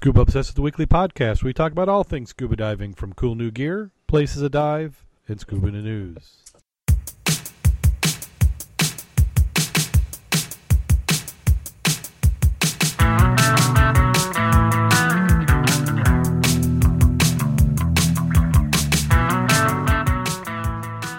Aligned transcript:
Scuba 0.00 0.22
Obsessed 0.22 0.48
is 0.48 0.54
the 0.54 0.62
weekly 0.62 0.86
podcast. 0.86 1.42
We 1.42 1.52
talk 1.52 1.72
about 1.72 1.90
all 1.90 2.04
things 2.04 2.30
scuba 2.30 2.56
diving, 2.56 2.94
from 2.94 3.12
cool 3.12 3.34
new 3.34 3.50
gear, 3.50 3.90
places 4.06 4.40
to 4.40 4.48
dive, 4.48 5.04
and 5.28 5.38
scuba 5.38 5.70
news. 5.70 6.38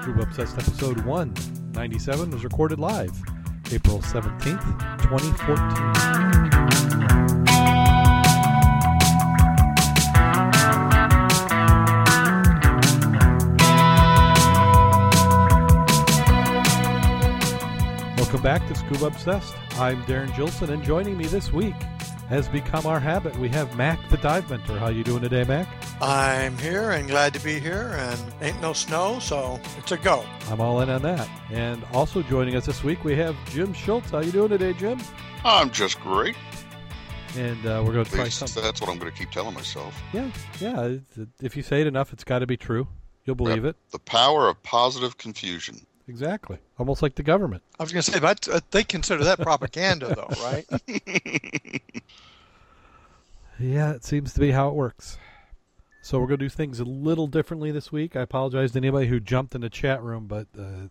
Scuba 0.02 0.24
Obsessed 0.24 0.58
episode 0.58 1.06
197 1.06 2.32
was 2.32 2.44
recorded 2.44 2.80
live 2.80 3.12
April 3.72 4.00
17th, 4.00 5.04
2014. 5.04 6.41
Welcome 18.32 18.44
back 18.44 18.66
to 18.70 18.76
Scuba 18.76 19.08
Obsessed. 19.08 19.54
I'm 19.78 20.02
Darren 20.04 20.34
Gilson, 20.38 20.72
and 20.72 20.82
joining 20.82 21.18
me 21.18 21.26
this 21.26 21.52
week 21.52 21.76
has 22.30 22.48
become 22.48 22.86
our 22.86 22.98
habit. 22.98 23.38
We 23.38 23.50
have 23.50 23.76
Mac 23.76 24.08
the 24.08 24.16
Dive 24.16 24.50
Mentor. 24.50 24.80
How 24.80 24.88
you 24.88 25.04
doing 25.04 25.22
today, 25.22 25.44
Mac? 25.44 25.68
I'm 26.02 26.58
here 26.58 26.92
and 26.92 27.10
glad 27.10 27.34
to 27.34 27.44
be 27.44 27.60
here, 27.60 27.94
and 27.98 28.18
ain't 28.42 28.62
no 28.62 28.72
snow, 28.72 29.20
so 29.20 29.60
it's 29.78 29.92
a 29.92 29.98
go. 29.98 30.26
I'm 30.48 30.62
all 30.62 30.80
in 30.80 30.90
on 30.90 31.02
that. 31.02 31.28
And 31.50 31.84
also 31.92 32.22
joining 32.22 32.56
us 32.56 32.66
this 32.66 32.86
week, 32.86 33.04
we 33.04 33.18
have 33.18 33.36
Jim 33.50 33.74
Schultz. 33.74 34.12
How 34.12 34.22
you 34.22 34.32
doing 34.32 34.48
today, 34.48 34.72
Jim? 34.72 35.02
I'm 35.44 35.70
just 35.70 36.00
great. 36.00 36.38
And 37.36 37.66
uh, 37.66 37.84
we're 37.86 37.92
going 37.92 38.06
to 38.06 38.12
try 38.12 38.24
least 38.24 38.38
something. 38.38 38.64
that's 38.64 38.80
what 38.80 38.90
I'm 38.90 38.98
going 38.98 39.12
to 39.12 39.18
keep 39.18 39.32
telling 39.32 39.56
myself. 39.56 40.02
Yeah, 40.14 40.32
yeah. 40.62 41.00
If 41.42 41.58
you 41.58 41.64
say 41.64 41.82
it 41.82 41.88
enough, 41.88 42.14
it's 42.14 42.24
got 42.24 42.40
to 42.40 42.48
be 42.48 42.56
true. 42.56 42.88
You'll 43.26 43.36
believe 43.36 43.66
it. 43.66 43.76
The 43.92 44.00
power 44.00 44.48
of 44.48 44.64
positive 44.64 45.18
confusion. 45.18 45.86
Exactly. 46.12 46.58
Almost 46.78 47.02
like 47.02 47.16
the 47.16 47.24
government. 47.24 47.64
I 47.80 47.84
was 47.84 47.94
going 47.94 48.04
to 48.04 48.12
say, 48.12 48.20
but 48.20 48.46
uh, 48.50 48.60
they 48.72 48.84
consider 48.84 49.24
that 49.24 49.40
propaganda, 49.40 50.14
though, 50.14 50.28
right? 50.44 50.66
Yeah, 53.58 53.92
it 53.92 54.04
seems 54.04 54.34
to 54.34 54.42
be 54.42 54.52
how 54.52 54.68
it 54.68 54.74
works. 54.74 55.18
So 56.02 56.20
we're 56.20 56.28
going 56.28 56.40
to 56.40 56.46
do 56.46 56.50
things 56.50 56.82
a 56.82 56.84
little 56.84 57.28
differently 57.28 57.72
this 57.72 57.94
week. 57.94 58.18
I 58.18 58.22
apologize 58.24 58.74
to 58.74 58.80
anybody 58.80 59.08
who 59.08 59.22
jumped 59.22 59.56
in 59.56 59.62
the 59.62 59.70
chat 59.70 60.04
room, 60.04 60.28
but 60.28 60.48
uh, 60.60 60.90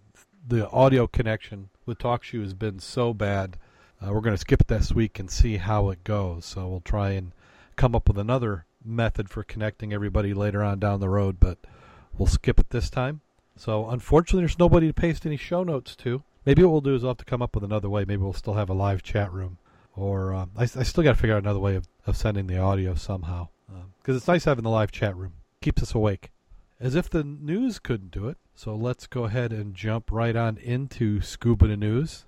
the 0.48 0.70
audio 0.70 1.06
connection 1.06 1.68
with 1.84 1.98
TalkShoe 1.98 2.40
has 2.40 2.54
been 2.54 2.78
so 2.78 3.12
bad. 3.12 3.58
Uh, 4.00 4.14
we're 4.14 4.22
going 4.22 4.34
to 4.34 4.40
skip 4.40 4.62
it 4.62 4.68
this 4.68 4.90
week 4.90 5.18
and 5.18 5.30
see 5.30 5.58
how 5.58 5.90
it 5.90 6.02
goes. 6.02 6.46
So 6.46 6.66
we'll 6.66 6.80
try 6.80 7.10
and 7.10 7.32
come 7.76 7.94
up 7.94 8.08
with 8.08 8.16
another 8.16 8.64
method 8.82 9.28
for 9.28 9.42
connecting 9.42 9.92
everybody 9.92 10.32
later 10.32 10.62
on 10.62 10.78
down 10.78 11.00
the 11.00 11.10
road, 11.10 11.38
but 11.38 11.58
we'll 12.16 12.26
skip 12.26 12.58
it 12.58 12.70
this 12.70 12.88
time. 12.88 13.20
So 13.60 13.90
unfortunately, 13.90 14.40
there's 14.40 14.58
nobody 14.58 14.86
to 14.86 14.94
paste 14.94 15.26
any 15.26 15.36
show 15.36 15.62
notes 15.62 15.94
to. 15.96 16.22
Maybe 16.46 16.64
what 16.64 16.72
we'll 16.72 16.80
do 16.80 16.94
is 16.94 17.02
we'll 17.02 17.10
have 17.10 17.18
to 17.18 17.26
come 17.26 17.42
up 17.42 17.54
with 17.54 17.62
another 17.62 17.90
way. 17.90 18.06
Maybe 18.06 18.22
we'll 18.22 18.32
still 18.32 18.54
have 18.54 18.70
a 18.70 18.72
live 18.72 19.02
chat 19.02 19.30
room. 19.30 19.58
Or 19.94 20.32
um, 20.32 20.52
I, 20.56 20.62
I 20.62 20.82
still 20.82 21.04
got 21.04 21.10
to 21.10 21.20
figure 21.20 21.36
out 21.36 21.42
another 21.42 21.58
way 21.58 21.74
of, 21.76 21.86
of 22.06 22.16
sending 22.16 22.46
the 22.46 22.56
audio 22.56 22.94
somehow 22.94 23.48
because 24.00 24.16
it's 24.16 24.26
nice 24.26 24.44
having 24.44 24.64
the 24.64 24.70
live 24.70 24.90
chat 24.90 25.14
room. 25.14 25.34
Keeps 25.60 25.82
us 25.82 25.94
awake. 25.94 26.30
As 26.80 26.94
if 26.94 27.10
the 27.10 27.22
news 27.22 27.78
couldn't 27.78 28.12
do 28.12 28.28
it. 28.28 28.38
So 28.54 28.74
let's 28.74 29.06
go 29.06 29.24
ahead 29.24 29.52
and 29.52 29.74
jump 29.74 30.10
right 30.10 30.34
on 30.34 30.56
into 30.56 31.20
scuba 31.20 31.76
news. 31.76 32.24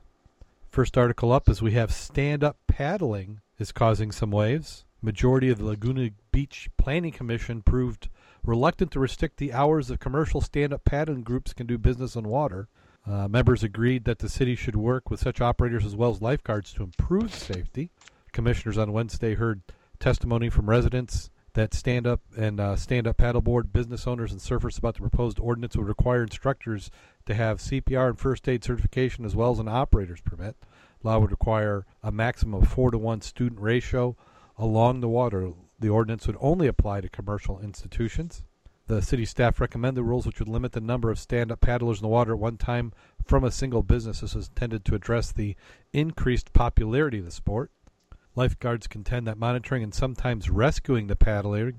First 0.69 0.99
article 0.99 1.33
up 1.33 1.49
is 1.49 1.63
we 1.63 1.73
have 1.73 1.95
stand 1.95 2.45
up 2.45 2.59
paddling 2.67 3.41
is 3.59 3.73
causing 3.73 4.13
some 4.13 4.31
waves. 4.31 4.85
Majority 5.01 5.49
of 5.49 5.57
the 5.57 5.65
laguna 5.65 6.11
beach 6.31 6.69
planning 6.77 7.13
commission 7.13 7.63
proved 7.63 8.11
reluctant 8.45 8.91
to 8.91 9.01
restrict 9.01 9.37
the 9.37 9.53
hours 9.53 9.91
of 9.91 10.01
commercial 10.01 10.41
stand 10.41 10.73
up 10.73 10.85
paddling 10.85 11.23
groups 11.23 11.53
can 11.53 11.67
do 11.67 11.79
business 11.79 12.17
on 12.17 12.29
water 12.29 12.69
uh, 13.07 13.27
members 13.27 13.64
agreed 13.64 14.05
that 14.05 14.20
the 14.20 14.29
city 14.29 14.55
should 14.55 14.77
work 14.77 15.11
with 15.11 15.20
such 15.20 15.41
operators 15.41 15.85
as 15.85 15.97
well 15.97 16.11
as 16.11 16.23
lifeguards 16.23 16.73
to 16.73 16.85
improve 16.85 17.35
safety. 17.35 17.91
Commissioners 18.33 18.79
on 18.79 18.92
Wednesday 18.92 19.35
heard 19.35 19.63
testimony 19.98 20.48
from 20.48 20.70
residents 20.70 21.29
that 21.55 21.75
stand 21.75 22.07
up 22.07 22.20
and 22.36 22.61
uh, 22.61 22.77
stand 22.77 23.07
up 23.07 23.19
paddleboard 23.19 23.73
business 23.73 24.07
owners 24.07 24.33
and 24.33 24.41
surfers 24.41 24.79
about 24.79 24.95
the 24.95 25.01
proposed 25.01 25.39
ordinance 25.39 25.77
would 25.77 25.89
require 25.89 26.23
instructors 26.23 26.91
to 27.27 27.35
have 27.35 27.59
CPR 27.59 28.09
and 28.09 28.19
first 28.19 28.48
aid 28.48 28.64
certification 28.64 29.24
as 29.24 29.36
well 29.36 29.51
as 29.51 29.59
an 29.59 29.69
operator's 29.69 30.20
permit. 30.20 30.57
Law 31.03 31.19
would 31.19 31.33
require 31.33 31.85
a 32.03 32.13
maximum 32.13 32.63
of 32.63 32.69
four 32.69 32.91
to 32.92 32.98
one 32.98 33.20
student 33.20 33.61
ratio 33.61 34.17
along 34.57 35.01
the 35.01 35.09
water. 35.09 35.53
The 35.83 35.89
ordinance 35.89 36.29
would 36.29 36.37
only 36.39 36.69
apply 36.69 37.01
to 37.01 37.09
commercial 37.09 37.59
institutions. 37.59 38.45
The 38.87 39.03
city 39.03 39.25
staff 39.25 39.61
recommend 39.61 39.97
the 39.97 40.05
rules 40.05 40.25
which 40.27 40.39
would 40.39 40.47
limit 40.47 40.70
the 40.70 40.81
number 40.81 41.11
of 41.11 41.19
stand 41.19 41.51
up 41.51 41.61
paddlers 41.61 41.98
in 41.98 42.03
the 42.03 42.09
water 42.09 42.35
at 42.35 42.39
one 42.39 42.57
time 42.57 42.93
from 43.25 43.43
a 43.43 43.51
single 43.51 43.83
business. 43.83 44.21
This 44.21 44.37
is 44.37 44.47
intended 44.47 44.85
to 44.85 44.95
address 44.95 45.33
the 45.33 45.57
increased 45.92 46.53
popularity 46.53 47.19
of 47.19 47.25
the 47.25 47.33
sport. 47.33 47.73
Lifeguards 48.37 48.87
contend 48.87 49.27
that 49.27 49.39
monitoring 49.39 49.83
and 49.83 49.92
sometimes 49.92 50.48
rescuing 50.48 51.09
the 51.09 51.17
paddler, 51.17 51.73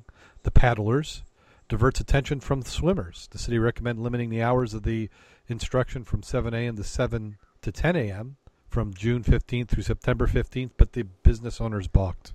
the 0.43 0.51
paddlers 0.51 1.23
diverts 1.69 2.01
attention 2.01 2.41
from 2.41 2.59
the 2.59 2.69
swimmers. 2.69 3.29
The 3.31 3.37
city 3.37 3.57
recommend 3.57 4.03
limiting 4.03 4.29
the 4.29 4.43
hours 4.43 4.73
of 4.73 4.83
the 4.83 5.09
instruction 5.47 6.03
from 6.03 6.23
7 6.23 6.53
a.m. 6.53 6.75
to 6.75 6.83
7 6.83 7.37
to 7.61 7.71
10 7.71 7.95
a.m. 7.95 8.35
from 8.67 8.93
June 8.93 9.23
15th 9.23 9.69
through 9.69 9.83
September 9.83 10.27
15th, 10.27 10.71
but 10.75 10.91
the 10.91 11.03
business 11.03 11.61
owners 11.61 11.87
balked. 11.87 12.33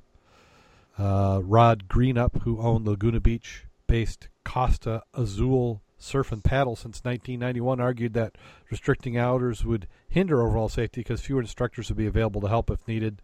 Uh, 0.98 1.40
Rod 1.44 1.88
Greenup, 1.88 2.42
who 2.42 2.60
owned 2.60 2.86
Laguna 2.86 3.20
Beach 3.20 3.64
based 3.86 4.28
Costa 4.44 5.02
Azul 5.14 5.80
Surf 5.96 6.32
and 6.32 6.42
Paddle 6.42 6.76
since 6.76 7.04
1991, 7.04 7.80
argued 7.80 8.14
that 8.14 8.36
restricting 8.70 9.16
hours 9.16 9.64
would 9.64 9.86
hinder 10.08 10.42
overall 10.42 10.68
safety 10.68 11.00
because 11.00 11.20
fewer 11.20 11.40
instructors 11.40 11.88
would 11.88 11.98
be 11.98 12.06
available 12.06 12.40
to 12.40 12.48
help 12.48 12.70
if 12.70 12.86
needed. 12.88 13.22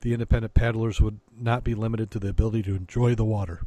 The 0.00 0.12
independent 0.12 0.54
paddlers 0.54 1.00
would 1.00 1.20
not 1.34 1.64
be 1.64 1.74
limited 1.74 2.10
to 2.10 2.18
the 2.18 2.28
ability 2.28 2.62
to 2.64 2.74
enjoy 2.74 3.14
the 3.14 3.24
water. 3.24 3.62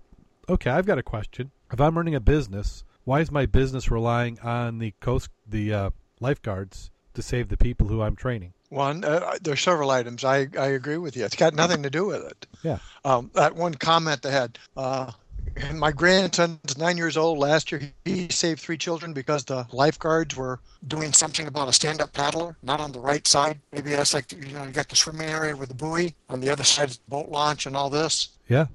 Okay, 0.47 0.69
I've 0.69 0.85
got 0.85 0.99
a 0.99 1.03
question. 1.03 1.51
If 1.71 1.81
I'm 1.81 1.97
running 1.97 2.15
a 2.15 2.19
business, 2.19 2.83
why 3.03 3.21
is 3.21 3.31
my 3.31 3.45
business 3.45 3.89
relying 3.89 4.39
on 4.41 4.79
the 4.79 4.93
coast, 4.99 5.29
the 5.47 5.73
uh, 5.73 5.89
lifeguards 6.19 6.91
to 7.15 7.21
save 7.21 7.49
the 7.49 7.57
people 7.57 7.87
who 7.87 8.01
I'm 8.01 8.15
training? 8.15 8.53
One, 8.69 9.03
uh, 9.03 9.37
there's 9.41 9.61
several 9.61 9.91
items. 9.91 10.23
I, 10.23 10.47
I 10.57 10.67
agree 10.67 10.97
with 10.97 11.15
you. 11.15 11.23
It's 11.23 11.35
got 11.35 11.53
nothing 11.53 11.83
to 11.83 11.89
do 11.89 12.05
with 12.05 12.25
it. 12.25 12.45
Yeah. 12.63 12.79
Um, 13.05 13.31
that 13.33 13.55
one 13.55 13.75
comment 13.75 14.21
they 14.21 14.31
had. 14.31 14.59
Uh, 14.75 15.11
and 15.55 15.79
my 15.79 15.91
grandson's 15.91 16.77
nine 16.77 16.97
years 16.97 17.17
old. 17.17 17.37
Last 17.39 17.71
year, 17.71 17.81
he 18.05 18.27
saved 18.29 18.59
three 18.59 18.77
children 18.77 19.13
because 19.13 19.45
the 19.45 19.65
lifeguards 19.71 20.35
were 20.35 20.59
doing 20.87 21.13
something 21.13 21.47
about 21.47 21.69
a 21.69 21.73
stand-up 21.73 22.13
paddler, 22.13 22.57
not 22.61 22.79
on 22.79 22.91
the 22.91 22.99
right 22.99 23.25
side. 23.25 23.59
Maybe 23.71 23.91
that's 23.91 24.13
like 24.13 24.31
you 24.31 24.53
know, 24.53 24.65
you 24.65 24.71
got 24.71 24.89
the 24.89 24.95
swimming 24.95 25.29
area 25.29 25.55
with 25.55 25.69
the 25.69 25.75
buoy 25.75 26.15
on 26.29 26.41
the 26.41 26.49
other 26.49 26.63
side, 26.63 26.89
is 26.89 26.97
the 26.97 27.09
boat 27.09 27.29
launch 27.29 27.65
and 27.65 27.75
all 27.75 27.89
this. 27.89 28.29
Yeah. 28.47 28.67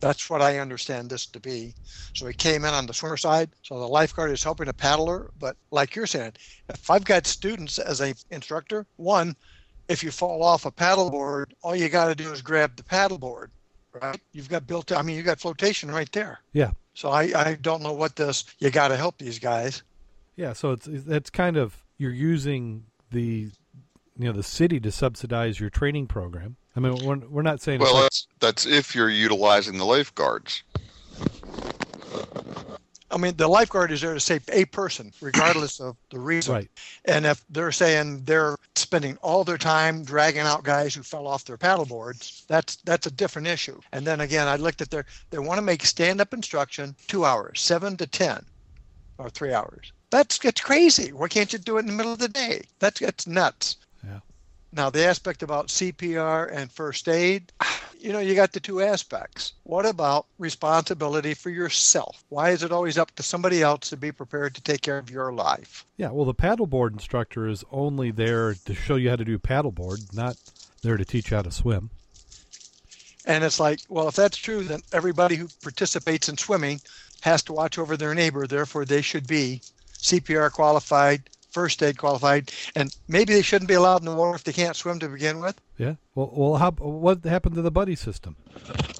That's 0.00 0.28
what 0.28 0.42
I 0.42 0.58
understand 0.58 1.08
this 1.08 1.26
to 1.26 1.40
be. 1.40 1.74
So 2.14 2.26
he 2.26 2.34
came 2.34 2.64
in 2.64 2.74
on 2.74 2.86
the 2.86 2.94
swimmer 2.94 3.16
side. 3.16 3.50
So 3.62 3.78
the 3.78 3.88
lifeguard 3.88 4.30
is 4.30 4.42
helping 4.42 4.68
a 4.68 4.72
paddler. 4.72 5.30
But 5.38 5.56
like 5.70 5.94
you're 5.94 6.06
saying, 6.06 6.32
if 6.68 6.90
I've 6.90 7.04
got 7.04 7.26
students 7.26 7.78
as 7.78 8.00
a 8.00 8.14
instructor, 8.30 8.86
one, 8.96 9.36
if 9.88 10.02
you 10.02 10.10
fall 10.10 10.42
off 10.42 10.66
a 10.66 10.70
paddleboard, 10.70 11.46
all 11.62 11.74
you 11.76 11.88
got 11.88 12.08
to 12.08 12.14
do 12.14 12.32
is 12.32 12.42
grab 12.42 12.76
the 12.76 12.82
paddleboard, 12.82 13.48
right? 14.02 14.20
You've 14.32 14.48
got 14.48 14.66
built. 14.66 14.92
I 14.92 15.02
mean, 15.02 15.16
you 15.16 15.22
got 15.22 15.40
flotation 15.40 15.90
right 15.90 16.10
there. 16.12 16.40
Yeah. 16.52 16.72
So 16.94 17.10
I, 17.10 17.32
I 17.34 17.58
don't 17.60 17.82
know 17.82 17.92
what 17.92 18.16
this. 18.16 18.44
You 18.58 18.70
got 18.70 18.88
to 18.88 18.96
help 18.96 19.18
these 19.18 19.38
guys. 19.38 19.82
Yeah, 20.36 20.52
so 20.52 20.72
it's 20.72 20.86
it's 20.86 21.30
kind 21.30 21.56
of 21.56 21.82
you're 21.96 22.10
using 22.10 22.84
the 23.10 23.50
you 24.18 24.26
know 24.26 24.32
the 24.32 24.42
city 24.42 24.80
to 24.80 24.90
subsidize 24.90 25.60
your 25.60 25.70
training 25.70 26.06
program. 26.06 26.56
I 26.74 26.80
mean, 26.80 27.04
we're 27.04 27.16
we're 27.28 27.42
not 27.42 27.60
saying 27.60 27.80
Well, 27.80 27.94
like- 27.94 28.02
that's 28.04 28.26
that's 28.40 28.66
if 28.66 28.94
you're 28.94 29.10
utilizing 29.10 29.78
the 29.78 29.84
lifeguards. 29.84 30.62
I 33.08 33.18
mean, 33.18 33.36
the 33.36 33.46
lifeguard 33.46 33.92
is 33.92 34.00
there 34.00 34.14
to 34.14 34.20
save 34.20 34.42
a 34.52 34.64
person, 34.66 35.12
regardless 35.20 35.80
of 35.80 35.96
the 36.10 36.18
reason. 36.18 36.54
right. 36.54 36.70
And 37.04 37.24
if 37.24 37.42
they're 37.48 37.70
saying 37.72 38.24
they're 38.24 38.56
spending 38.74 39.16
all 39.22 39.44
their 39.44 39.56
time 39.56 40.02
dragging 40.04 40.40
out 40.40 40.64
guys 40.64 40.92
who 40.94 41.02
fell 41.02 41.26
off 41.28 41.44
their 41.44 41.56
paddleboards, 41.56 42.44
that's 42.46 42.76
that's 42.76 43.06
a 43.06 43.10
different 43.10 43.46
issue. 43.46 43.80
And 43.92 44.06
then 44.06 44.20
again, 44.20 44.48
I 44.48 44.56
looked 44.56 44.80
at 44.80 44.90
their 44.90 45.06
they 45.30 45.38
want 45.38 45.58
to 45.58 45.62
make 45.62 45.84
stand-up 45.84 46.34
instruction 46.34 46.96
two 47.06 47.24
hours, 47.24 47.60
seven 47.60 47.96
to 47.98 48.06
ten, 48.06 48.44
or 49.18 49.30
three 49.30 49.52
hours. 49.52 49.92
That's 50.10 50.44
it's 50.44 50.60
crazy. 50.60 51.12
Why 51.12 51.28
can't 51.28 51.52
you 51.52 51.60
do 51.60 51.76
it 51.76 51.80
in 51.80 51.86
the 51.86 51.92
middle 51.92 52.12
of 52.12 52.18
the 52.18 52.28
day? 52.28 52.62
That's 52.80 53.00
that's 53.00 53.26
nuts. 53.26 53.76
Now 54.76 54.90
the 54.90 55.06
aspect 55.06 55.42
about 55.42 55.68
CPR 55.68 56.52
and 56.52 56.70
first 56.70 57.08
aid, 57.08 57.50
you 57.98 58.12
know, 58.12 58.18
you 58.18 58.34
got 58.34 58.52
the 58.52 58.60
two 58.60 58.82
aspects. 58.82 59.54
What 59.62 59.86
about 59.86 60.26
responsibility 60.38 61.32
for 61.32 61.48
yourself? 61.48 62.22
Why 62.28 62.50
is 62.50 62.62
it 62.62 62.72
always 62.72 62.98
up 62.98 63.14
to 63.16 63.22
somebody 63.22 63.62
else 63.62 63.88
to 63.88 63.96
be 63.96 64.12
prepared 64.12 64.54
to 64.54 64.60
take 64.60 64.82
care 64.82 64.98
of 64.98 65.10
your 65.10 65.32
life? 65.32 65.86
Yeah, 65.96 66.10
well, 66.10 66.26
the 66.26 66.34
paddleboard 66.34 66.92
instructor 66.92 67.48
is 67.48 67.64
only 67.72 68.10
there 68.10 68.52
to 68.66 68.74
show 68.74 68.96
you 68.96 69.08
how 69.08 69.16
to 69.16 69.24
do 69.24 69.38
paddleboard, 69.38 70.14
not 70.14 70.36
there 70.82 70.98
to 70.98 71.06
teach 71.06 71.30
you 71.30 71.38
how 71.38 71.42
to 71.42 71.50
swim. 71.50 71.88
And 73.24 73.42
it's 73.44 73.58
like, 73.58 73.80
well, 73.88 74.08
if 74.08 74.14
that's 74.14 74.36
true, 74.36 74.62
then 74.62 74.82
everybody 74.92 75.36
who 75.36 75.48
participates 75.62 76.28
in 76.28 76.36
swimming 76.36 76.82
has 77.22 77.42
to 77.44 77.54
watch 77.54 77.78
over 77.78 77.96
their 77.96 78.14
neighbor. 78.14 78.46
Therefore, 78.46 78.84
they 78.84 79.00
should 79.00 79.26
be 79.26 79.62
CPR 79.94 80.52
qualified, 80.52 81.30
first 81.56 81.82
aid 81.82 81.96
qualified, 81.96 82.52
and 82.74 82.94
maybe 83.08 83.32
they 83.32 83.40
shouldn't 83.40 83.66
be 83.66 83.72
allowed 83.80 84.02
in 84.02 84.04
the 84.04 84.14
water 84.14 84.36
if 84.36 84.44
they 84.44 84.52
can't 84.52 84.76
swim 84.76 84.98
to 84.98 85.08
begin 85.08 85.40
with. 85.40 85.58
Yeah. 85.78 85.94
Well, 86.14 86.30
well, 86.34 86.56
how 86.56 86.72
what 86.72 87.24
happened 87.24 87.54
to 87.54 87.62
the 87.62 87.70
buddy 87.70 87.96
system? 87.96 88.36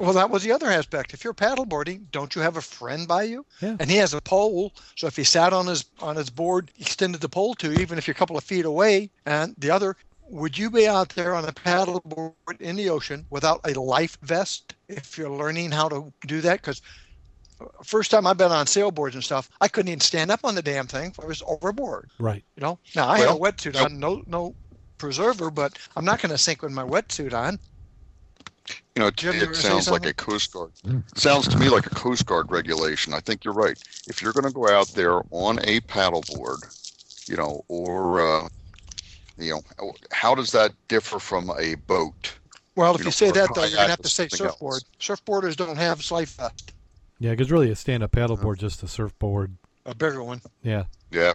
Well, 0.01 0.15
that 0.15 0.31
was 0.31 0.43
the 0.43 0.53
other 0.53 0.71
aspect. 0.71 1.13
If 1.13 1.23
you're 1.23 1.35
paddleboarding, 1.35 2.07
don't 2.13 2.35
you 2.35 2.41
have 2.41 2.57
a 2.57 2.63
friend 2.63 3.07
by 3.07 3.25
you? 3.25 3.45
Yeah. 3.61 3.77
And 3.79 3.91
he 3.91 3.99
has 3.99 4.15
a 4.15 4.23
pole, 4.23 4.73
so 4.95 5.07
if 5.07 5.17
he 5.17 5.25
sat 5.25 5.53
on 5.53 5.67
his 5.67 5.85
on 6.01 6.17
his 6.17 6.31
board, 6.31 6.71
extended 6.79 7.21
the 7.21 7.29
pole 7.29 7.55
to, 7.57 7.71
you, 7.71 7.81
even 7.81 7.99
if 7.99 8.07
you're 8.07 8.19
a 8.19 8.23
couple 8.23 8.39
of 8.39 8.45
feet 8.45 8.65
away, 8.65 9.11
and 9.27 9.55
the 9.59 9.71
other, 9.71 9.95
would 10.31 10.57
you 10.57 10.71
be 10.71 10.89
out 10.89 11.11
there 11.11 11.35
on 11.35 11.45
a 11.45 11.53
paddleboard 11.53 12.61
in 12.61 12.77
the 12.77 12.89
ocean 12.89 13.27
without 13.29 13.61
a 13.65 13.79
life 13.79 14.17
vest 14.23 14.75
if 14.89 15.19
you're 15.19 15.39
learning 15.43 15.73
how 15.73 15.91
to 15.91 16.11
do 16.27 16.41
that? 16.41 16.63
Because 16.63 16.81
first 17.85 18.11
time 18.11 18.27
I've 18.27 18.37
been 18.37 18.53
on 18.53 18.67
sailboards 18.67 19.15
and 19.15 19.25
stuff, 19.25 19.49
I 19.61 19.69
couldn't 19.69 19.89
even 19.89 20.01
stand 20.01 20.31
up 20.31 20.41
on 20.45 20.55
the 20.55 20.63
damn 20.63 20.87
thing. 20.87 21.15
I 21.23 21.27
was 21.27 21.43
overboard. 21.47 22.11
Right. 22.19 22.45
You 22.57 22.63
know. 22.63 22.79
Now 22.95 23.09
I 23.09 23.19
Well, 23.19 23.29
had 23.29 23.37
a 23.37 23.53
wetsuit 23.53 23.85
on, 23.85 23.99
no 23.99 24.23
no 24.27 24.55
preserver, 24.99 25.51
but 25.51 25.79
I'm 25.97 26.05
not 26.05 26.21
going 26.21 26.31
to 26.31 26.39
sink 26.39 26.63
with 26.63 26.73
my 26.73 26.85
wetsuit 26.85 27.33
on. 27.33 27.59
You 28.95 29.01
know, 29.03 29.07
it, 29.09 29.23
you 29.23 29.31
it 29.31 29.55
sounds 29.57 29.91
like 29.91 30.07
a 30.07 30.15
Coast 30.15 30.53
Guard. 30.53 30.73
Sounds 31.15 31.47
to 31.49 31.59
me 31.59 31.69
like 31.69 31.87
a 31.87 31.91
Coast 31.91 32.27
Guard 32.27 32.51
regulation. 32.51 33.15
I 33.15 33.21
think 33.21 33.45
you're 33.45 33.55
right. 33.55 33.77
If 34.07 34.23
you're 34.23 34.33
going 34.33 34.45
to 34.45 34.51
go 34.51 34.69
out 34.69 34.89
there 34.89 35.21
on 35.31 35.59
a 35.65 35.81
paddleboard, 35.83 36.63
you 37.29 37.37
know, 37.37 37.65
or 37.69 38.21
uh, 38.21 38.49
you 39.39 39.51
know, 39.79 39.93
how 40.13 40.35
does 40.35 40.51
that 40.53 40.73
differ 40.89 41.19
from 41.19 41.51
a 41.59 41.75
boat? 41.75 42.39
Well, 42.75 42.95
if 42.95 43.01
You 43.01 43.05
you 43.05 43.07
know, 43.07 43.11
say 43.11 43.31
that, 43.33 43.55
though, 43.55 43.63
you're 43.65 43.77
going 43.77 43.85
to 43.85 43.91
have 43.91 44.03
to 44.03 44.09
say 44.09 44.29
something 44.29 44.47
else. 44.47 44.55
surfboard. 44.55 44.83
Surfboarders 45.01 45.57
don't 45.57 45.77
have 45.77 46.11
life 46.11 46.37
vest, 46.37 46.73
Yeah, 47.19 47.31
because 47.31 47.51
really 47.51 47.71
a 47.71 47.77
stand-up 47.77 48.13
paddleboard 48.13 48.59
just 48.59 48.83
a 48.83 48.89
surfboard. 48.89 49.57
a 49.85 49.95
bigger 49.95 50.23
one. 50.23 50.41
Yeah. 50.63 50.85
Yeah, 51.11 51.33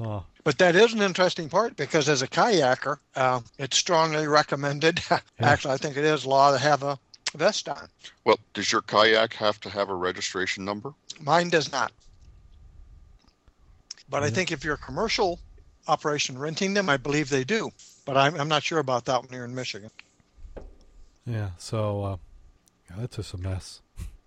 Oh, 0.00 0.24
But 0.44 0.58
that 0.58 0.74
is 0.76 0.92
an 0.94 1.02
interesting 1.02 1.48
part 1.48 1.76
because 1.76 2.08
as 2.08 2.22
a 2.22 2.28
kayaker, 2.28 2.98
uh, 3.16 3.40
it's 3.58 3.76
strongly 3.76 4.26
recommended. 4.26 5.00
Actually, 5.40 5.74
I 5.74 5.76
think 5.76 5.96
it 5.96 6.04
is 6.04 6.24
law 6.24 6.52
to 6.52 6.58
have 6.58 6.82
a 6.82 6.98
vest 7.36 7.68
on. 7.68 7.88
Well, 8.24 8.38
does 8.54 8.70
your 8.72 8.80
kayak 8.82 9.34
have 9.34 9.60
to 9.60 9.70
have 9.70 9.90
a 9.90 9.94
registration 9.94 10.64
number? 10.64 10.92
Mine 11.20 11.50
does 11.50 11.70
not. 11.72 11.92
But 14.08 14.22
I 14.22 14.30
think 14.30 14.50
if 14.52 14.64
you're 14.64 14.74
a 14.74 14.78
commercial 14.78 15.38
operation 15.86 16.38
renting 16.38 16.74
them, 16.74 16.88
I 16.88 16.96
believe 16.96 17.28
they 17.28 17.44
do. 17.44 17.70
But 18.06 18.16
I'm, 18.16 18.34
I'm 18.40 18.48
not 18.48 18.62
sure 18.62 18.78
about 18.78 19.04
that 19.06 19.20
one 19.20 19.28
here 19.30 19.44
in 19.44 19.54
Michigan. 19.54 19.90
yeah. 21.26 21.50
So 21.58 22.02
uh, 22.04 22.16
yeah, 22.88 22.96
that's 23.00 23.16
just 23.16 23.34
a 23.34 23.38
mess. 23.38 23.82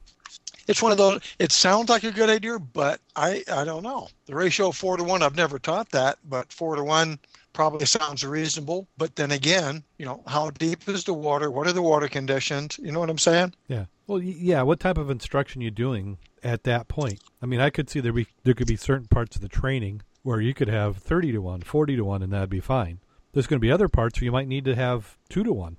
It's 0.67 0.81
one 0.81 0.91
of 0.91 0.97
those. 0.97 1.21
It 1.39 1.51
sounds 1.51 1.89
like 1.89 2.03
a 2.03 2.11
good 2.11 2.29
idea, 2.29 2.59
but 2.59 3.01
I 3.15 3.43
I 3.51 3.63
don't 3.63 3.83
know. 3.83 4.09
The 4.25 4.35
ratio 4.35 4.71
four 4.71 4.97
to 4.97 5.03
one. 5.03 5.21
I've 5.21 5.35
never 5.35 5.59
taught 5.59 5.89
that, 5.91 6.17
but 6.27 6.51
four 6.51 6.75
to 6.75 6.83
one 6.83 7.19
probably 7.53 7.85
sounds 7.85 8.25
reasonable. 8.25 8.87
But 8.97 9.15
then 9.15 9.31
again, 9.31 9.83
you 9.97 10.05
know, 10.05 10.23
how 10.27 10.51
deep 10.51 10.87
is 10.87 11.03
the 11.03 11.13
water? 11.13 11.51
What 11.51 11.67
are 11.67 11.73
the 11.73 11.81
water 11.81 12.07
conditions? 12.07 12.79
You 12.81 12.91
know 12.91 12.99
what 12.99 13.09
I'm 13.09 13.17
saying? 13.17 13.53
Yeah. 13.67 13.85
Well, 14.07 14.21
yeah. 14.21 14.61
What 14.61 14.79
type 14.79 14.97
of 14.97 15.09
instruction 15.09 15.61
you 15.61 15.71
doing 15.71 16.17
at 16.43 16.63
that 16.63 16.87
point? 16.87 17.19
I 17.41 17.45
mean, 17.45 17.59
I 17.59 17.69
could 17.69 17.89
see 17.89 17.99
there 17.99 18.13
be 18.13 18.27
there 18.43 18.53
could 18.53 18.67
be 18.67 18.77
certain 18.77 19.07
parts 19.07 19.35
of 19.35 19.41
the 19.41 19.49
training 19.49 20.01
where 20.23 20.41
you 20.41 20.53
could 20.53 20.67
have 20.67 20.97
thirty 20.97 21.31
to 21.31 21.39
one, 21.41 21.61
40 21.61 21.95
to 21.95 22.03
one, 22.03 22.21
and 22.21 22.31
that'd 22.31 22.49
be 22.49 22.59
fine. 22.59 22.99
There's 23.33 23.47
going 23.47 23.59
to 23.59 23.65
be 23.65 23.71
other 23.71 23.87
parts 23.87 24.19
where 24.19 24.25
you 24.25 24.31
might 24.31 24.47
need 24.47 24.65
to 24.65 24.75
have 24.75 25.17
two 25.29 25.43
to 25.43 25.53
one. 25.53 25.77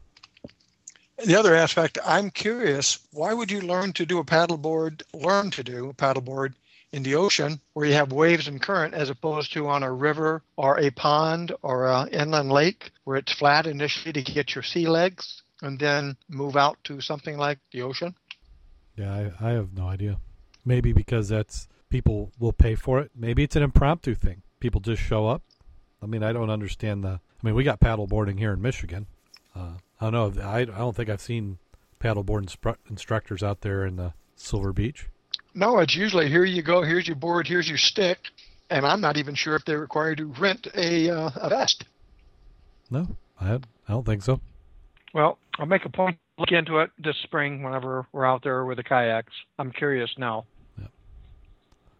The 1.18 1.38
other 1.38 1.54
aspect, 1.54 1.98
I'm 2.04 2.30
curious. 2.30 2.98
Why 3.12 3.32
would 3.32 3.50
you 3.50 3.60
learn 3.60 3.92
to 3.94 4.06
do 4.06 4.18
a 4.18 4.24
paddleboard? 4.24 5.02
Learn 5.14 5.50
to 5.52 5.62
do 5.62 5.90
a 5.90 5.94
paddleboard 5.94 6.54
in 6.92 7.02
the 7.02 7.14
ocean 7.14 7.60
where 7.72 7.86
you 7.86 7.94
have 7.94 8.12
waves 8.12 8.48
and 8.48 8.60
current, 8.60 8.94
as 8.94 9.08
opposed 9.08 9.52
to 9.52 9.68
on 9.68 9.82
a 9.82 9.92
river 9.92 10.42
or 10.56 10.78
a 10.78 10.90
pond 10.90 11.52
or 11.62 11.86
a 11.86 12.08
inland 12.10 12.50
lake 12.50 12.90
where 13.04 13.16
it's 13.16 13.32
flat 13.32 13.66
initially 13.66 14.12
to 14.12 14.22
get 14.22 14.54
your 14.54 14.62
sea 14.62 14.86
legs, 14.86 15.42
and 15.62 15.78
then 15.78 16.16
move 16.28 16.56
out 16.56 16.76
to 16.84 17.00
something 17.00 17.38
like 17.38 17.58
the 17.72 17.82
ocean. 17.82 18.14
Yeah, 18.96 19.12
I, 19.40 19.48
I 19.48 19.50
have 19.52 19.72
no 19.72 19.86
idea. 19.86 20.18
Maybe 20.64 20.92
because 20.92 21.28
that's 21.28 21.68
people 21.88 22.32
will 22.38 22.52
pay 22.52 22.74
for 22.74 23.00
it. 23.00 23.10
Maybe 23.14 23.42
it's 23.42 23.56
an 23.56 23.62
impromptu 23.62 24.14
thing. 24.14 24.42
People 24.60 24.80
just 24.80 25.02
show 25.02 25.28
up. 25.28 25.42
I 26.02 26.06
mean, 26.06 26.22
I 26.22 26.32
don't 26.32 26.50
understand 26.50 27.04
the. 27.04 27.20
I 27.20 27.46
mean, 27.46 27.54
we 27.54 27.64
got 27.64 27.80
paddle 27.80 28.06
boarding 28.06 28.38
here 28.38 28.52
in 28.52 28.60
Michigan. 28.60 29.06
Uh, 29.54 29.74
I 30.02 30.10
don't 30.10 30.36
know. 30.36 30.42
I, 30.42 30.58
I 30.58 30.64
don't 30.64 30.96
think 30.96 31.08
I've 31.08 31.20
seen 31.20 31.58
paddleboard 32.00 32.44
instru- 32.44 32.76
instructors 32.90 33.40
out 33.40 33.60
there 33.60 33.86
in 33.86 33.94
the 33.94 34.14
Silver 34.34 34.72
Beach. 34.72 35.06
No, 35.54 35.78
it's 35.78 35.94
usually 35.94 36.28
here 36.28 36.44
you 36.44 36.60
go, 36.60 36.82
here's 36.82 37.06
your 37.06 37.14
board, 37.14 37.46
here's 37.46 37.68
your 37.68 37.78
stick, 37.78 38.18
and 38.68 38.84
I'm 38.84 39.00
not 39.00 39.16
even 39.16 39.36
sure 39.36 39.54
if 39.54 39.64
they're 39.64 39.78
required 39.78 40.18
to 40.18 40.24
rent 40.24 40.66
a, 40.74 41.08
uh, 41.08 41.30
a 41.36 41.48
vest. 41.50 41.84
No, 42.90 43.06
I, 43.40 43.54
I 43.54 43.60
don't 43.86 44.04
think 44.04 44.24
so. 44.24 44.40
Well, 45.14 45.38
I'll 45.60 45.66
make 45.66 45.84
a 45.84 45.88
point 45.88 46.16
to 46.16 46.40
look 46.40 46.50
into 46.50 46.78
it 46.80 46.90
this 46.98 47.16
spring 47.22 47.62
whenever 47.62 48.04
we're 48.10 48.26
out 48.26 48.42
there 48.42 48.64
with 48.64 48.78
the 48.78 48.82
kayaks. 48.82 49.32
I'm 49.60 49.70
curious 49.70 50.10
now. 50.18 50.46
Yeah. 50.80 50.88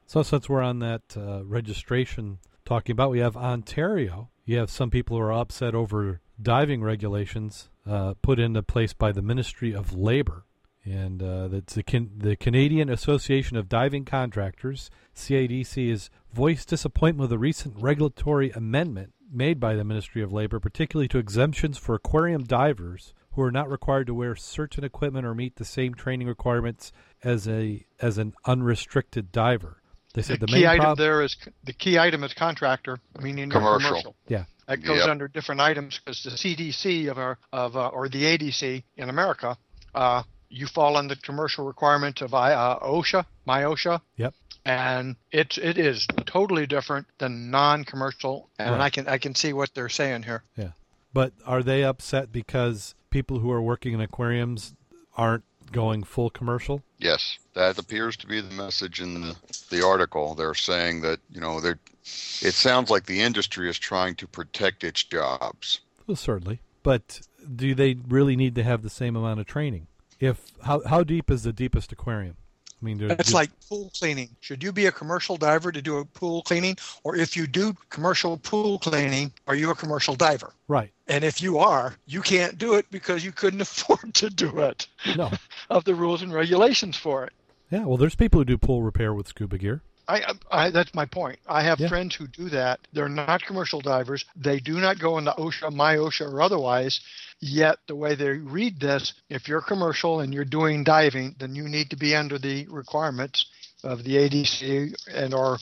So 0.09 0.25
since 0.25 0.49
we're 0.49 0.63
on 0.63 0.81
that 0.81 1.03
uh, 1.17 1.45
registration 1.45 2.39
talking 2.65 2.95
about, 2.95 3.13
we 3.13 3.21
have 3.21 3.37
Ontario. 3.37 4.29
You 4.45 4.59
have 4.59 4.71
some 4.71 4.91
people 4.91 5.17
who 5.17 5.23
are 5.23 5.33
upset 5.33 5.77
over 5.77 6.21
diving 6.43 6.83
regulations 6.83 7.69
uh, 7.87 8.15
put 8.23 8.39
into 8.39 8.63
place 8.63 8.93
by 8.93 9.13
the 9.13 9.23
Ministry 9.23 9.75
of 9.75 9.93
Labor, 9.93 10.45
and 10.85 11.23
uh, 11.23 11.49
that's 11.49 11.75
the 11.75 11.83
Can- 11.83 12.13
the 12.19 12.37
Canadian 12.37 12.89
Association 12.89 13.57
of 13.57 13.69
Diving 13.69 14.05
Contractors 14.05 14.91
(CADC) 15.17 15.91
has 15.91 16.11
voiced 16.33 16.69
disappointment 16.69 17.23
with 17.29 17.33
a 17.33 17.39
recent 17.39 17.75
regulatory 17.79 18.51
amendment 18.51 19.13
made 19.33 19.59
by 19.59 19.75
the 19.75 19.85
Ministry 19.85 20.23
of 20.23 20.33
Labor, 20.33 20.61
particularly 20.61 21.09
to 21.09 21.19
exemptions 21.19 21.79
for 21.79 21.95
aquarium 21.95 22.45
divers 22.45 23.15
who 23.33 23.43
are 23.43 23.51
not 23.51 23.71
required 23.71 24.07
to 24.07 24.15
wear 24.15 24.37
certain 24.37 24.85
equipment 24.85 25.25
or 25.25 25.35
meet 25.35 25.57
the 25.57 25.65
same 25.65 25.95
training 25.95 26.29
requirements 26.29 26.93
as 27.25 27.49
a 27.49 27.87
as 28.01 28.19
an 28.19 28.35
unrestricted 28.45 29.33
diver. 29.33 29.83
They 30.15 30.21
said 30.23 30.41
the, 30.41 30.47
the 30.47 30.53
main 30.53 30.61
key 30.63 30.67
item 30.67 30.85
prob- 30.85 30.99
there 30.99 31.23
is 31.23 31.37
the 31.65 31.73
key 31.73 31.99
item 31.99 32.23
is 32.25 32.35
contractor, 32.35 32.99
meaning 33.21 33.49
Commercial. 33.49 33.89
commercial. 33.89 34.17
Yeah. 34.29 34.45
That 34.67 34.83
goes 34.83 34.99
Yep. 34.99 35.09
under 35.09 35.29
different 35.29 35.61
items 35.61 35.99
because 35.99 36.23
the 36.23 36.31
CDC 36.31 37.09
of 37.11 37.19
our 37.19 37.39
of 37.53 37.77
uh, 37.77 37.89
or 37.89 38.09
the 38.09 38.25
ADC 38.25 38.83
in 38.97 39.09
America, 39.09 39.57
uh, 39.95 40.23
you 40.49 40.67
fall 40.67 40.97
under 40.97 41.15
commercial 41.17 41.65
requirement 41.67 42.21
of 42.23 42.33
I- 42.35 42.53
uh, 42.55 42.79
OSHA, 42.81 43.25
MIOSHA. 43.47 44.01
Yep. 44.17 44.35
And 44.65 45.17
it's 45.33 45.59
it 45.59 45.77
is 45.79 46.07
totally 46.27 46.67
different 46.67 47.07
than 47.19 47.51
non-commercial, 47.51 48.49
and 48.59 48.71
Right. 48.73 48.81
I 48.81 48.91
can 48.91 49.09
I 49.09 49.19
can 49.19 49.35
see 49.35 49.53
what 49.53 49.75
they're 49.75 49.89
saying 49.89 50.23
here. 50.23 50.45
Yeah, 50.57 50.71
but 51.13 51.33
are 51.45 51.63
they 51.65 51.83
upset 51.83 52.31
because 52.31 52.95
people 53.11 53.41
who 53.41 53.51
are 53.51 53.61
working 53.61 53.93
in 53.93 54.01
aquariums 54.01 54.75
aren't 55.17 55.43
going 55.73 56.05
full 56.05 56.31
commercial? 56.31 56.83
Yes, 56.99 57.39
that 57.55 57.79
appears 57.79 58.17
to 58.19 58.27
be 58.27 58.41
the 58.41 58.55
message 58.55 59.01
in 59.01 59.21
the, 59.21 59.37
the 59.71 59.85
article. 59.85 60.35
They're 60.35 60.55
saying 60.55 61.03
that 61.03 61.21
you 61.31 61.41
know 61.41 61.61
they're. 61.61 61.79
It 62.03 62.55
sounds 62.55 62.91
like 62.91 63.07
the 63.07 63.21
industry 63.21 63.69
is 63.69 63.79
trying 63.79 64.17
to 64.17 64.27
protect 64.27 64.85
its 64.85 65.03
jobs. 65.05 65.81
Well, 66.07 66.17
certainly. 66.17 66.61
But 66.83 67.21
do 67.55 67.75
they 67.75 67.97
really 68.09 68.37
need 68.37 68.55
to 68.57 68.65
have 68.65 68.83
the 68.83 68.91
same 68.91 69.17
amount 69.17 69.41
of 69.41 69.47
training? 69.47 69.87
If 70.21 70.53
how 70.65 70.83
how 70.87 71.03
deep 71.03 71.31
is 71.31 71.43
the 71.43 71.53
deepest 71.53 71.93
aquarium? 71.93 72.37
I 72.83 72.85
mean, 72.85 72.99
do- 72.99 73.07
It's 73.11 73.33
like 73.33 73.51
pool 73.69 73.93
cleaning. 73.97 74.31
Should 74.41 74.63
you 74.63 74.73
be 74.73 74.87
a 74.87 74.93
commercial 74.93 75.37
diver 75.37 75.71
to 75.71 75.81
do 75.81 75.99
a 75.99 76.05
pool 76.05 76.43
cleaning, 76.43 76.77
or 77.05 77.15
if 77.17 77.37
you 77.37 77.47
do 77.47 77.77
commercial 77.91 78.37
pool 78.39 78.79
cleaning, 78.81 79.33
are 79.47 79.55
you 79.55 79.71
a 79.71 79.75
commercial 79.75 80.15
diver? 80.17 80.53
right. 80.69 80.91
And 81.09 81.25
if 81.25 81.43
you 81.43 81.59
are, 81.59 81.95
you 82.07 82.23
can't 82.23 82.57
do 82.57 82.75
it 82.75 82.87
because 82.91 83.25
you 83.25 83.33
couldn't 83.33 83.61
afford 83.69 84.15
to 84.15 84.31
do 84.31 84.61
it 84.61 84.87
No. 85.17 85.31
of 85.71 85.85
the 85.85 85.95
rules 85.95 86.23
and 86.23 86.33
regulations 86.33 86.97
for 86.97 87.25
it. 87.25 87.33
Yeah. 87.71 87.85
Well, 87.85 87.97
there's 87.99 88.15
people 88.17 88.41
who 88.41 88.45
do 88.47 88.59
pool 88.59 88.83
repair 88.83 89.13
with 89.15 89.29
scuba 89.29 89.59
gear. 89.59 89.83
I, 90.09 90.35
I 90.51 90.71
that's 90.71 90.95
my 90.95 91.07
point. 91.07 91.39
I 91.47 91.63
have 91.63 91.79
Yeah. 91.81 91.89
friends 91.89 92.15
who 92.15 92.27
do 92.27 92.49
that. 92.51 92.81
They're 92.93 93.09
not 93.09 93.43
commercial 93.43 93.81
divers. 93.81 94.25
They 94.37 94.59
do 94.61 94.81
not 94.81 94.99
go 94.99 95.19
into 95.19 95.33
OSHA, 95.33 95.73
MIOSHA, 95.73 96.33
or 96.33 96.43
otherwise. 96.43 97.01
Yet 97.41 97.79
the 97.89 97.97
way 97.97 98.15
they 98.15 98.31
read 98.31 98.79
this, 98.81 99.15
if 99.29 99.49
you're 99.49 99.63
commercial 99.63 100.21
and 100.21 100.33
you're 100.33 100.45
doing 100.45 100.85
diving, 100.85 101.35
then 101.39 101.55
you 101.55 101.69
need 101.69 101.91
to 101.91 101.97
be 101.97 102.15
under 102.15 102.39
the 102.39 102.67
requirements 102.69 103.47
of 103.83 104.05
the 104.05 104.17
ADC 104.17 104.95
and 105.13 105.35
or 105.35 105.59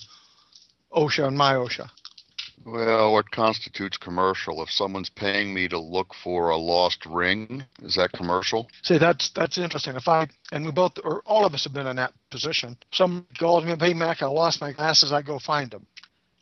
OSHA 0.92 1.28
and 1.28 1.38
MIOSHA. 1.38 1.88
Well, 2.64 3.12
what 3.14 3.30
constitutes 3.30 3.96
commercial? 3.96 4.62
If 4.62 4.70
someone's 4.70 5.08
paying 5.08 5.54
me 5.54 5.66
to 5.68 5.78
look 5.78 6.14
for 6.22 6.50
a 6.50 6.56
lost 6.56 7.06
ring, 7.06 7.64
is 7.82 7.94
that 7.94 8.12
commercial? 8.12 8.68
See, 8.82 8.98
that's 8.98 9.30
that's 9.30 9.56
interesting. 9.56 9.96
If 9.96 10.08
I 10.08 10.28
and 10.52 10.66
we 10.66 10.72
both 10.72 10.92
or 11.02 11.22
all 11.24 11.46
of 11.46 11.54
us 11.54 11.64
have 11.64 11.72
been 11.72 11.86
in 11.86 11.96
that 11.96 12.12
position. 12.30 12.76
Some 12.92 13.26
calls 13.38 13.64
me, 13.64 13.74
"Hey, 13.78 13.94
Mac, 13.94 14.22
I 14.22 14.26
lost 14.26 14.60
my 14.60 14.72
glasses. 14.72 15.10
I 15.10 15.22
go 15.22 15.38
find 15.38 15.70
them." 15.70 15.86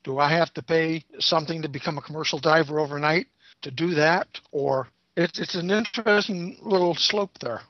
Do 0.02 0.18
I 0.18 0.28
have 0.30 0.52
to 0.54 0.62
pay 0.62 1.04
something 1.20 1.62
to 1.62 1.68
become 1.68 1.98
a 1.98 2.02
commercial 2.02 2.38
diver 2.38 2.80
overnight 2.80 3.26
to 3.62 3.70
do 3.70 3.94
that, 3.94 4.26
or 4.50 4.88
It's 5.16 5.38
it's 5.38 5.54
an 5.54 5.70
interesting 5.70 6.58
little 6.62 6.94
slope 6.94 7.38
there. 7.40 7.62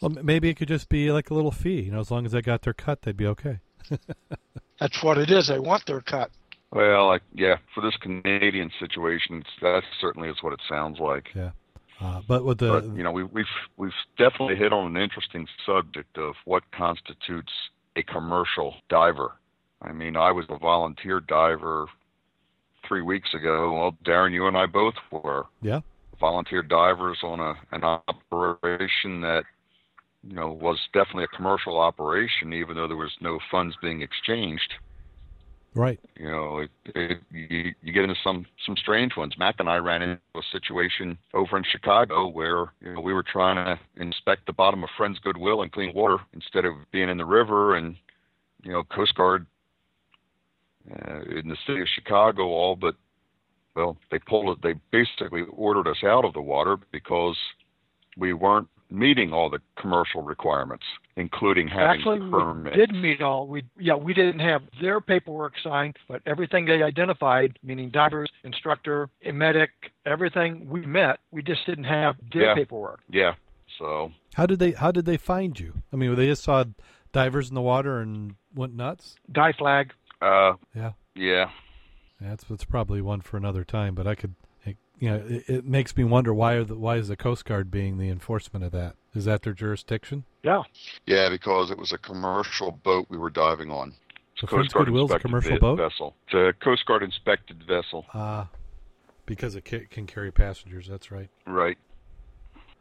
Well, 0.00 0.10
maybe 0.10 0.48
it 0.48 0.56
could 0.56 0.68
just 0.68 0.88
be 0.88 1.12
like 1.12 1.30
a 1.30 1.34
little 1.34 1.52
fee. 1.52 1.82
You 1.82 1.92
know, 1.92 2.00
as 2.00 2.10
long 2.10 2.26
as 2.26 2.32
they 2.32 2.42
got 2.42 2.62
their 2.62 2.74
cut, 2.74 3.02
they'd 3.02 3.16
be 3.16 3.26
okay. 3.26 3.60
That's 4.80 5.02
what 5.02 5.16
it 5.18 5.30
is. 5.30 5.46
They 5.46 5.60
want 5.60 5.86
their 5.86 6.00
cut. 6.00 6.30
Well, 6.72 7.06
like 7.06 7.22
yeah, 7.34 7.56
for 7.74 7.82
this 7.82 7.96
Canadian 8.00 8.70
situation, 8.80 9.44
that 9.60 9.82
certainly 10.00 10.30
is 10.30 10.36
what 10.40 10.54
it 10.54 10.60
sounds 10.68 10.98
like. 10.98 11.28
Uh, 12.00 12.20
but 12.26 12.44
with 12.44 12.58
the 12.58 12.68
but 12.68 12.96
you 12.96 13.02
know, 13.02 13.12
we, 13.12 13.24
we've 13.24 13.44
we've 13.76 13.92
definitely 14.16 14.56
hit 14.56 14.72
on 14.72 14.96
an 14.96 15.00
interesting 15.00 15.46
subject 15.66 16.16
of 16.16 16.34
what 16.46 16.62
constitutes 16.72 17.52
a 17.96 18.02
commercial 18.02 18.74
diver. 18.88 19.32
I 19.82 19.92
mean, 19.92 20.16
I 20.16 20.32
was 20.32 20.46
a 20.48 20.58
volunteer 20.58 21.20
diver 21.20 21.86
three 22.88 23.02
weeks 23.02 23.34
ago. 23.34 23.72
Well, 23.72 23.96
Darren, 24.04 24.32
you 24.32 24.46
and 24.46 24.56
I 24.56 24.66
both 24.66 24.94
were. 25.10 25.44
Yeah. 25.60 25.80
Volunteer 26.18 26.62
divers 26.62 27.18
on 27.22 27.38
a 27.38 27.54
an 27.72 27.84
operation 27.84 29.20
that 29.20 29.42
you 30.26 30.34
know 30.34 30.52
was 30.52 30.78
definitely 30.94 31.24
a 31.24 31.36
commercial 31.36 31.78
operation, 31.78 32.54
even 32.54 32.76
though 32.76 32.88
there 32.88 32.96
was 32.96 33.12
no 33.20 33.38
funds 33.50 33.76
being 33.82 34.00
exchanged. 34.00 34.72
Right, 35.74 35.98
You 36.16 36.30
know, 36.30 36.58
it, 36.58 36.70
it, 36.94 37.18
you, 37.30 37.72
you 37.80 37.92
get 37.94 38.02
into 38.02 38.14
some 38.22 38.44
some 38.66 38.76
strange 38.76 39.16
ones. 39.16 39.32
Mac 39.38 39.54
and 39.58 39.70
I 39.70 39.76
ran 39.76 40.02
into 40.02 40.20
a 40.34 40.42
situation 40.52 41.16
over 41.32 41.56
in 41.56 41.64
Chicago 41.64 42.28
where 42.28 42.72
you 42.82 42.92
know 42.92 43.00
we 43.00 43.14
were 43.14 43.22
trying 43.22 43.56
to 43.56 43.80
inspect 43.96 44.44
the 44.46 44.52
bottom 44.52 44.84
of 44.84 44.90
Friends 44.98 45.18
Good 45.20 45.38
Will 45.38 45.62
and 45.62 45.72
clean 45.72 45.94
water 45.94 46.18
instead 46.34 46.66
of 46.66 46.74
being 46.92 47.08
in 47.08 47.16
the 47.16 47.24
river, 47.24 47.76
and 47.76 47.96
you 48.62 48.72
know, 48.72 48.82
Coast 48.84 49.14
Guard 49.14 49.46
uh, 50.90 51.20
in 51.22 51.48
the 51.48 51.56
city 51.66 51.80
of 51.80 51.88
Chicago 51.94 52.42
all 52.42 52.76
but 52.76 52.94
well, 53.74 53.96
they 54.10 54.18
pulled 54.18 54.58
it. 54.58 54.62
They 54.62 54.74
basically 54.90 55.44
ordered 55.50 55.88
us 55.88 56.04
out 56.04 56.26
of 56.26 56.34
the 56.34 56.42
water 56.42 56.76
because 56.92 57.36
we 58.18 58.34
weren't 58.34 58.68
meeting 58.92 59.32
all 59.32 59.48
the 59.50 59.58
commercial 59.80 60.22
requirements, 60.22 60.84
including 61.16 61.66
having 61.68 61.86
Actually, 62.00 62.20
we 62.20 62.30
permits. 62.30 62.76
did 62.76 62.92
meet 62.92 63.22
all. 63.22 63.46
We 63.46 63.64
yeah, 63.78 63.94
we 63.94 64.12
didn't 64.14 64.40
have 64.40 64.62
their 64.80 65.00
paperwork 65.00 65.54
signed, 65.62 65.96
but 66.08 66.20
everything 66.26 66.66
they 66.66 66.82
identified, 66.82 67.58
meaning 67.62 67.90
divers, 67.90 68.30
instructor, 68.44 69.08
a 69.24 69.32
medic, 69.32 69.70
everything 70.06 70.68
we 70.68 70.84
met. 70.86 71.18
We 71.30 71.42
just 71.42 71.64
didn't 71.66 71.84
have 71.84 72.16
their 72.32 72.42
Yeah. 72.48 72.54
paperwork. 72.54 73.00
Yeah. 73.10 73.34
So 73.78 74.12
how 74.34 74.46
did 74.46 74.58
they 74.58 74.72
how 74.72 74.92
did 74.92 75.06
they 75.06 75.16
find 75.16 75.58
you? 75.58 75.82
I 75.92 75.96
mean, 75.96 76.14
they 76.14 76.26
just 76.26 76.44
saw 76.44 76.64
divers 77.12 77.48
in 77.48 77.54
the 77.54 77.62
water 77.62 77.98
and 78.00 78.34
went 78.54 78.74
nuts. 78.74 79.16
Die 79.30 79.52
flag. 79.52 79.92
uh, 80.20 80.54
Yeah. 80.74 80.92
yeah. 81.14 81.50
That's 82.20 82.44
that's 82.44 82.64
probably 82.64 83.00
one 83.00 83.20
for 83.22 83.36
another 83.36 83.64
time. 83.64 83.94
But 83.94 84.06
I 84.06 84.14
could, 84.14 84.34
it, 84.34 84.36
you 85.02 85.10
know, 85.10 85.16
it, 85.26 85.44
it 85.48 85.64
makes 85.66 85.96
me 85.96 86.04
wonder 86.04 86.32
why 86.32 86.52
are 86.52 86.62
the, 86.62 86.76
why 86.76 86.94
is 86.96 87.08
the 87.08 87.16
Coast 87.16 87.44
Guard 87.44 87.72
being 87.72 87.98
the 87.98 88.08
enforcement 88.08 88.64
of 88.64 88.70
that? 88.70 88.94
Is 89.16 89.24
that 89.24 89.42
their 89.42 89.52
jurisdiction? 89.52 90.22
Yeah. 90.44 90.62
Yeah, 91.06 91.28
because 91.28 91.72
it 91.72 91.76
was 91.76 91.90
a 91.90 91.98
commercial 91.98 92.70
boat 92.70 93.06
we 93.08 93.18
were 93.18 93.28
diving 93.28 93.72
on. 93.72 93.94
So 94.36 94.46
Coast 94.46 94.50
Friends 94.54 94.72
Guard 94.72 94.86
Goodwill's 94.86 95.10
a 95.10 95.14
inspected 95.14 95.28
commercial 95.28 95.50
ve- 95.54 95.58
boat. 95.58 95.76
vessel. 95.78 96.14
It's 96.28 96.34
a 96.34 96.64
Coast 96.64 96.86
Guard 96.86 97.02
inspected 97.02 97.64
vessel. 97.66 98.06
Ah, 98.14 98.46
because 99.26 99.56
it 99.56 99.64
ca- 99.68 99.86
can 99.90 100.06
carry 100.06 100.30
passengers. 100.30 100.86
That's 100.86 101.10
right. 101.10 101.30
Right. 101.48 101.78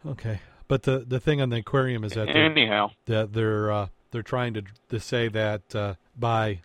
Okay, 0.06 0.42
but 0.68 0.84
the 0.84 1.00
the 1.00 1.20
thing 1.20 1.42
on 1.42 1.50
the 1.50 1.58
aquarium 1.58 2.04
is 2.04 2.12
that 2.14 2.28
they're, 2.28 2.46
Anyhow, 2.46 2.92
that 3.08 3.34
they're 3.34 3.72
uh, 3.72 3.88
they're 4.12 4.22
trying 4.22 4.54
to 4.54 4.64
to 4.90 5.00
say 5.00 5.28
that 5.28 5.76
uh, 5.76 5.96
by 6.16 6.62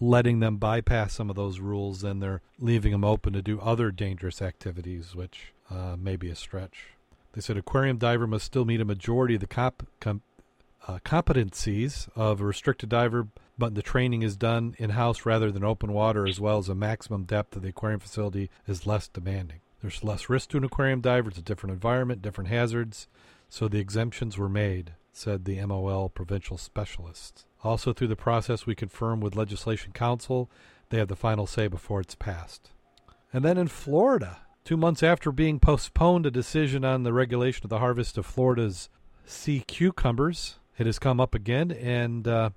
letting 0.00 0.40
them 0.40 0.56
bypass 0.56 1.12
some 1.12 1.30
of 1.30 1.36
those 1.36 1.60
rules, 1.60 2.04
and 2.04 2.22
they're 2.22 2.42
leaving 2.58 2.92
them 2.92 3.04
open 3.04 3.32
to 3.32 3.42
do 3.42 3.60
other 3.60 3.90
dangerous 3.90 4.40
activities, 4.40 5.14
which 5.14 5.52
uh, 5.70 5.96
may 5.98 6.16
be 6.16 6.30
a 6.30 6.36
stretch. 6.36 6.90
They 7.32 7.40
said 7.40 7.56
aquarium 7.56 7.98
diver 7.98 8.26
must 8.26 8.46
still 8.46 8.64
meet 8.64 8.80
a 8.80 8.84
majority 8.84 9.34
of 9.34 9.40
the 9.40 9.46
comp, 9.46 9.86
com, 10.00 10.22
uh, 10.86 10.98
competencies 11.04 12.08
of 12.16 12.40
a 12.40 12.44
restricted 12.44 12.88
diver, 12.88 13.28
but 13.58 13.74
the 13.74 13.82
training 13.82 14.22
is 14.22 14.36
done 14.36 14.74
in 14.78 14.90
house 14.90 15.26
rather 15.26 15.50
than 15.50 15.64
open 15.64 15.92
water, 15.92 16.26
as 16.26 16.40
well 16.40 16.58
as 16.58 16.66
the 16.66 16.74
maximum 16.74 17.24
depth 17.24 17.56
of 17.56 17.62
the 17.62 17.68
aquarium 17.68 18.00
facility 18.00 18.50
is 18.66 18.86
less 18.86 19.08
demanding. 19.08 19.60
There's 19.82 20.02
less 20.02 20.28
risk 20.28 20.50
to 20.50 20.56
an 20.56 20.64
aquarium 20.64 21.00
diver. 21.00 21.28
It's 21.28 21.38
a 21.38 21.42
different 21.42 21.74
environment, 21.74 22.22
different 22.22 22.50
hazards. 22.50 23.08
So 23.48 23.68
the 23.68 23.78
exemptions 23.78 24.36
were 24.36 24.48
made, 24.48 24.94
said 25.12 25.44
the 25.44 25.64
MOL 25.64 26.08
provincial 26.08 26.58
specialist. 26.58 27.44
Also, 27.64 27.92
through 27.92 28.08
the 28.08 28.16
process, 28.16 28.66
we 28.66 28.74
confirm 28.74 29.20
with 29.20 29.36
Legislation 29.36 29.92
Council 29.92 30.50
they 30.90 30.98
have 30.98 31.08
the 31.08 31.16
final 31.16 31.46
say 31.46 31.68
before 31.68 32.00
it's 32.00 32.14
passed. 32.14 32.70
And 33.32 33.44
then 33.44 33.58
in 33.58 33.68
Florida, 33.68 34.38
two 34.64 34.76
months 34.76 35.02
after 35.02 35.30
being 35.30 35.60
postponed 35.60 36.26
a 36.26 36.30
decision 36.30 36.84
on 36.84 37.02
the 37.02 37.12
regulation 37.12 37.64
of 37.64 37.70
the 37.70 37.78
harvest 37.78 38.16
of 38.16 38.24
Florida's 38.24 38.88
sea 39.26 39.62
cucumbers, 39.66 40.58
it 40.78 40.86
has 40.86 40.98
come 40.98 41.20
up 41.20 41.34
again, 41.34 41.70
and 41.72 42.26
uh, 42.26 42.50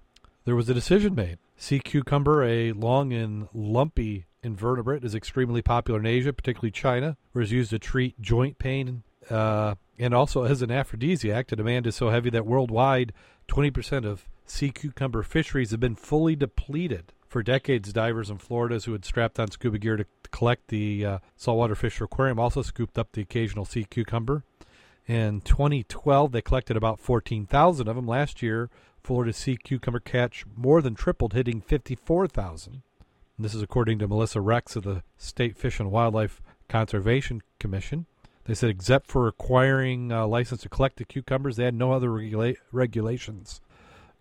there 0.45 0.55
was 0.55 0.69
a 0.69 0.73
decision 0.73 1.15
made. 1.15 1.39
Sea 1.57 1.79
cucumber, 1.79 2.43
a 2.43 2.71
long 2.71 3.11
and 3.11 3.47
lumpy 3.53 4.25
invertebrate, 4.43 5.03
is 5.03 5.13
extremely 5.13 5.61
popular 5.61 5.99
in 5.99 6.05
Asia, 6.05 6.31
particularly 6.31 6.71
China, 6.71 7.17
where 7.31 7.41
it's 7.41 7.51
used 7.51 7.71
to 7.71 7.79
treat 7.79 8.19
joint 8.21 8.57
pain 8.57 9.03
uh, 9.29 9.75
and 9.99 10.13
also 10.13 10.43
as 10.43 10.61
an 10.61 10.71
aphrodisiac. 10.71 11.47
The 11.47 11.55
demand 11.55 11.85
is 11.85 11.95
so 11.95 12.09
heavy 12.09 12.29
that 12.31 12.45
worldwide, 12.45 13.13
20% 13.47 14.05
of 14.05 14.27
sea 14.45 14.71
cucumber 14.71 15.23
fisheries 15.23 15.71
have 15.71 15.79
been 15.79 15.95
fully 15.95 16.35
depleted. 16.35 17.13
For 17.27 17.41
decades, 17.41 17.93
divers 17.93 18.29
in 18.29 18.39
Florida 18.39 18.79
who 18.79 18.91
had 18.91 19.05
strapped 19.05 19.39
on 19.39 19.49
scuba 19.51 19.77
gear 19.77 19.95
to 19.95 20.05
collect 20.31 20.67
the 20.67 21.05
uh, 21.05 21.19
saltwater 21.37 21.75
fish 21.75 21.95
for 21.95 22.03
aquarium 22.03 22.39
also 22.39 22.61
scooped 22.61 22.97
up 22.97 23.13
the 23.13 23.21
occasional 23.21 23.63
sea 23.63 23.85
cucumber. 23.85 24.43
In 25.07 25.41
2012, 25.41 26.31
they 26.31 26.41
collected 26.41 26.75
about 26.75 26.99
14,000 26.99 27.87
of 27.87 27.95
them. 27.95 28.05
Last 28.05 28.41
year, 28.41 28.69
Florida 29.01 29.33
sea 29.33 29.57
cucumber 29.57 29.99
catch 29.99 30.45
more 30.55 30.81
than 30.81 30.93
tripled, 30.93 31.33
hitting 31.33 31.61
54,000. 31.61 32.81
This 33.39 33.55
is 33.55 33.61
according 33.61 33.99
to 33.99 34.07
Melissa 34.07 34.41
Recks 34.41 34.75
of 34.75 34.83
the 34.83 35.03
State 35.17 35.57
Fish 35.57 35.79
and 35.79 35.89
Wildlife 35.89 36.41
Conservation 36.69 37.41
Commission. 37.59 38.05
They 38.45 38.53
said, 38.53 38.69
except 38.69 39.07
for 39.07 39.27
acquiring 39.27 40.11
a 40.11 40.27
license 40.27 40.61
to 40.61 40.69
collect 40.69 40.97
the 40.97 41.05
cucumbers, 41.05 41.55
they 41.55 41.65
had 41.65 41.73
no 41.73 41.93
other 41.93 42.11
regula- 42.11 42.55
regulations 42.71 43.61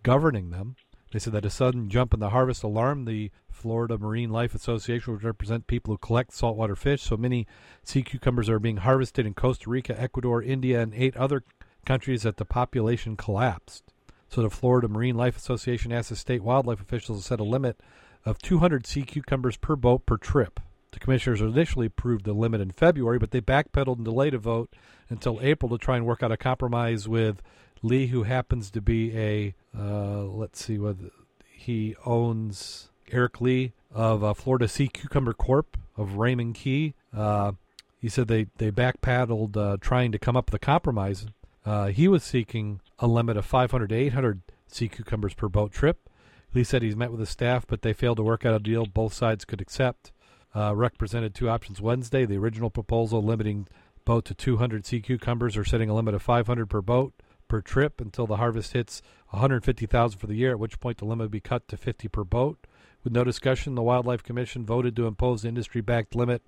governing 0.03 0.49
them. 0.49 0.75
They 1.11 1.19
said 1.19 1.33
that 1.33 1.45
a 1.45 1.49
sudden 1.49 1.89
jump 1.89 2.13
in 2.13 2.19
the 2.19 2.29
harvest 2.29 2.63
alarmed 2.63 3.07
the 3.07 3.31
Florida 3.49 3.97
Marine 3.97 4.29
Life 4.29 4.55
Association, 4.55 5.13
which 5.13 5.23
represent 5.23 5.67
people 5.67 5.93
who 5.93 5.97
collect 5.97 6.33
saltwater 6.33 6.75
fish. 6.75 7.01
So 7.01 7.17
many 7.17 7.47
sea 7.83 8.01
cucumbers 8.01 8.49
are 8.49 8.59
being 8.59 8.77
harvested 8.77 9.25
in 9.25 9.33
Costa 9.33 9.69
Rica, 9.69 9.99
Ecuador, 9.99 10.41
India, 10.41 10.81
and 10.81 10.93
eight 10.93 11.15
other 11.17 11.43
countries 11.85 12.23
that 12.23 12.37
the 12.37 12.45
population 12.45 13.17
collapsed. 13.17 13.83
So 14.29 14.41
the 14.41 14.49
Florida 14.49 14.87
Marine 14.87 15.15
Life 15.15 15.35
Association 15.35 15.91
asked 15.91 16.09
the 16.09 16.15
state 16.15 16.41
wildlife 16.41 16.81
officials 16.81 17.19
to 17.19 17.27
set 17.27 17.39
a 17.41 17.43
limit 17.43 17.81
of 18.25 18.37
200 18.39 18.87
sea 18.87 19.03
cucumbers 19.03 19.57
per 19.57 19.75
boat 19.75 20.05
per 20.05 20.17
trip. 20.17 20.59
The 20.91 20.99
commissioners 20.99 21.41
initially 21.41 21.87
approved 21.87 22.25
the 22.25 22.33
limit 22.33 22.61
in 22.61 22.71
February, 22.71 23.19
but 23.19 23.31
they 23.31 23.41
backpedaled 23.41 23.97
and 23.97 24.05
delayed 24.05 24.33
a 24.33 24.39
vote 24.39 24.73
until 25.09 25.39
April 25.41 25.69
to 25.69 25.77
try 25.77 25.97
and 25.97 26.05
work 26.05 26.23
out 26.23 26.31
a 26.31 26.37
compromise 26.37 27.07
with 27.07 27.41
Lee, 27.83 28.07
who 28.07 28.23
happens 28.23 28.69
to 28.71 28.81
be 28.81 29.17
a 29.17 29.55
uh, 29.77 30.23
let's 30.23 30.63
see 30.63 30.77
what 30.77 30.97
he 31.51 31.95
owns 32.05 32.89
Eric 33.11 33.41
Lee 33.41 33.73
of 33.93 34.23
uh, 34.23 34.33
Florida 34.33 34.67
Sea 34.67 34.87
Cucumber 34.87 35.33
Corp 35.33 35.77
of 35.97 36.15
Raymond 36.15 36.55
Key. 36.55 36.93
Uh, 37.15 37.53
he 37.99 38.09
said 38.09 38.27
they 38.27 38.47
they 38.57 38.71
backpedaled 38.71 39.57
uh, 39.57 39.77
trying 39.79 40.11
to 40.11 40.19
come 40.19 40.35
up 40.35 40.47
with 40.47 40.61
a 40.61 40.65
compromise. 40.65 41.25
Uh, 41.65 41.87
he 41.87 42.07
was 42.07 42.23
seeking 42.23 42.81
a 42.99 43.07
limit 43.07 43.37
of 43.37 43.45
500 43.45 43.89
to 43.89 43.95
800 43.95 44.41
sea 44.67 44.87
cucumbers 44.87 45.33
per 45.33 45.47
boat 45.49 45.71
trip. 45.71 46.09
Lee 46.53 46.63
said 46.63 46.81
he's 46.81 46.95
met 46.95 47.11
with 47.11 47.19
his 47.19 47.29
staff, 47.29 47.65
but 47.67 47.81
they 47.81 47.93
failed 47.93 48.17
to 48.17 48.23
work 48.23 48.45
out 48.45 48.55
a 48.55 48.59
deal 48.59 48.85
both 48.85 49.13
sides 49.13 49.45
could 49.45 49.61
accept. 49.61 50.11
Uh, 50.53 50.75
Rec 50.75 50.97
presented 50.97 51.33
two 51.33 51.49
options 51.49 51.79
Wednesday. 51.79 52.25
The 52.25 52.37
original 52.37 52.69
proposal 52.69 53.23
limiting 53.23 53.67
boat 54.03 54.25
to 54.25 54.33
200 54.33 54.85
sea 54.85 54.99
cucumbers 54.99 55.55
or 55.55 55.63
setting 55.63 55.89
a 55.89 55.93
limit 55.93 56.13
of 56.13 56.21
500 56.21 56.69
per 56.69 56.81
boat 56.81 57.13
per 57.51 57.59
trip 57.59 57.99
until 57.99 58.25
the 58.25 58.37
harvest 58.37 58.71
hits 58.71 59.01
150,000 59.31 60.17
for 60.17 60.25
the 60.25 60.35
year, 60.35 60.51
at 60.51 60.59
which 60.59 60.79
point 60.79 60.99
the 60.99 61.05
limit 61.05 61.25
would 61.25 61.31
be 61.31 61.41
cut 61.41 61.67
to 61.67 61.75
50 61.75 62.07
per 62.07 62.23
boat. 62.23 62.65
With 63.03 63.11
no 63.11 63.25
discussion, 63.25 63.75
the 63.75 63.81
Wildlife 63.81 64.23
Commission 64.23 64.65
voted 64.65 64.95
to 64.95 65.05
impose 65.05 65.41
the 65.41 65.49
industry-backed 65.49 66.15
limit 66.15 66.43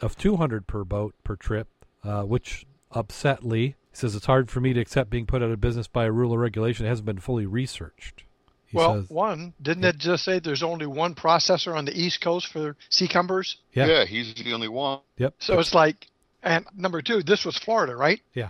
of 0.00 0.16
200 0.16 0.66
per 0.66 0.84
boat 0.84 1.14
per 1.22 1.36
trip, 1.36 1.68
uh, 2.02 2.22
which 2.22 2.64
upset 2.90 3.44
Lee. 3.44 3.66
He 3.66 3.74
says 3.92 4.14
it's 4.14 4.24
hard 4.24 4.50
for 4.50 4.62
me 4.62 4.72
to 4.72 4.80
accept 4.80 5.10
being 5.10 5.26
put 5.26 5.42
out 5.42 5.50
of 5.50 5.60
business 5.60 5.86
by 5.86 6.06
a 6.06 6.12
rule 6.12 6.32
or 6.32 6.38
regulation 6.38 6.84
that 6.84 6.88
hasn't 6.88 7.04
been 7.04 7.18
fully 7.18 7.44
researched. 7.44 8.24
He 8.64 8.78
well, 8.78 9.02
says, 9.02 9.10
one 9.10 9.52
didn't 9.60 9.84
it 9.84 9.98
just 9.98 10.24
say 10.24 10.38
there's 10.38 10.62
only 10.62 10.86
one 10.86 11.14
processor 11.14 11.76
on 11.76 11.84
the 11.84 11.94
East 11.94 12.22
Coast 12.22 12.46
for 12.46 12.74
sea 12.88 13.08
cumbers? 13.08 13.58
Yeah. 13.74 13.86
yeah, 13.86 14.04
he's 14.06 14.34
the 14.34 14.54
only 14.54 14.68
one. 14.68 15.00
"Yep." 15.18 15.34
So 15.40 15.58
it's 15.58 15.74
like, 15.74 16.06
and 16.42 16.64
number 16.74 17.02
two, 17.02 17.22
this 17.22 17.44
was 17.44 17.58
Florida, 17.58 17.94
right? 17.94 18.22
Yeah. 18.32 18.48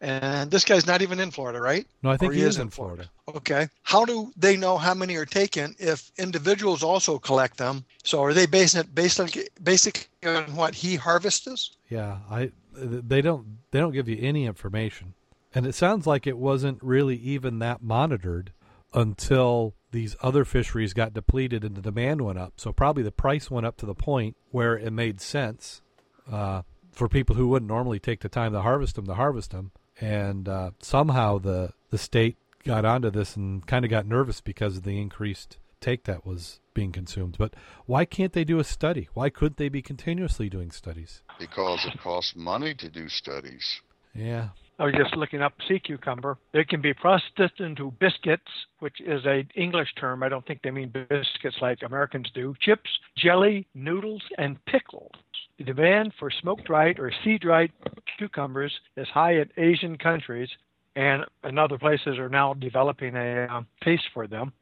And 0.00 0.50
this 0.50 0.64
guy's 0.64 0.86
not 0.86 1.02
even 1.02 1.20
in 1.20 1.30
Florida, 1.30 1.60
right? 1.60 1.86
no, 2.02 2.10
I 2.10 2.16
think 2.16 2.32
Or 2.32 2.34
he 2.34 2.40
is 2.42 2.56
in 2.58 2.70
Florida. 2.70 3.10
Okay. 3.28 3.68
How 3.82 4.06
do 4.06 4.32
they 4.36 4.56
know 4.56 4.78
how 4.78 4.94
many 4.94 5.16
are 5.16 5.26
taken 5.26 5.76
if 5.78 6.10
individuals 6.16 6.82
also 6.82 7.18
collect 7.18 7.58
them? 7.58 7.84
So 8.02 8.22
are 8.22 8.32
they 8.32 8.46
basing 8.46 8.80
it 8.80 8.94
basically 8.94 9.48
basically 9.62 10.06
on 10.24 10.56
what 10.56 10.74
he 10.74 10.96
harvests? 10.96 11.76
Yeah, 11.90 12.18
I 12.30 12.52
they 12.74 13.20
don't 13.20 13.58
they 13.72 13.80
don't 13.80 13.92
give 13.92 14.08
you 14.08 14.16
any 14.20 14.46
information, 14.46 15.14
and 15.54 15.66
it 15.66 15.74
sounds 15.74 16.06
like 16.06 16.26
it 16.26 16.38
wasn't 16.38 16.82
really 16.82 17.16
even 17.16 17.58
that 17.58 17.82
monitored 17.82 18.52
until 18.94 19.74
these 19.92 20.16
other 20.22 20.44
fisheries 20.44 20.94
got 20.94 21.12
depleted 21.12 21.64
and 21.64 21.76
the 21.76 21.82
demand 21.82 22.22
went 22.22 22.38
up. 22.38 22.54
So 22.56 22.72
probably 22.72 23.02
the 23.02 23.12
price 23.12 23.50
went 23.50 23.66
up 23.66 23.76
to 23.78 23.86
the 23.86 23.94
point 23.94 24.36
where 24.50 24.76
it 24.76 24.92
made 24.92 25.20
sense 25.20 25.82
uh, 26.30 26.62
for 26.92 27.08
people 27.08 27.36
who 27.36 27.48
wouldn't 27.48 27.68
normally 27.68 27.98
take 27.98 28.20
the 28.20 28.28
time 28.28 28.52
to 28.52 28.62
harvest 28.62 28.96
them 28.96 29.06
to 29.06 29.14
harvest 29.14 29.50
them. 29.50 29.72
And 30.00 30.48
uh, 30.48 30.70
somehow 30.80 31.38
the 31.38 31.72
the 31.90 31.98
state 31.98 32.36
got 32.64 32.84
onto 32.84 33.10
this 33.10 33.36
and 33.36 33.66
kind 33.66 33.84
of 33.84 33.90
got 33.90 34.06
nervous 34.06 34.40
because 34.40 34.78
of 34.78 34.82
the 34.82 35.00
increased 35.00 35.58
take 35.80 36.04
that 36.04 36.26
was 36.26 36.60
being 36.74 36.92
consumed. 36.92 37.36
But 37.38 37.54
why 37.86 38.04
can't 38.04 38.32
they 38.32 38.44
do 38.44 38.58
a 38.58 38.64
study? 38.64 39.08
Why 39.14 39.30
couldn't 39.30 39.56
they 39.56 39.68
be 39.68 39.82
continuously 39.82 40.48
doing 40.48 40.70
studies? 40.70 41.22
Because 41.38 41.84
it 41.84 41.98
costs 42.00 42.34
money 42.36 42.74
to 42.74 42.88
do 42.88 43.08
studies. 43.08 43.80
Yeah. 44.14 44.50
I 44.78 44.84
was 44.84 44.94
just 44.96 45.14
looking 45.14 45.42
up 45.42 45.52
sea 45.68 45.78
cucumber. 45.78 46.38
It 46.54 46.68
can 46.68 46.80
be 46.80 46.94
processed 46.94 47.60
into 47.60 47.90
biscuits, 48.00 48.50
which 48.78 48.98
is 49.00 49.20
an 49.26 49.48
English 49.54 49.94
term. 50.00 50.22
I 50.22 50.30
don't 50.30 50.46
think 50.46 50.62
they 50.62 50.70
mean 50.70 50.88
biscuits 50.88 51.58
like 51.60 51.80
Americans 51.84 52.30
do. 52.34 52.54
Chips, 52.60 52.88
jelly, 53.14 53.66
noodles, 53.74 54.22
and 54.38 54.64
pickles. 54.64 55.12
The 55.60 55.74
demand 55.74 56.14
for 56.18 56.30
smoke 56.30 56.64
dried 56.64 56.98
or 56.98 57.12
sea 57.22 57.36
dried 57.36 57.70
cucumbers 58.16 58.72
is 58.96 59.06
high 59.08 59.34
in 59.34 59.50
Asian 59.58 59.98
countries, 59.98 60.48
and, 60.96 61.26
and 61.42 61.58
other 61.58 61.76
places 61.76 62.18
are 62.18 62.30
now 62.30 62.54
developing 62.54 63.14
a 63.14 63.44
uh, 63.44 63.60
taste 63.84 64.08
for 64.14 64.26
them. 64.26 64.54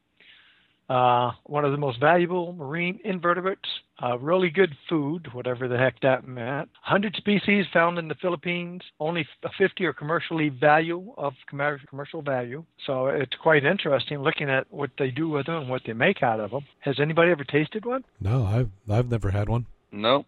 Uh, 0.91 1.31
one 1.45 1.65
of 1.65 1.71
the 1.71 1.79
most 1.79 2.01
valuable 2.01 2.53
marine 2.53 2.99
invertebrates, 3.05 3.69
uh, 4.03 4.19
really 4.19 4.51
good 4.51 4.75
food, 4.89 5.33
whatever 5.33 5.69
the 5.69 5.79
heck 5.79 6.01
that 6.01 6.27
meant. 6.27 6.69
100 6.83 7.15
species 7.15 7.65
found 7.73 7.97
in 7.97 8.09
the 8.09 8.17
Philippines, 8.17 8.83
only 8.99 9.25
50 9.57 9.85
are 9.85 9.93
commercially 9.93 10.49
value 10.49 11.15
of 11.17 11.33
commercial 11.49 12.23
value. 12.23 12.65
So 12.87 13.07
it's 13.07 13.37
quite 13.41 13.65
interesting 13.65 14.19
looking 14.19 14.51
at 14.51 14.67
what 14.73 14.91
they 14.99 15.13
do 15.13 15.29
with 15.29 15.47
them 15.47 15.59
and 15.59 15.69
what 15.69 15.83
they 15.87 15.93
make 15.93 16.25
out 16.25 16.41
of 16.41 16.51
them. 16.51 16.65
Has 16.81 16.99
anybody 16.99 17.31
ever 17.31 17.45
tasted 17.45 17.85
one? 17.85 18.03
No, 18.21 18.45
I've 18.45 18.71
I've 18.91 19.09
never 19.09 19.31
had 19.31 19.49
one. 19.49 19.67
No. 19.93 20.25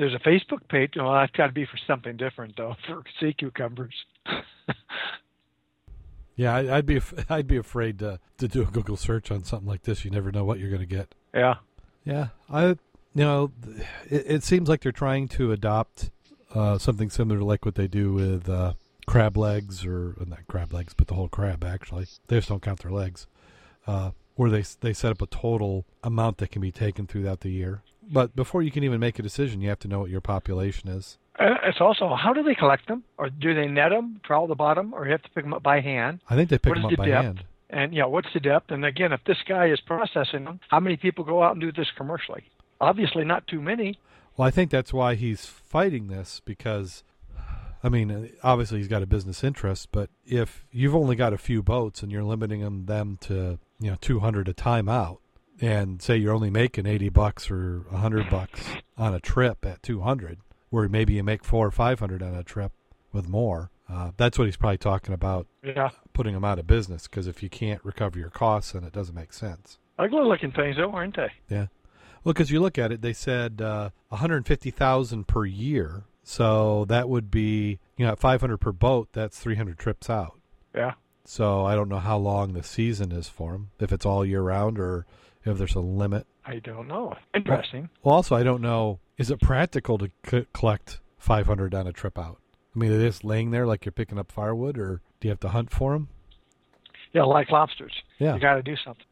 There's 0.00 0.14
a 0.14 0.18
Facebook 0.20 0.66
page. 0.70 0.94
Well, 0.96 1.12
that's 1.12 1.30
got 1.32 1.48
to 1.48 1.52
be 1.52 1.66
for 1.66 1.78
something 1.86 2.16
different 2.16 2.56
though, 2.56 2.74
for 2.86 3.02
sea 3.20 3.34
cucumbers. 3.34 3.94
Yeah, 6.36 6.54
I, 6.54 6.76
would 6.76 6.86
be 6.86 7.02
I'd 7.28 7.46
be 7.46 7.58
afraid 7.58 7.98
to 7.98 8.18
to 8.38 8.48
do 8.48 8.62
a 8.62 8.64
Google 8.64 8.96
search 8.96 9.30
on 9.30 9.44
something 9.44 9.68
like 9.68 9.82
this. 9.82 10.02
You 10.06 10.10
never 10.10 10.32
know 10.32 10.42
what 10.42 10.58
you're 10.58 10.70
going 10.70 10.80
to 10.80 10.86
get. 10.86 11.14
Yeah, 11.34 11.56
yeah. 12.02 12.28
I 12.48 12.68
you 12.68 12.76
know 13.14 13.52
it, 14.08 14.24
it 14.26 14.42
seems 14.42 14.70
like 14.70 14.80
they're 14.80 14.90
trying 14.90 15.28
to 15.28 15.52
adopt 15.52 16.10
uh, 16.54 16.78
something 16.78 17.10
similar 17.10 17.40
to 17.40 17.44
like 17.44 17.66
what 17.66 17.74
they 17.74 17.86
do 17.86 18.14
with 18.14 18.48
uh, 18.48 18.72
crab 19.06 19.36
legs 19.36 19.84
or 19.84 20.14
not 20.26 20.46
crab 20.48 20.72
legs, 20.72 20.94
but 20.94 21.08
the 21.08 21.14
whole 21.14 21.28
crab. 21.28 21.62
Actually, 21.62 22.06
they 22.28 22.38
just 22.38 22.48
don't 22.48 22.62
count 22.62 22.80
their 22.80 22.92
legs. 22.92 23.26
Uh, 23.86 24.12
where 24.36 24.48
they 24.48 24.64
they 24.80 24.94
set 24.94 25.12
up 25.12 25.20
a 25.20 25.26
total 25.26 25.84
amount 26.02 26.38
that 26.38 26.50
can 26.50 26.62
be 26.62 26.72
taken 26.72 27.06
throughout 27.06 27.40
the 27.40 27.50
year. 27.50 27.82
But 28.02 28.34
before 28.34 28.62
you 28.62 28.70
can 28.70 28.84
even 28.84 29.00
make 29.00 29.18
a 29.18 29.22
decision, 29.22 29.60
you 29.60 29.68
have 29.68 29.78
to 29.80 29.88
know 29.88 30.00
what 30.00 30.10
your 30.10 30.20
population 30.20 30.88
is. 30.88 31.18
Uh, 31.38 31.54
it's 31.64 31.80
also 31.80 32.14
how 32.14 32.32
do 32.32 32.42
they 32.42 32.54
collect 32.54 32.86
them, 32.88 33.02
or 33.16 33.30
do 33.30 33.54
they 33.54 33.66
net 33.66 33.90
them, 33.90 34.20
trowel 34.24 34.46
the 34.46 34.54
bottom, 34.54 34.92
or 34.92 35.06
you 35.06 35.12
have 35.12 35.22
to 35.22 35.30
pick 35.30 35.44
them 35.44 35.54
up 35.54 35.62
by 35.62 35.80
hand? 35.80 36.20
I 36.28 36.36
think 36.36 36.50
they 36.50 36.58
pick 36.58 36.70
what 36.70 36.76
them 36.76 36.84
up 36.86 36.90
the 36.90 36.96
by 36.96 37.06
depth? 37.08 37.24
hand. 37.24 37.44
And 37.70 37.94
yeah, 37.94 38.06
what's 38.06 38.28
the 38.34 38.40
depth? 38.40 38.70
And 38.70 38.84
again, 38.84 39.12
if 39.12 39.20
this 39.24 39.38
guy 39.48 39.66
is 39.66 39.80
processing 39.80 40.44
them, 40.44 40.60
how 40.68 40.80
many 40.80 40.96
people 40.96 41.24
go 41.24 41.42
out 41.42 41.52
and 41.52 41.60
do 41.60 41.70
this 41.72 41.86
commercially? 41.96 42.44
Obviously, 42.80 43.24
not 43.24 43.46
too 43.46 43.60
many. 43.60 43.98
Well, 44.36 44.48
I 44.48 44.50
think 44.50 44.70
that's 44.70 44.92
why 44.92 45.14
he's 45.14 45.46
fighting 45.46 46.08
this 46.08 46.40
because, 46.44 47.04
I 47.82 47.88
mean, 47.88 48.32
obviously 48.42 48.78
he's 48.78 48.88
got 48.88 49.02
a 49.02 49.06
business 49.06 49.44
interest, 49.44 49.88
but 49.92 50.10
if 50.26 50.66
you've 50.72 50.96
only 50.96 51.14
got 51.14 51.32
a 51.32 51.38
few 51.38 51.62
boats 51.62 52.02
and 52.02 52.10
you're 52.10 52.24
limiting 52.24 52.60
them, 52.60 52.86
them 52.86 53.18
to 53.22 53.58
you 53.78 53.90
know 53.90 53.96
200 54.00 54.48
a 54.48 54.52
time 54.52 54.88
out, 54.88 55.20
and 55.60 56.00
say 56.00 56.16
you're 56.16 56.34
only 56.34 56.50
making 56.50 56.86
80 56.86 57.08
bucks 57.10 57.50
or 57.50 57.84
100 57.90 58.30
bucks 58.30 58.64
on 58.96 59.14
a 59.14 59.20
trip 59.20 59.64
at 59.64 59.82
200 59.82 60.38
where 60.70 60.88
maybe 60.88 61.14
you 61.14 61.22
make 61.22 61.44
four 61.44 61.66
or 61.66 61.70
five 61.70 61.98
hundred 61.98 62.22
on 62.22 62.34
a 62.34 62.42
trip 62.42 62.72
with 63.12 63.28
more. 63.28 63.70
Uh, 63.88 64.12
that's 64.16 64.38
what 64.38 64.46
he's 64.46 64.56
probably 64.56 64.78
talking 64.78 65.12
about. 65.12 65.46
Yeah. 65.62 65.90
Putting 66.12 66.34
them 66.34 66.44
out 66.44 66.60
of 66.60 66.66
business 66.66 67.08
because 67.08 67.26
if 67.26 67.42
you 67.42 67.50
can't 67.50 67.84
recover 67.84 68.18
your 68.18 68.30
costs, 68.30 68.72
then 68.72 68.84
it 68.84 68.92
doesn't 68.92 69.14
make 69.14 69.32
sense. 69.32 69.78
Ugly 69.98 70.24
looking 70.24 70.52
things, 70.52 70.76
though, 70.76 70.92
aren't 70.92 71.16
they? 71.16 71.30
Yeah. 71.48 71.66
Well, 72.22 72.32
because 72.32 72.50
you 72.50 72.60
look 72.60 72.78
at 72.78 72.92
it, 72.92 73.02
they 73.02 73.12
said 73.12 73.60
uh, 73.60 73.90
150,000 74.08 75.26
per 75.26 75.44
year. 75.44 76.04
So 76.22 76.84
that 76.84 77.08
would 77.08 77.30
be, 77.30 77.80
you 77.96 78.06
know, 78.06 78.12
at 78.12 78.20
500 78.20 78.58
per 78.58 78.72
boat, 78.72 79.08
that's 79.12 79.40
300 79.40 79.78
trips 79.78 80.08
out. 80.08 80.38
Yeah. 80.74 80.92
So 81.24 81.64
I 81.64 81.74
don't 81.74 81.88
know 81.88 81.98
how 81.98 82.18
long 82.18 82.52
the 82.52 82.62
season 82.62 83.10
is 83.10 83.28
for 83.28 83.52
them, 83.52 83.70
if 83.80 83.92
it's 83.92 84.06
all 84.06 84.24
year 84.24 84.42
round 84.42 84.78
or 84.78 85.06
if 85.44 85.58
there's 85.58 85.74
a 85.74 85.80
limit. 85.80 86.26
I 86.44 86.58
don't 86.58 86.88
know. 86.88 87.14
Interesting. 87.34 87.88
Well, 88.02 88.16
also, 88.16 88.34
I 88.36 88.42
don't 88.42 88.62
know 88.62 89.00
is 89.18 89.30
it 89.30 89.40
practical 89.40 89.98
to 89.98 90.10
c- 90.26 90.46
collect 90.54 91.00
500 91.18 91.74
on 91.74 91.86
a 91.86 91.92
trip 91.92 92.18
out? 92.18 92.40
I 92.74 92.78
mean, 92.78 92.90
are 92.92 92.98
they 92.98 93.04
just 93.06 93.24
laying 93.24 93.50
there 93.50 93.66
like 93.66 93.84
you're 93.84 93.92
picking 93.92 94.18
up 94.18 94.32
firewood, 94.32 94.78
or 94.78 95.02
do 95.20 95.28
you 95.28 95.30
have 95.30 95.40
to 95.40 95.48
hunt 95.50 95.70
for 95.70 95.92
them? 95.92 96.08
Yeah, 97.12 97.24
like 97.24 97.50
lobsters. 97.50 97.92
Yeah. 98.18 98.34
You 98.34 98.40
got 98.40 98.54
to 98.54 98.62
do 98.62 98.76
something. 98.84 99.04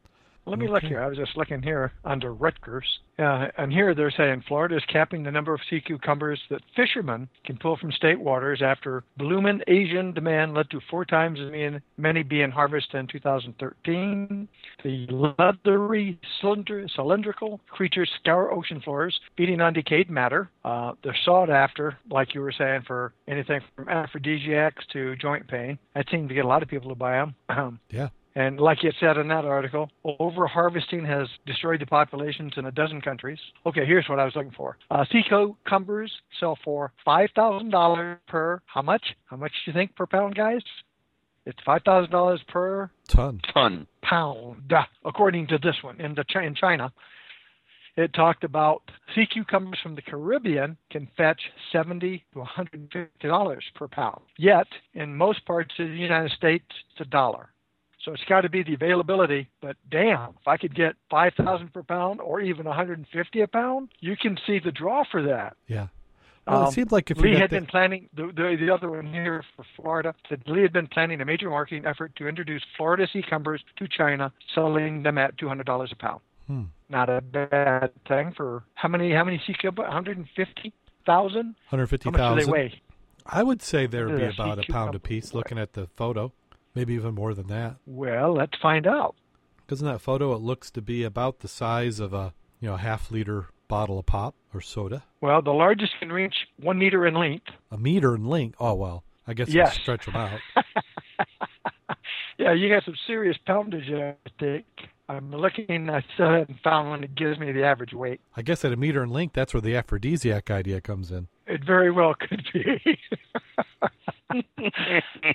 Let 0.49 0.59
me 0.59 0.67
look 0.67 0.83
here. 0.83 1.01
I 1.01 1.07
was 1.07 1.17
just 1.17 1.37
looking 1.37 1.61
here 1.61 1.91
under 2.03 2.33
Rutgers. 2.33 2.85
Uh, 3.19 3.47
and 3.57 3.71
here 3.71 3.93
they're 3.93 4.11
saying 4.11 4.43
Florida 4.47 4.77
is 4.77 4.83
capping 4.91 5.23
the 5.23 5.31
number 5.31 5.53
of 5.53 5.59
sea 5.69 5.81
cucumbers 5.81 6.39
that 6.49 6.61
fishermen 6.75 7.29
can 7.45 7.57
pull 7.57 7.77
from 7.77 7.91
state 7.91 8.19
waters 8.19 8.61
after 8.63 9.03
blooming 9.17 9.61
Asian 9.67 10.13
demand 10.13 10.53
led 10.53 10.69
to 10.71 10.79
four 10.89 11.05
times 11.05 11.39
as 11.39 11.81
many 11.97 12.23
being 12.23 12.49
harvested 12.49 12.95
in 12.95 13.07
2013. 13.07 14.47
The 14.83 15.07
leathery, 15.09 16.19
cylinder, 16.41 16.87
cylindrical 16.95 17.59
creatures 17.69 18.09
scour 18.19 18.51
ocean 18.51 18.81
floors, 18.81 19.19
feeding 19.37 19.61
on 19.61 19.73
decayed 19.73 20.09
matter. 20.09 20.49
Uh, 20.63 20.93
they're 21.03 21.15
sought 21.25 21.49
after, 21.49 21.97
like 22.09 22.33
you 22.33 22.41
were 22.41 22.53
saying, 22.57 22.83
for 22.87 23.13
anything 23.27 23.61
from 23.75 23.89
aphrodisiacs 23.89 24.85
to 24.93 25.15
joint 25.17 25.47
pain. 25.47 25.77
That 25.93 26.05
seemed 26.09 26.29
to 26.29 26.35
get 26.35 26.45
a 26.45 26.47
lot 26.47 26.63
of 26.63 26.69
people 26.69 26.89
to 26.89 26.95
buy 26.95 27.17
them. 27.17 27.79
Yeah. 27.91 28.09
And 28.35 28.59
like 28.59 28.83
it 28.83 28.95
said 28.99 29.17
in 29.17 29.27
that 29.29 29.45
article, 29.45 29.89
over 30.19 30.45
harvesting 30.45 31.03
has 31.05 31.27
destroyed 31.45 31.81
the 31.81 31.87
populations 31.87 32.53
in 32.57 32.65
a 32.65 32.71
dozen 32.71 33.01
countries. 33.01 33.39
Okay, 33.65 33.85
here's 33.85 34.07
what 34.07 34.19
I 34.19 34.25
was 34.25 34.35
looking 34.35 34.53
for. 34.55 34.77
Uh, 34.91 35.03
sea 35.11 35.23
cucumbers 35.27 36.11
sell 36.39 36.57
for 36.63 36.91
five 37.03 37.29
thousand 37.35 37.71
dollars 37.71 38.17
per. 38.27 38.61
How 38.67 38.81
much? 38.81 39.03
How 39.25 39.35
much 39.35 39.51
do 39.65 39.71
you 39.71 39.73
think 39.73 39.95
per 39.95 40.05
pound, 40.05 40.35
guys? 40.35 40.61
It's 41.45 41.57
five 41.65 41.81
thousand 41.83 42.11
dollars 42.11 42.41
per 42.47 42.91
ton. 43.07 43.41
Ton. 43.53 43.87
Pound, 44.03 44.71
according 45.03 45.47
to 45.47 45.57
this 45.57 45.75
one 45.81 45.99
in 45.99 46.15
the 46.15 46.23
in 46.39 46.55
China. 46.55 46.93
It 47.97 48.13
talked 48.13 48.43
about 48.43 48.83
sea 49.13 49.25
cucumbers 49.25 49.79
from 49.81 49.95
the 49.95 50.01
Caribbean 50.01 50.77
can 50.89 51.09
fetch 51.17 51.41
seventy 51.71 52.23
to 52.33 52.39
one 52.39 52.47
hundred 52.47 52.75
and 52.75 52.91
fifty 52.91 53.27
dollars 53.27 53.65
per 53.75 53.87
pound. 53.87 54.21
Yet 54.37 54.67
in 54.93 55.17
most 55.17 55.43
parts 55.45 55.73
of 55.79 55.87
the 55.87 55.95
United 55.95 56.31
States, 56.31 56.65
it's 56.91 57.01
a 57.01 57.09
dollar. 57.09 57.49
So 58.03 58.13
it's 58.13 58.23
got 58.25 58.41
to 58.41 58.49
be 58.49 58.63
the 58.63 58.73
availability. 58.75 59.49
But 59.61 59.75
damn, 59.91 60.29
if 60.39 60.47
I 60.47 60.57
could 60.57 60.73
get 60.73 60.95
five 61.09 61.33
thousand 61.35 61.73
per 61.73 61.83
pound 61.83 62.21
or 62.21 62.39
even 62.39 62.65
150 62.65 63.41
a 63.41 63.47
pound, 63.47 63.89
you 63.99 64.15
can 64.15 64.37
see 64.47 64.59
the 64.59 64.71
draw 64.71 65.03
for 65.11 65.21
that. 65.23 65.57
Yeah. 65.67 65.87
Well, 66.47 66.61
Um, 66.63 66.67
it 66.67 66.71
seemed 66.71 66.91
like 66.93 67.11
if 67.11 67.17
Lee 67.17 67.35
had 67.35 67.49
the, 67.51 67.57
been 67.57 67.65
planning 67.65 68.09
the, 68.15 68.27
the 68.27 68.55
the 68.59 68.73
other 68.73 68.89
one 68.89 69.11
here 69.11 69.43
for 69.55 69.65
Florida. 69.75 70.15
Said 70.29 70.43
Lee 70.47 70.61
had 70.61 70.71
been 70.73 70.87
planning 70.87 71.19
a 71.21 71.25
major 71.25 71.49
marketing 71.49 71.85
effort 71.85 72.15
to 72.15 72.27
introduce 72.27 72.63
Florida 72.77 73.05
sea 73.11 73.21
cucumbers 73.21 73.61
to 73.77 73.87
China, 73.87 74.31
selling 74.55 75.03
them 75.03 75.17
at 75.17 75.37
two 75.37 75.47
hundred 75.47 75.65
dollars 75.65 75.91
a 75.91 75.95
pound. 75.95 76.21
Hmm. 76.47 76.63
Not 76.89 77.09
a 77.09 77.21
bad 77.21 77.91
thing 78.07 78.31
for 78.35 78.63
how 78.75 78.87
many 78.87 79.11
how 79.13 79.25
many 79.25 79.37
sea 79.45 79.53
cucumbers? 79.53 79.83
One 79.83 79.91
hundred 79.91 80.17
and 80.17 80.27
fifty 80.35 80.73
thousand. 81.05 81.45
One 81.47 81.55
hundred 81.67 81.87
fifty 81.87 82.09
thousand. 82.09 82.19
How 82.21 82.35
much 82.35 82.45
do 82.45 82.45
they 82.45 82.51
150,000. 82.51 82.51
weigh? 82.51 82.81
I 83.31 83.43
would 83.43 83.61
say 83.61 83.85
there 83.85 84.07
would 84.07 84.17
be 84.17 84.23
about 84.23 84.57
a 84.57 84.63
pound 84.63 84.63
cucumber. 84.65 84.97
apiece 84.97 85.33
looking 85.35 85.59
at 85.59 85.73
the 85.73 85.85
photo, 85.97 86.31
maybe 86.75 86.93
even 86.93 87.15
more 87.15 87.33
than 87.33 87.47
that. 87.47 87.75
Well, 87.85 88.33
let's 88.33 88.57
find 88.61 88.87
out. 88.87 89.15
Because 89.65 89.81
in 89.81 89.87
that 89.87 90.01
photo, 90.01 90.33
it 90.33 90.41
looks 90.41 90.71
to 90.71 90.81
be 90.81 91.03
about 91.03 91.39
the 91.39 91.47
size 91.47 91.99
of 91.99 92.13
a 92.13 92.33
you 92.59 92.67
know 92.69 92.75
half 92.77 93.11
liter 93.11 93.47
bottle 93.67 93.99
of 93.99 94.05
pop 94.07 94.33
or 94.53 94.61
soda, 94.61 95.03
Well, 95.21 95.41
the 95.43 95.51
largest 95.51 95.93
can 95.99 96.11
reach 96.11 96.33
one 96.59 96.79
meter 96.79 97.05
in 97.05 97.13
length. 97.13 97.45
a 97.71 97.77
meter 97.77 98.15
in 98.15 98.25
length. 98.25 98.55
Oh 98.59 98.73
well, 98.73 99.03
I 99.27 99.33
guess 99.35 99.49
Yes. 99.49 99.73
I'll 99.75 99.81
stretch 99.83 100.05
them 100.07 100.15
out. 100.15 100.39
yeah, 102.39 102.53
you 102.53 102.67
got 102.69 102.83
some 102.83 102.95
serious 103.05 103.37
poundage, 103.45 103.89
I 103.91 104.15
think. 104.39 104.65
I'm 105.07 105.31
looking, 105.31 105.89
I 105.89 106.03
still 106.13 106.29
haven't 106.31 106.59
found 106.63 106.89
one 106.89 107.01
that 107.01 107.15
gives 107.15 107.39
me 107.39 107.51
the 107.51 107.63
average 107.63 107.93
weight. 107.93 108.21
I 108.35 108.41
guess 108.43 108.63
at 108.65 108.71
a 108.71 108.75
meter 108.75 109.03
in 109.03 109.09
length, 109.09 109.33
that's 109.33 109.53
where 109.53 109.61
the 109.61 109.75
aphrodisiac 109.75 110.49
idea 110.51 110.81
comes 110.81 111.11
in. 111.11 111.27
It 111.47 111.63
very 111.65 111.91
well 111.91 112.13
could 112.15 112.43
be. 112.53 112.97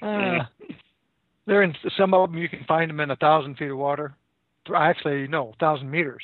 Uh, 0.02 0.44
they're 1.46 1.62
in 1.62 1.74
some 1.96 2.14
of 2.14 2.30
them. 2.30 2.38
You 2.38 2.48
can 2.48 2.64
find 2.64 2.88
them 2.90 3.00
in 3.00 3.10
a 3.10 3.16
thousand 3.16 3.56
feet 3.56 3.70
of 3.70 3.78
water. 3.78 4.14
Actually, 4.74 5.28
no, 5.28 5.52
thousand 5.60 5.90
meters. 5.90 6.22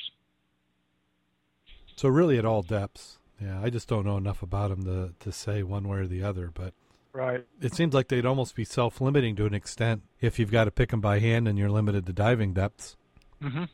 So 1.95 2.09
really, 2.09 2.37
at 2.37 2.45
all 2.45 2.61
depths, 2.63 3.17
Yeah, 3.39 3.59
I 3.61 3.69
just 3.71 3.87
don't 3.87 4.05
know 4.05 4.17
enough 4.17 4.43
about 4.43 4.69
them 4.69 4.83
to 4.85 5.13
to 5.19 5.31
say 5.31 5.63
one 5.63 5.87
way 5.87 5.99
or 5.99 6.07
the 6.07 6.23
other. 6.23 6.51
But 6.53 6.73
Right. 7.13 7.45
it 7.59 7.73
seems 7.73 7.93
like 7.93 8.07
they'd 8.07 8.25
almost 8.25 8.55
be 8.55 8.63
self-limiting 8.63 9.35
to 9.35 9.45
an 9.45 9.53
extent 9.53 10.03
if 10.21 10.39
you've 10.39 10.51
got 10.51 10.63
to 10.65 10.71
pick 10.71 10.91
them 10.91 11.01
by 11.01 11.19
hand 11.19 11.47
and 11.47 11.57
you're 11.57 11.69
limited 11.69 12.05
to 12.05 12.13
diving 12.13 12.53
depths. 12.53 12.95
hmm 13.41 13.65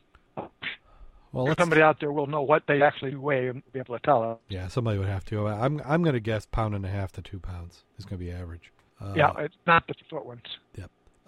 Well, 1.32 1.54
Somebody 1.58 1.82
out 1.82 2.00
there 2.00 2.10
will 2.10 2.26
know 2.26 2.42
what 2.42 2.64
they 2.66 2.82
actually 2.82 3.14
weigh 3.14 3.48
and 3.48 3.62
be 3.72 3.78
able 3.78 3.96
to 3.96 4.02
tell 4.04 4.22
us. 4.22 4.38
yeah, 4.48 4.66
somebody 4.68 4.98
would 4.98 5.08
have 5.08 5.24
to. 5.26 5.46
I'm 5.46 5.80
I'm 5.84 6.02
going 6.02 6.14
to 6.14 6.20
guess 6.20 6.46
pound 6.46 6.74
and 6.74 6.84
a 6.84 6.88
half 6.88 7.12
to 7.12 7.22
two 7.22 7.38
pounds 7.38 7.84
is 7.98 8.04
going 8.04 8.18
to 8.18 8.24
be 8.24 8.32
average. 8.32 8.72
Uh, 9.00 9.12
yeah, 9.16 9.32
it's 9.38 9.54
not 9.66 9.86
the 9.86 9.94
short 10.10 10.26
ones. 10.26 10.42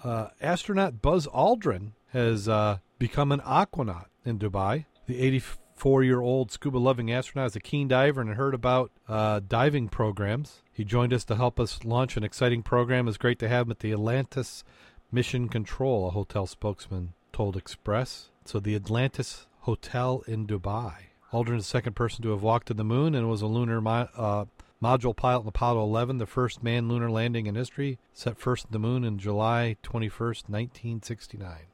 Uh, 0.05 0.29
astronaut 0.41 1.03
Buzz 1.03 1.27
Aldrin 1.29 1.93
has 2.13 2.49
uh, 2.49 2.79
become 2.99 3.33
an 3.33 3.41
aquanaut 3.41 4.07
in 4.25 4.39
Dubai. 4.39 4.87
The 5.07 5.21
84 5.21 6.05
year 6.05 6.21
old 6.21 6.51
scuba 6.51 6.79
loving 6.79 7.13
astronaut 7.13 7.49
is 7.49 7.57
a 7.57 7.61
keen 7.61 7.89
diver 7.89 8.21
and 8.21 8.35
heard 8.35 8.55
about 8.55 8.91
uh, 9.09 9.41
diving 9.47 9.89
programs. 9.89 10.63
He 10.73 10.85
joined 10.85 11.13
us 11.13 11.25
to 11.25 11.37
help 11.37 11.59
us 11.61 11.85
launch 11.85 12.17
an 12.17 12.25
exciting 12.25 12.63
program. 12.63 13.09
It's 13.09 13.17
great 13.17 13.39
to 13.41 13.49
have 13.49 13.67
him 13.67 13.73
at 13.73 13.81
the 13.81 13.93
Atlantis 13.93 14.65
Mission 15.13 15.49
Control, 15.49 16.09
a 16.09 16.11
hotel 16.11 16.47
spokesman 16.47 17.15
told 17.33 17.57
Express. 17.57 18.31
So, 18.45 18.61
the 18.61 18.75
Atlantis 18.75 19.47
Hotel 19.61 20.23
in 20.27 20.47
Dubai. 20.47 20.95
Aldrin 21.33 21.59
is 21.59 21.65
the 21.65 21.71
second 21.71 21.95
person 21.95 22.23
to 22.23 22.31
have 22.31 22.43
walked 22.43 22.69
to 22.69 22.75
the 22.75 22.85
moon 22.85 23.15
and 23.15 23.29
was 23.29 23.43
a 23.43 23.47
lunar 23.47 23.81
mo- 23.81 24.09
uh, 24.17 24.45
module 24.83 25.15
pilot 25.15 25.43
in 25.43 25.49
Apollo 25.49 25.83
11, 25.83 26.19
the 26.19 26.27
first 26.27 26.63
manned 26.63 26.89
lunar 26.89 27.11
landing 27.11 27.47
in 27.47 27.55
history, 27.55 27.99
set 28.13 28.39
first 28.39 28.67
at 28.67 28.73
the 28.73 28.79
moon 28.79 29.05
in 29.05 29.19
July 29.19 29.77
21st, 29.83 30.49
1969. 30.49 31.67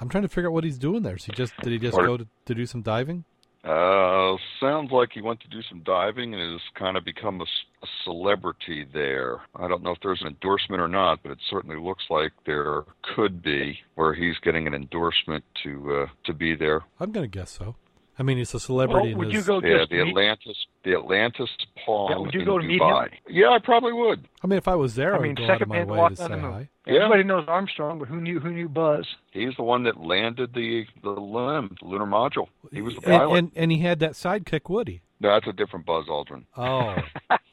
I'm 0.00 0.08
trying 0.08 0.22
to 0.22 0.28
figure 0.28 0.48
out 0.48 0.52
what 0.52 0.64
he's 0.64 0.78
doing 0.78 1.02
there. 1.02 1.16
Is 1.16 1.24
he 1.24 1.32
just 1.32 1.56
did 1.58 1.72
he 1.72 1.78
just 1.78 1.96
go 1.96 2.16
to, 2.16 2.26
to 2.46 2.54
do 2.54 2.66
some 2.66 2.82
diving? 2.82 3.24
Uh, 3.64 4.36
sounds 4.60 4.92
like 4.92 5.10
he 5.12 5.20
went 5.20 5.40
to 5.40 5.48
do 5.48 5.60
some 5.68 5.82
diving 5.82 6.32
and 6.32 6.52
has 6.52 6.60
kind 6.78 6.96
of 6.96 7.04
become 7.04 7.40
a 7.40 7.86
celebrity 8.04 8.86
there. 8.94 9.40
I 9.56 9.66
don't 9.66 9.82
know 9.82 9.90
if 9.90 9.98
there's 10.00 10.20
an 10.20 10.28
endorsement 10.28 10.80
or 10.80 10.86
not, 10.86 11.22
but 11.24 11.32
it 11.32 11.38
certainly 11.50 11.76
looks 11.76 12.04
like 12.08 12.30
there 12.46 12.84
could 13.16 13.42
be 13.42 13.78
where 13.96 14.14
he's 14.14 14.38
getting 14.44 14.68
an 14.68 14.74
endorsement 14.74 15.44
to 15.64 16.02
uh, 16.02 16.06
to 16.26 16.32
be 16.32 16.54
there. 16.54 16.82
I'm 17.00 17.10
going 17.10 17.28
to 17.28 17.38
guess 17.38 17.50
so. 17.50 17.74
I 18.18 18.24
mean, 18.24 18.38
he's 18.38 18.52
a 18.52 18.58
celebrity. 18.60 18.94
Well, 19.00 19.12
in 19.12 19.18
would 19.18 19.32
you 19.32 19.42
go 19.42 19.60
Yeah, 19.60 19.78
just 19.78 19.90
the 19.90 20.02
meet- 20.02 20.08
Atlantis, 20.10 20.56
the 20.82 20.92
Atlantis 20.94 21.50
Palm 21.86 22.10
Yeah, 22.10 22.18
would 22.18 22.34
you 22.34 22.40
in 22.40 22.46
go 22.46 22.58
to 22.58 22.64
meet 22.66 22.82
him? 22.82 23.08
Yeah, 23.28 23.50
I 23.50 23.58
probably 23.62 23.92
would. 23.92 24.26
I 24.42 24.46
mean, 24.48 24.58
if 24.58 24.66
I 24.66 24.74
was 24.74 24.94
there, 24.96 25.14
I, 25.14 25.18
I 25.18 25.20
mean, 25.20 25.30
would 25.30 25.38
go 25.38 25.44
out 25.44 25.50
of 25.50 25.54
second 25.58 25.68
my 25.68 25.76
man 25.78 25.86
to 25.86 25.92
way 25.92 25.98
walk 25.98 26.14
to 26.14 26.22
on 26.24 26.28
say 26.30 26.34
the 26.34 26.40
moon. 26.42 26.52
hi. 26.52 26.68
Yeah. 26.86 26.94
Everybody 27.04 27.22
knows 27.24 27.44
Armstrong, 27.48 27.98
but 27.98 28.08
who 28.08 28.20
knew 28.20 28.40
who 28.40 28.50
knew 28.50 28.68
Buzz? 28.68 29.06
He's 29.30 29.54
the 29.56 29.62
one 29.62 29.84
that 29.84 30.00
landed 30.00 30.52
the 30.54 30.84
the 31.02 31.10
LEM, 31.10 31.76
the 31.80 31.86
lunar 31.88 32.06
module. 32.06 32.48
He 32.72 32.82
was 32.82 32.94
the 32.94 33.00
And, 33.08 33.18
pilot. 33.20 33.38
and 33.38 33.52
and 33.54 33.70
he 33.72 33.78
had 33.78 34.00
that 34.00 34.12
sidekick 34.12 34.68
Woody. 34.68 35.02
No, 35.20 35.30
that's 35.30 35.46
a 35.46 35.52
different 35.52 35.84
Buzz 35.86 36.06
Aldrin. 36.08 36.44
Oh, 36.56 36.94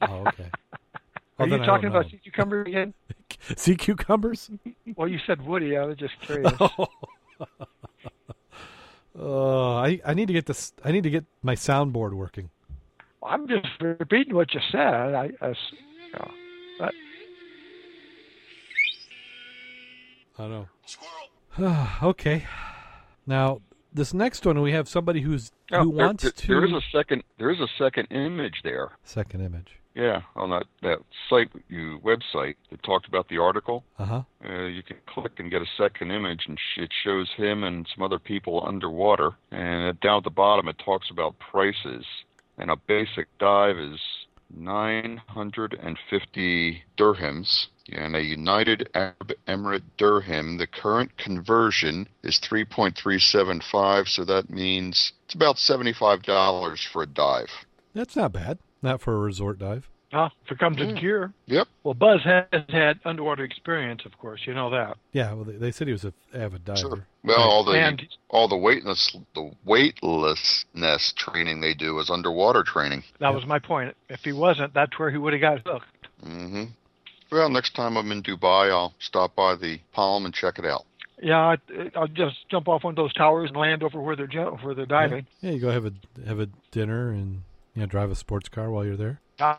oh, 0.02 0.24
okay. 0.28 0.50
Are 1.40 1.48
you 1.48 1.58
talking 1.60 1.90
about 1.90 2.10
sea 2.10 2.20
cucumber 2.24 2.62
again? 2.62 2.94
know. 3.10 3.56
sea 3.58 3.76
cucumbers? 3.76 4.50
Well, 4.96 5.08
you 5.10 5.20
said 5.28 5.42
Woody. 5.46 5.76
I 5.78 5.84
was 5.86 5.98
just 5.98 6.14
curious. 6.22 6.52
Oh, 7.38 7.48
Uh, 9.18 9.76
I 9.76 10.02
I 10.06 10.14
need 10.14 10.28
to 10.28 10.34
get 10.34 10.46
this. 10.46 10.74
I 10.84 10.92
need 10.92 11.04
to 11.04 11.10
get 11.10 11.26
my 11.42 11.56
soundboard 11.56 12.14
working. 12.14 12.50
I'm 13.24 13.48
just 13.48 13.68
repeating 13.82 14.36
what 14.36 14.54
you 14.54 14.60
said. 14.72 15.16
I 15.16 15.26
you 15.42 15.54
know, 16.14 16.32
but 16.80 16.94
I 20.38 20.48
know. 20.48 20.68
okay. 22.04 22.46
Now 23.26 23.62
this 23.94 24.14
next 24.14 24.46
one, 24.46 24.62
we 24.62 24.74
have 24.74 24.90
somebody 24.90 25.22
who's 25.22 25.52
Oh, 25.72 25.84
who 25.86 25.96
There- 25.96 26.06
wants 26.06 26.24
there- 26.24 26.32
to. 26.32 26.48
there 26.48 26.66
is 26.66 26.72
a 26.74 26.82
second. 26.92 27.24
There 27.40 27.50
is 27.50 27.60
a 27.60 27.68
second 27.78 28.08
image 28.12 28.62
there. 28.64 28.90
second 29.04 29.42
image. 29.42 29.80
Yeah, 29.96 30.24
on 30.36 30.50
that 30.50 30.66
that 30.82 31.00
site 31.30 31.50
you 31.70 32.02
website 32.04 32.56
that 32.70 32.84
talked 32.84 33.08
about 33.08 33.30
the 33.30 33.38
article. 33.38 33.86
Uh 33.98 34.06
huh. 34.06 34.24
Uh, 34.44 34.66
you 34.66 34.84
can 34.84 34.98
click 35.08 35.40
and 35.40 35.50
get 35.50 35.62
a 35.62 35.66
second 35.78 36.12
image, 36.12 36.44
and 36.48 36.60
sh- 36.60 36.82
it 36.82 36.92
shows 37.04 37.32
him 37.38 37.64
and 37.64 37.88
some 37.96 38.04
other 38.04 38.20
people 38.20 38.66
underwater. 38.68 39.32
And 39.52 39.98
down 40.02 40.18
at 40.18 40.26
the 40.26 40.30
bottom, 40.30 40.68
it 40.68 40.76
talks 40.84 41.10
about 41.10 41.40
prices. 41.40 42.06
And 42.58 42.70
a 42.70 42.76
basic 42.76 43.28
dive 43.40 43.78
is 43.78 44.02
950 44.54 46.84
dirhams. 46.98 47.68
And 47.92 48.16
a 48.16 48.22
United 48.22 48.90
Arab 48.96 49.34
Emirate 49.48 49.84
dirham, 49.98 50.58
the 50.58 50.68
current 50.68 51.18
conversion 51.18 52.08
is 52.24 52.40
3.375, 52.40 54.08
so 54.08 54.26
that 54.26 54.50
means 54.50 55.14
it's 55.26 55.36
about 55.36 55.58
$75 55.58 56.88
for 56.92 57.04
a 57.04 57.06
dive. 57.06 57.52
That's 57.94 58.16
not 58.16 58.34
bad. 58.34 58.58
Not 58.86 59.02
for 59.02 59.14
a 59.16 59.20
resort 59.20 59.60
dive. 59.60 59.90
uh, 60.14 60.30
if 60.46 60.52
it 60.54 60.60
comes 60.60 60.80
in 60.80 60.96
Mm. 60.96 61.02
gear. 61.02 61.34
Yep. 61.48 61.68
Well, 61.84 61.94
Buzz 61.94 62.22
has 62.24 62.46
had 62.70 63.00
underwater 63.04 63.44
experience, 63.44 64.06
of 64.06 64.18
course. 64.18 64.42
You 64.46 64.54
know 64.54 64.70
that. 64.70 64.96
Yeah. 65.12 65.34
Well, 65.34 65.44
they, 65.44 65.58
they 65.58 65.72
said 65.72 65.88
he 65.88 65.92
was 65.94 66.06
an 66.06 66.14
avid 66.34 66.64
diver. 66.64 66.78
Sure. 66.80 67.08
Well, 67.24 67.42
all 67.42 67.66
the 67.66 67.74
And 67.74 68.02
all 68.30 68.48
the 68.48 68.56
weightless 68.56 69.14
the 69.34 69.52
weightlessness 69.66 71.14
training 71.18 71.60
they 71.62 71.74
do 71.74 72.00
is 72.00 72.10
underwater 72.10 72.64
training. 72.64 73.04
that 73.20 73.34
was 73.34 73.46
my 73.46 73.60
point. 73.60 73.96
If 74.10 74.22
he 74.24 74.32
wasn't, 74.32 74.74
that's 74.74 74.98
where 74.98 75.12
he 75.12 75.18
would 75.18 75.34
have 75.34 75.42
got 75.42 75.60
hooked. 75.66 76.08
Mm-hmm. 76.24 76.64
Well, 77.32 77.50
next 77.50 77.76
time 77.76 77.98
I'm 77.98 78.12
in 78.12 78.24
Dubai, 78.24 78.70
I'll 78.70 78.94
stop 79.00 79.36
by 79.36 79.56
the 79.56 79.80
Palm 79.92 80.26
and 80.26 80.34
check 80.34 80.60
it 80.60 80.66
out. 80.66 80.86
Yeah, 81.22 81.40
I, 81.40 81.58
I'll 81.96 82.08
just 82.08 82.48
jump 82.50 82.68
off 82.68 82.84
one 82.84 82.92
of 82.92 82.96
those 82.96 83.14
towers 83.14 83.50
and 83.50 83.58
land 83.58 83.84
over 83.84 84.00
where 84.02 84.16
they're 84.16 84.28
where 84.28 84.76
they're 84.76 84.86
diving. 84.86 85.26
Yeah, 85.42 85.52
you 85.52 85.60
go 85.60 85.72
have 85.72 85.86
a 85.86 85.94
have 86.28 86.40
a 86.40 86.48
dinner 86.72 87.10
and 87.12 87.42
you 87.76 87.82
know 87.82 87.86
drive 87.86 88.12
a 88.12 88.16
sports 88.16 88.50
car 88.50 88.72
while 88.72 88.86
you're 88.86 88.98
there. 88.98 89.22
Yeah. 89.40 89.58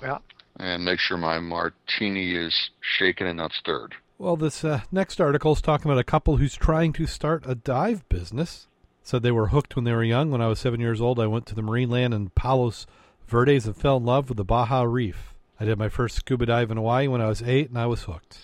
yeah. 0.00 0.18
And 0.56 0.84
make 0.84 0.98
sure 0.98 1.16
my 1.16 1.38
martini 1.38 2.34
is 2.34 2.70
shaken 2.80 3.26
and 3.26 3.36
not 3.36 3.52
stirred. 3.52 3.94
Well, 4.18 4.36
this 4.36 4.64
uh, 4.64 4.80
next 4.90 5.20
article 5.20 5.52
is 5.52 5.60
talking 5.60 5.90
about 5.90 6.00
a 6.00 6.04
couple 6.04 6.38
who's 6.38 6.56
trying 6.56 6.92
to 6.94 7.06
start 7.06 7.44
a 7.46 7.54
dive 7.54 8.08
business. 8.08 8.66
Said 9.02 9.22
they 9.22 9.30
were 9.30 9.48
hooked 9.48 9.76
when 9.76 9.84
they 9.84 9.92
were 9.92 10.04
young. 10.04 10.30
When 10.30 10.42
I 10.42 10.48
was 10.48 10.58
seven 10.58 10.80
years 10.80 11.00
old, 11.00 11.20
I 11.20 11.26
went 11.26 11.46
to 11.46 11.54
the 11.54 11.62
Marineland 11.62 12.14
in 12.14 12.30
Palos 12.30 12.86
Verdes 13.26 13.66
and 13.66 13.76
fell 13.76 13.98
in 13.98 14.04
love 14.04 14.28
with 14.28 14.36
the 14.36 14.44
Baja 14.44 14.82
Reef. 14.82 15.34
I 15.60 15.64
did 15.64 15.78
my 15.78 15.88
first 15.88 16.16
scuba 16.16 16.46
dive 16.46 16.70
in 16.70 16.76
Hawaii 16.76 17.08
when 17.08 17.20
I 17.20 17.28
was 17.28 17.42
eight, 17.42 17.68
and 17.68 17.78
I 17.78 17.86
was 17.86 18.02
hooked. 18.02 18.38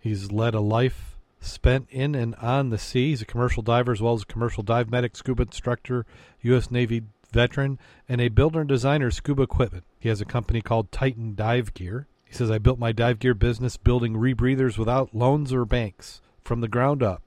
He's 0.00 0.30
led 0.30 0.54
a 0.54 0.60
life 0.60 1.16
spent 1.40 1.88
in 1.90 2.14
and 2.14 2.34
on 2.36 2.70
the 2.70 2.78
sea. 2.78 3.10
He's 3.10 3.22
a 3.22 3.26
commercial 3.26 3.62
diver 3.62 3.92
as 3.92 4.00
well 4.00 4.14
as 4.14 4.22
a 4.22 4.26
commercial 4.26 4.62
dive 4.62 4.90
medic, 4.90 5.16
scuba 5.16 5.42
instructor, 5.42 6.06
U.S. 6.42 6.70
Navy 6.70 7.02
veteran, 7.32 7.78
and 8.08 8.20
a 8.20 8.28
builder 8.28 8.60
and 8.60 8.68
designer 8.68 9.08
of 9.08 9.14
scuba 9.14 9.42
equipment. 9.42 9.84
He 9.98 10.08
has 10.08 10.20
a 10.20 10.26
company 10.26 10.60
called 10.60 10.92
Titan 10.92 11.34
Dive 11.34 11.74
Gear. 11.74 12.06
He 12.24 12.34
says, 12.34 12.50
I 12.50 12.58
built 12.58 12.78
my 12.78 12.92
dive 12.92 13.18
gear 13.18 13.34
business 13.34 13.76
building 13.76 14.14
rebreathers 14.14 14.76
without 14.76 15.14
loans 15.14 15.52
or 15.52 15.64
banks 15.64 16.20
from 16.42 16.60
the 16.60 16.68
ground 16.68 17.02
up. 17.02 17.22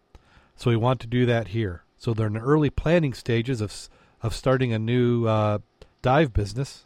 So 0.55 0.69
we 0.69 0.75
want 0.75 0.99
to 1.01 1.07
do 1.07 1.25
that 1.25 1.49
here. 1.49 1.83
So 1.97 2.13
they're 2.13 2.27
in 2.27 2.33
the 2.33 2.39
early 2.39 2.69
planning 2.69 3.13
stages 3.13 3.61
of, 3.61 3.73
of 4.21 4.35
starting 4.35 4.73
a 4.73 4.79
new 4.79 5.25
uh, 5.25 5.59
dive 6.01 6.33
business. 6.33 6.85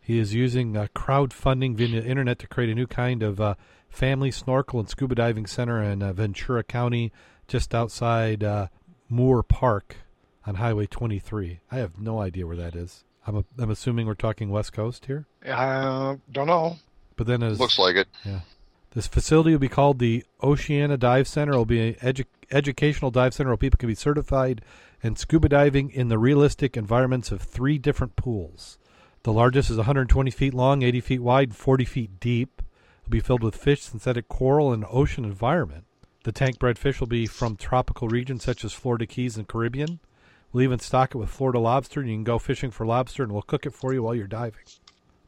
He 0.00 0.18
is 0.18 0.34
using 0.34 0.76
uh, 0.76 0.88
crowdfunding 0.94 1.74
via 1.76 2.00
the 2.00 2.06
internet 2.06 2.38
to 2.40 2.46
create 2.46 2.70
a 2.70 2.74
new 2.74 2.86
kind 2.86 3.22
of 3.22 3.40
uh, 3.40 3.54
family 3.88 4.30
snorkel 4.30 4.80
and 4.80 4.88
scuba 4.88 5.14
diving 5.14 5.46
center 5.46 5.82
in 5.82 6.02
uh, 6.02 6.12
Ventura 6.12 6.62
County, 6.62 7.12
just 7.48 7.74
outside 7.74 8.44
uh, 8.44 8.68
Moorpark 9.10 9.96
on 10.46 10.56
Highway 10.56 10.86
23. 10.86 11.60
I 11.70 11.76
have 11.76 11.98
no 11.98 12.20
idea 12.20 12.46
where 12.46 12.56
that 12.56 12.74
is. 12.74 13.04
I'm, 13.26 13.36
a, 13.36 13.44
I'm 13.58 13.70
assuming 13.70 14.06
we're 14.06 14.14
talking 14.14 14.50
West 14.50 14.72
Coast 14.72 15.06
here. 15.06 15.26
Uh, 15.46 16.16
don't 16.30 16.46
know. 16.46 16.76
But 17.16 17.26
then 17.26 17.42
as 17.42 17.58
Looks 17.60 17.78
like 17.78 17.96
it. 17.96 18.08
this 18.90 19.06
facility 19.06 19.52
will 19.52 19.58
be 19.58 19.68
called 19.68 19.98
the 19.98 20.24
Oceana 20.42 20.96
Dive 20.96 21.26
Center. 21.28 21.52
It 21.52 21.56
will 21.56 21.64
be 21.64 21.88
an 21.88 21.94
edu- 21.94 22.26
educational 22.50 23.10
dive 23.10 23.32
center 23.34 23.50
where 23.50 23.56
people 23.56 23.78
can 23.78 23.88
be 23.88 23.94
certified 23.94 24.62
in 25.02 25.16
scuba 25.16 25.48
diving 25.48 25.90
in 25.90 26.08
the 26.08 26.18
realistic 26.18 26.76
environments 26.76 27.30
of 27.32 27.40
three 27.40 27.78
different 27.78 28.16
pools. 28.16 28.78
The 29.22 29.32
largest 29.32 29.70
is 29.70 29.76
120 29.78 30.30
feet 30.30 30.52
long, 30.52 30.82
80 30.82 31.00
feet 31.00 31.20
wide, 31.20 31.48
and 31.48 31.56
40 31.56 31.84
feet 31.86 32.20
deep. 32.20 32.60
It 32.60 33.06
will 33.08 33.10
be 33.12 33.20
filled 33.20 33.42
with 33.42 33.56
fish, 33.56 33.82
synthetic 33.82 34.28
coral, 34.28 34.72
and 34.72 34.84
ocean 34.90 35.24
environment. 35.24 35.84
The 36.24 36.32
tank 36.32 36.58
bred 36.58 36.78
fish 36.78 37.00
will 37.00 37.06
be 37.06 37.26
from 37.26 37.56
tropical 37.56 38.08
regions 38.08 38.44
such 38.44 38.64
as 38.64 38.72
Florida 38.72 39.06
Keys 39.06 39.36
and 39.36 39.46
Caribbean. 39.48 40.00
We'll 40.54 40.62
even 40.62 40.78
stock 40.78 41.16
it 41.16 41.18
with 41.18 41.30
Florida 41.30 41.58
lobster, 41.58 41.98
and 41.98 42.08
you 42.08 42.14
can 42.14 42.22
go 42.22 42.38
fishing 42.38 42.70
for 42.70 42.86
lobster, 42.86 43.24
and 43.24 43.32
we'll 43.32 43.42
cook 43.42 43.66
it 43.66 43.74
for 43.74 43.92
you 43.92 44.04
while 44.04 44.14
you're 44.14 44.28
diving. 44.28 44.60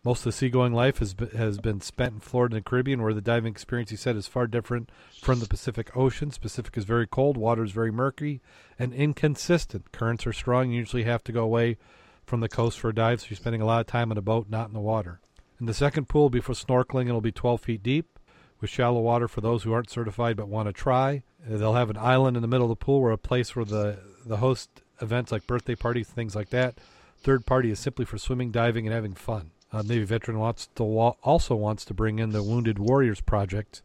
Most 0.04 0.20
of 0.20 0.26
the 0.26 0.32
seagoing 0.32 0.72
life 0.72 0.98
has 0.98 1.14
been, 1.14 1.30
has 1.30 1.58
been 1.58 1.80
spent 1.80 2.14
in 2.14 2.20
Florida 2.20 2.54
and 2.54 2.64
the 2.64 2.70
Caribbean, 2.70 3.02
where 3.02 3.12
the 3.12 3.20
diving 3.20 3.50
experience, 3.50 3.90
he 3.90 3.96
said, 3.96 4.14
is 4.14 4.28
far 4.28 4.46
different 4.46 4.88
from 5.20 5.40
the 5.40 5.48
Pacific 5.48 5.96
Ocean. 5.96 6.30
Pacific 6.30 6.78
is 6.78 6.84
very 6.84 7.08
cold, 7.08 7.36
water 7.36 7.64
is 7.64 7.72
very 7.72 7.90
murky, 7.90 8.40
and 8.78 8.94
inconsistent. 8.94 9.90
Currents 9.90 10.28
are 10.28 10.32
strong. 10.32 10.70
You 10.70 10.78
usually 10.78 11.02
have 11.02 11.24
to 11.24 11.32
go 11.32 11.42
away 11.42 11.76
from 12.24 12.38
the 12.38 12.48
coast 12.48 12.78
for 12.78 12.90
a 12.90 12.94
dive, 12.94 13.20
so 13.20 13.26
you're 13.28 13.36
spending 13.36 13.60
a 13.60 13.66
lot 13.66 13.80
of 13.80 13.88
time 13.88 14.12
in 14.12 14.18
a 14.18 14.22
boat, 14.22 14.46
not 14.48 14.68
in 14.68 14.74
the 14.74 14.80
water. 14.80 15.18
And 15.58 15.68
the 15.68 15.74
second 15.74 16.08
pool 16.08 16.22
will 16.22 16.30
be 16.30 16.40
for 16.40 16.52
snorkeling, 16.52 17.08
it'll 17.08 17.20
be 17.20 17.32
12 17.32 17.62
feet 17.62 17.82
deep 17.82 18.20
with 18.60 18.70
shallow 18.70 19.00
water 19.00 19.26
for 19.26 19.40
those 19.40 19.64
who 19.64 19.72
aren't 19.72 19.90
certified 19.90 20.36
but 20.36 20.46
want 20.46 20.68
to 20.68 20.72
try. 20.72 21.24
They'll 21.44 21.74
have 21.74 21.90
an 21.90 21.98
island 21.98 22.36
in 22.36 22.42
the 22.42 22.48
middle 22.48 22.70
of 22.70 22.78
the 22.78 22.84
pool, 22.84 23.02
where 23.02 23.10
a 23.10 23.18
place 23.18 23.56
where 23.56 23.64
the 23.64 23.98
the 24.24 24.38
host 24.38 24.82
events 25.00 25.32
like 25.32 25.46
birthday 25.46 25.74
parties, 25.74 26.08
things 26.08 26.34
like 26.34 26.50
that. 26.50 26.78
third 27.18 27.46
party 27.46 27.70
is 27.70 27.80
simply 27.80 28.04
for 28.04 28.18
swimming, 28.18 28.50
diving, 28.50 28.86
and 28.86 28.94
having 28.94 29.14
fun. 29.14 29.50
Uh, 29.72 29.82
Navy 29.82 30.04
veteran 30.04 30.38
wants 30.38 30.68
to 30.76 30.84
wa- 30.84 31.16
also 31.22 31.54
wants 31.56 31.84
to 31.86 31.94
bring 31.94 32.18
in 32.18 32.30
the 32.30 32.42
Wounded 32.42 32.78
Warriors 32.78 33.20
Project 33.20 33.82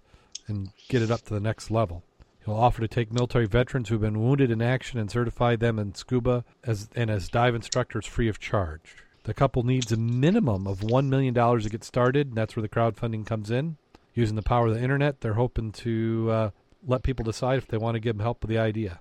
and 0.47 0.69
get 0.89 1.01
it 1.01 1.09
up 1.09 1.21
to 1.23 1.33
the 1.33 1.39
next 1.39 1.71
level. 1.71 2.03
He'll 2.45 2.55
offer 2.55 2.81
to 2.81 2.87
take 2.87 3.11
military 3.11 3.45
veterans 3.47 3.89
who 3.89 3.95
have 3.95 4.01
been 4.01 4.21
wounded 4.21 4.51
in 4.51 4.61
action 4.61 4.99
and 4.99 5.09
certify 5.09 5.55
them 5.55 5.79
in 5.79 5.93
scuba 5.95 6.43
as 6.63 6.89
and 6.95 7.09
as 7.09 7.29
dive 7.29 7.55
instructors 7.55 8.05
free 8.05 8.27
of 8.27 8.39
charge. 8.39 8.95
The 9.23 9.33
couple 9.33 9.63
needs 9.63 9.91
a 9.91 9.97
minimum 9.97 10.65
of 10.65 10.79
$1 10.79 11.07
million 11.07 11.33
to 11.33 11.69
get 11.69 11.83
started, 11.83 12.27
and 12.27 12.35
that's 12.35 12.55
where 12.55 12.61
the 12.63 12.69
crowdfunding 12.69 13.25
comes 13.25 13.51
in. 13.51 13.77
Using 14.15 14.35
the 14.35 14.41
power 14.41 14.67
of 14.67 14.73
the 14.73 14.81
internet, 14.81 15.21
they're 15.21 15.35
hoping 15.35 15.71
to 15.73 16.29
uh, 16.31 16.49
let 16.85 17.03
people 17.03 17.23
decide 17.23 17.59
if 17.59 17.67
they 17.67 17.77
want 17.77 17.95
to 17.95 17.99
give 17.99 18.17
them 18.17 18.23
help 18.23 18.41
with 18.41 18.49
the 18.49 18.57
idea. 18.57 18.99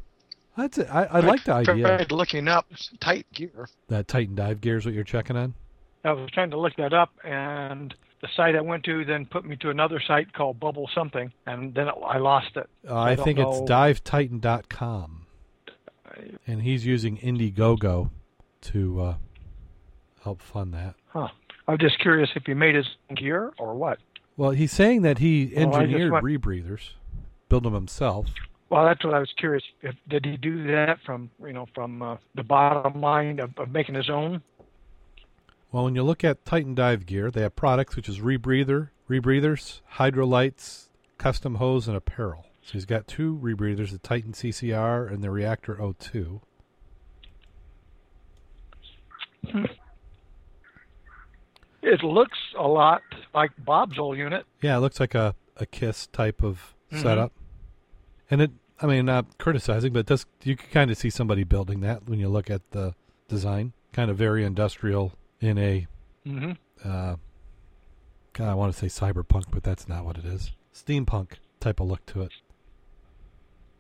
That's 0.57 0.79
it. 0.79 0.89
I, 0.91 1.05
I 1.05 1.21
like 1.21 1.45
the 1.45 1.53
idea. 1.55 1.83
Tried 1.87 2.13
looking 2.13 2.49
up 2.49 2.67
tight 3.01 3.27
gear. 3.33 3.69
That 3.89 4.09
Titan 4.09 4.35
dive 4.35 4.61
gear 4.61 4.77
is 4.79 4.85
what 4.85 4.95
you're 4.95 5.05
checking 5.05 5.37
on? 5.37 5.55
I 6.05 6.13
was 6.13 6.31
trying 6.33 6.51
to 6.51 6.59
look 6.59 6.75
that 6.77 6.93
up, 6.93 7.11
and 7.25 7.95
the 8.23 8.29
site 8.37 8.57
I 8.57 8.61
went 8.61 8.85
to 8.85 9.05
then 9.05 9.27
put 9.27 9.45
me 9.45 9.57
to 9.57 9.71
another 9.71 10.01
site 10.07 10.33
called 10.33 10.59
Bubble 10.59 10.89
Something, 10.95 11.33
and 11.47 11.75
then 11.75 11.89
I 11.89 12.19
lost 12.19 12.57
it. 12.57 12.69
Uh, 12.89 12.97
I, 12.99 13.15
don't 13.15 13.25
think 13.25 13.39
it's 13.39 13.61
know. 13.61 13.67
divetitan.com. 13.67 15.27
And 16.47 16.63
he's 16.63 16.85
using 16.85 17.19
Indiegogo 17.19 18.11
to 18.63 19.01
uh, 19.01 19.15
help 20.23 20.43
fund 20.43 20.75
that. 20.75 20.95
Huh. 21.09 21.29
I 21.69 21.73
was 21.73 21.81
just 21.81 21.99
curious 22.01 22.29
if 22.35 22.43
he 22.47 22.55
made 22.55 22.75
his 22.75 22.87
gear 23.15 23.53
or 23.59 23.75
what. 23.75 23.99
Well, 24.37 24.51
he's 24.51 24.73
saying 24.73 25.03
that 25.03 25.19
he 25.19 25.53
Well, 25.55 25.77
engineered 25.77 26.13
went- 26.13 26.25
rebreathers, 26.25 26.91
built 27.49 27.63
them 27.63 27.75
himself. 27.75 28.27
Well, 28.71 28.85
that's 28.85 29.05
what 29.05 29.15
I 29.15 29.19
was 29.19 29.33
curious. 29.37 29.65
If 29.83 29.97
did 30.09 30.25
he 30.25 30.37
do 30.37 30.67
that 30.69 30.99
from 31.05 31.31
you 31.45 31.53
know 31.53 31.67
from 31.75 32.03
uh, 32.03 32.17
the 32.37 32.45
bottom 32.45 33.01
line 33.01 33.41
of, 33.41 33.51
of 33.59 33.71
making 33.71 33.97
his 33.97 34.09
own? 34.09 34.43
Well, 35.73 35.85
when 35.85 35.95
you 35.95 36.03
look 36.03 36.25
at 36.25 36.45
Titan 36.45 36.75
Dive 36.75 37.05
gear, 37.07 37.31
they 37.31 37.43
have 37.43 37.55
products 37.57 37.95
which 37.97 38.09
is 38.09 38.21
rebreather, 38.21 38.91
rebreathers, 39.09 39.81
hydrolights, 39.95 40.89
custom 41.19 41.57
hose, 41.57 41.87
and 41.87 41.97
apparel. 41.97 42.47
So 42.63 42.73
he's 42.73 42.85
got 42.87 43.07
two 43.07 43.39
rebreathers, 43.43 43.91
the 43.91 43.99
Titan 43.99 44.33
CCR 44.33 45.13
and 45.13 45.23
the 45.23 45.31
Reactor 45.31 45.77
O2. 45.77 46.41
It 51.83 52.03
looks 52.03 52.39
a 52.59 52.67
lot 52.67 53.03
like 53.35 53.51
Bob's 53.65 53.99
old 53.99 54.19
unit. 54.19 54.45
Yeah, 54.63 54.77
it 54.77 54.81
looks 54.81 55.01
like 55.01 55.15
a, 55.15 55.35
a 55.57 55.67
KISS 55.67 56.09
type 56.09 56.43
of 56.43 56.75
Mhm. 56.93 57.03
setup. 57.03 57.33
And 58.31 58.43
it, 58.43 58.51
I 58.81 58.87
mean, 58.87 59.07
not 59.07 59.39
criticizing, 59.39 59.93
but 59.93 60.07
does 60.07 60.27
you 60.43 60.57
can 60.57 60.69
kind 60.71 60.91
of 60.91 60.97
see 60.97 61.11
somebody 61.11 61.45
building 61.45 61.81
that 61.81 62.09
when 62.09 62.19
you 62.19 62.29
look 62.29 62.51
at 62.51 62.63
the 62.71 62.95
design. 63.29 63.73
Kind 63.93 64.11
of 64.11 64.17
very 64.17 64.45
industrial 64.45 65.13
in 65.41 65.59
a, 65.59 65.87
Mm-hmm. 66.27 66.53
uh, 66.85 67.17
God, 68.35 68.49
I 68.49 68.55
want 68.55 68.75
to 68.75 68.79
say 68.79 68.87
cyberpunk, 68.87 69.45
but 69.51 69.63
that's 69.63 69.89
not 69.89 70.05
what 70.05 70.19
it 70.19 70.25
is. 70.25 70.53
Steampunk 70.75 71.33
type 71.61 71.81
of 71.81 71.89
look 71.89 72.05
to 72.07 72.23
it. 72.23 72.33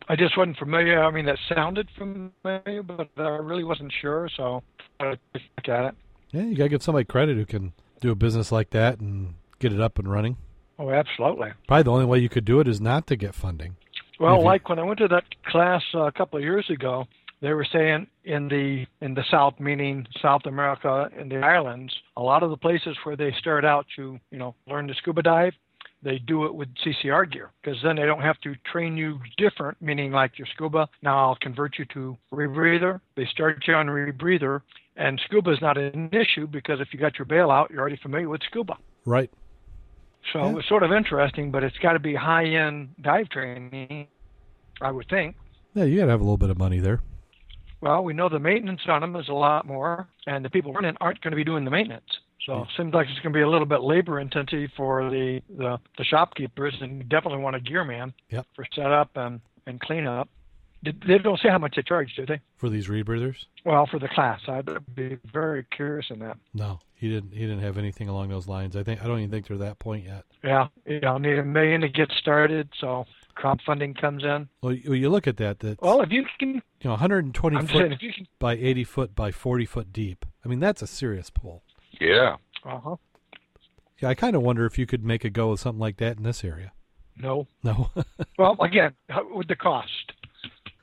I 0.08 0.16
just 0.16 0.36
wasn't 0.36 0.56
familiar. 0.56 1.02
I 1.04 1.10
mean, 1.10 1.26
that 1.26 1.38
sounded 1.48 1.88
familiar, 1.96 2.82
but 2.82 3.08
I 3.16 3.36
really 3.36 3.62
wasn't 3.62 3.92
sure, 4.00 4.28
so 4.36 4.62
I 4.98 5.16
at 5.68 5.84
it. 5.84 5.94
Yeah, 6.32 6.42
you 6.42 6.56
got 6.56 6.64
to 6.64 6.68
give 6.68 6.82
somebody 6.82 7.04
credit 7.04 7.36
who 7.36 7.46
can 7.46 7.72
do 8.00 8.10
a 8.10 8.14
business 8.14 8.50
like 8.50 8.70
that 8.70 8.98
and 9.00 9.34
get 9.58 9.72
it 9.72 9.80
up 9.80 9.98
and 9.98 10.10
running. 10.10 10.36
Oh, 10.78 10.90
absolutely. 10.90 11.52
Probably 11.68 11.82
the 11.82 11.92
only 11.92 12.06
way 12.06 12.18
you 12.18 12.28
could 12.28 12.44
do 12.44 12.58
it 12.60 12.66
is 12.66 12.80
not 12.80 13.06
to 13.08 13.16
get 13.16 13.34
funding. 13.34 13.76
Well, 14.20 14.38
you- 14.38 14.44
like 14.44 14.68
when 14.68 14.78
I 14.78 14.82
went 14.82 14.98
to 15.00 15.08
that 15.08 15.24
class 15.46 15.82
uh, 15.94 16.00
a 16.02 16.12
couple 16.12 16.36
of 16.38 16.44
years 16.44 16.68
ago, 16.70 17.06
they 17.40 17.52
were 17.54 17.64
saying 17.64 18.06
in 18.24 18.48
the 18.48 18.86
in 19.00 19.14
the 19.14 19.24
South, 19.30 19.58
meaning 19.58 20.06
South 20.20 20.42
America 20.44 21.10
and 21.18 21.30
the 21.32 21.38
islands, 21.38 21.92
a 22.16 22.22
lot 22.22 22.42
of 22.42 22.50
the 22.50 22.56
places 22.56 22.96
where 23.04 23.16
they 23.16 23.32
start 23.38 23.64
out 23.64 23.86
to 23.96 24.20
you 24.30 24.38
know 24.38 24.54
learn 24.68 24.86
to 24.88 24.94
scuba 24.94 25.22
dive, 25.22 25.54
they 26.02 26.18
do 26.18 26.44
it 26.44 26.54
with 26.54 26.68
CCR 26.84 27.24
gear 27.30 27.50
because 27.62 27.78
then 27.82 27.96
they 27.96 28.04
don't 28.04 28.20
have 28.20 28.38
to 28.42 28.54
train 28.70 28.96
you 28.96 29.18
different, 29.38 29.80
meaning 29.80 30.12
like 30.12 30.38
your 30.38 30.46
scuba. 30.54 30.86
Now 31.02 31.18
I'll 31.18 31.36
convert 31.36 31.78
you 31.78 31.86
to 31.94 32.16
rebreather. 32.30 33.00
They 33.16 33.24
start 33.26 33.64
you 33.66 33.74
on 33.74 33.86
rebreather, 33.86 34.60
and 34.96 35.18
scuba 35.24 35.50
is 35.52 35.62
not 35.62 35.78
an 35.78 36.10
issue 36.12 36.46
because 36.46 36.78
if 36.80 36.92
you 36.92 37.00
got 37.00 37.18
your 37.18 37.26
bailout, 37.26 37.70
you're 37.70 37.80
already 37.80 37.96
familiar 38.02 38.28
with 38.28 38.42
scuba. 38.42 38.76
Right. 39.06 39.30
So 40.32 40.50
Yeah. 40.50 40.58
it's 40.58 40.68
sort 40.68 40.82
of 40.82 40.92
interesting, 40.92 41.50
but 41.50 41.64
it's 41.64 41.76
got 41.78 41.94
to 41.94 41.98
be 41.98 42.14
high 42.14 42.44
end 42.46 42.94
dive 43.00 43.28
training, 43.30 44.06
I 44.80 44.90
would 44.90 45.08
think. 45.08 45.36
Yeah, 45.74 45.84
you 45.84 45.98
got 45.98 46.06
to 46.06 46.10
have 46.10 46.20
a 46.20 46.24
little 46.24 46.36
bit 46.36 46.50
of 46.50 46.58
money 46.58 46.78
there. 46.78 47.00
Well, 47.80 48.04
we 48.04 48.12
know 48.12 48.28
the 48.28 48.38
maintenance 48.38 48.82
on 48.88 49.00
them 49.00 49.16
is 49.16 49.28
a 49.28 49.32
lot 49.32 49.66
more, 49.66 50.06
and 50.26 50.44
the 50.44 50.50
people 50.50 50.72
running 50.72 50.96
aren't 51.00 51.20
going 51.22 51.30
to 51.30 51.36
be 51.36 51.44
doing 51.44 51.64
the 51.64 51.70
maintenance. 51.70 52.04
So 52.46 52.62
it 52.62 52.68
seems 52.76 52.92
like 52.94 53.06
it's 53.08 53.18
going 53.20 53.32
to 53.32 53.36
be 53.38 53.42
a 53.42 53.48
little 53.48 53.66
bit 53.66 53.82
labor 53.82 54.18
intensive 54.20 54.70
for 54.76 55.08
the, 55.10 55.40
the, 55.56 55.78
the 55.96 56.04
shopkeepers, 56.04 56.74
and 56.80 56.98
you 56.98 57.04
definitely 57.04 57.38
want 57.42 57.56
a 57.56 57.60
gear 57.60 57.84
man 57.84 58.12
Yep. 58.30 58.46
for 58.54 58.66
setup 58.74 59.10
and, 59.16 59.40
and 59.66 59.80
cleanup. 59.80 60.28
Did- 60.82 61.02
They 61.06 61.18
don't 61.18 61.38
say 61.40 61.48
how 61.50 61.58
much 61.58 61.76
they 61.76 61.82
charge, 61.82 62.14
do 62.16 62.26
they? 62.26 62.40
For 62.56 62.68
these 62.70 62.88
rebreathers? 62.88 63.36
Well, 63.64 63.86
for 63.86 63.98
the 63.98 64.08
class, 64.08 64.40
I'd 64.48 64.68
be 64.94 65.18
very 65.32 65.64
curious 65.64 66.06
in 66.10 66.18
that. 66.20 66.36
No, 66.54 66.80
he 67.00 67.08
didn't. 67.08 67.32
He 67.32 67.40
didn't 67.40 67.60
have 67.60 67.78
anything 67.78 68.10
along 68.10 68.28
those 68.28 68.46
lines. 68.46 68.76
I 68.76 68.82
think 68.82 69.02
I 69.02 69.06
don't 69.06 69.18
even 69.20 69.30
think 69.30 69.48
they're 69.48 69.56
that 69.56 69.78
point 69.78 70.04
yet. 70.04 70.24
Yeah, 70.44 70.68
you 70.84 71.00
know, 71.00 71.16
need 71.16 71.38
a 71.38 71.44
million 71.44 71.80
to 71.80 71.88
get 71.88 72.10
started, 72.12 72.68
so 72.78 73.06
crowdfunding 73.34 73.98
comes 73.98 74.22
in. 74.22 74.50
Well, 74.60 74.74
you, 74.74 74.92
you 74.92 75.08
look 75.08 75.26
at 75.26 75.38
that. 75.38 75.60
That 75.60 75.80
Well, 75.80 76.02
if 76.02 76.12
you 76.12 76.26
can, 76.38 76.56
you 76.56 76.62
know, 76.84 76.90
120 76.90 77.56
I'm 77.56 77.62
just 77.62 77.72
saying, 77.72 77.84
foot 77.84 77.92
if 77.92 78.02
you 78.02 78.12
can, 78.12 78.26
by 78.38 78.52
80 78.52 78.84
foot 78.84 79.14
by 79.14 79.32
40 79.32 79.64
foot 79.64 79.92
deep. 79.94 80.26
I 80.44 80.48
mean, 80.48 80.60
that's 80.60 80.82
a 80.82 80.86
serious 80.86 81.30
pool. 81.30 81.62
Yeah. 81.98 82.36
uh 82.64 82.78
huh. 82.78 82.96
Yeah, 83.98 84.10
I 84.10 84.14
kind 84.14 84.36
of 84.36 84.42
wonder 84.42 84.66
if 84.66 84.78
you 84.78 84.84
could 84.84 85.02
make 85.02 85.24
a 85.24 85.30
go 85.30 85.52
with 85.52 85.60
something 85.60 85.80
like 85.80 85.96
that 85.98 86.18
in 86.18 86.22
this 86.22 86.44
area. 86.44 86.72
No, 87.16 87.48
No. 87.62 87.90
Well, 88.38 88.56
again, 88.60 88.92
with 89.30 89.48
the 89.48 89.56
cost. 89.56 90.12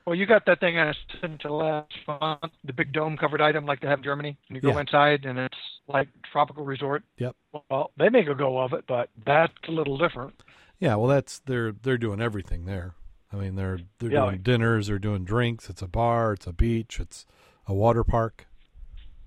Well, 0.08 0.16
you 0.16 0.26
got 0.26 0.46
that 0.46 0.62
thing 0.62 0.80
I 0.80 0.94
sent 1.20 1.42
to 1.42 1.54
last 1.54 1.92
month, 2.08 2.54
the 2.64 2.72
big 2.72 2.94
dome 2.94 3.18
covered 3.18 3.42
item 3.42 3.66
like 3.66 3.82
they 3.82 3.90
have 3.90 4.00
in 4.00 4.04
Germany. 4.06 4.38
And 4.48 4.56
you 4.56 4.62
go 4.62 4.70
Yeah. 4.72 4.80
inside 4.80 5.26
and 5.26 5.38
it's 5.38 5.58
like 5.90 6.08
tropical 6.32 6.64
resort. 6.64 7.04
Yep. 7.18 7.36
Well, 7.70 7.92
they 7.98 8.08
make 8.08 8.30
a 8.30 8.34
go 8.34 8.58
of 8.58 8.72
it, 8.72 8.86
but 8.88 9.10
that's 9.26 9.52
a 9.68 9.72
little 9.72 9.98
different. 9.98 10.34
yeah, 10.80 10.96
well, 10.96 11.08
that's 11.08 11.40
they're 11.40 11.74
they're 11.74 11.98
doing 11.98 12.22
everything 12.22 12.64
there. 12.66 12.94
I 13.34 13.36
mean, 13.36 13.56
they're 13.56 13.80
they're 14.00 14.12
Yeah. 14.12 14.22
doing 14.28 14.42
dinners, 14.44 14.88
they're 14.88 14.98
doing 14.98 15.26
drinks. 15.26 15.70
It's 15.70 15.82
a 15.82 15.88
bar, 15.90 16.32
it's 16.34 16.48
a 16.48 16.54
beach, 16.54 17.02
it's 17.02 17.26
a 17.68 17.74
water 17.74 18.06
park. 18.06 18.48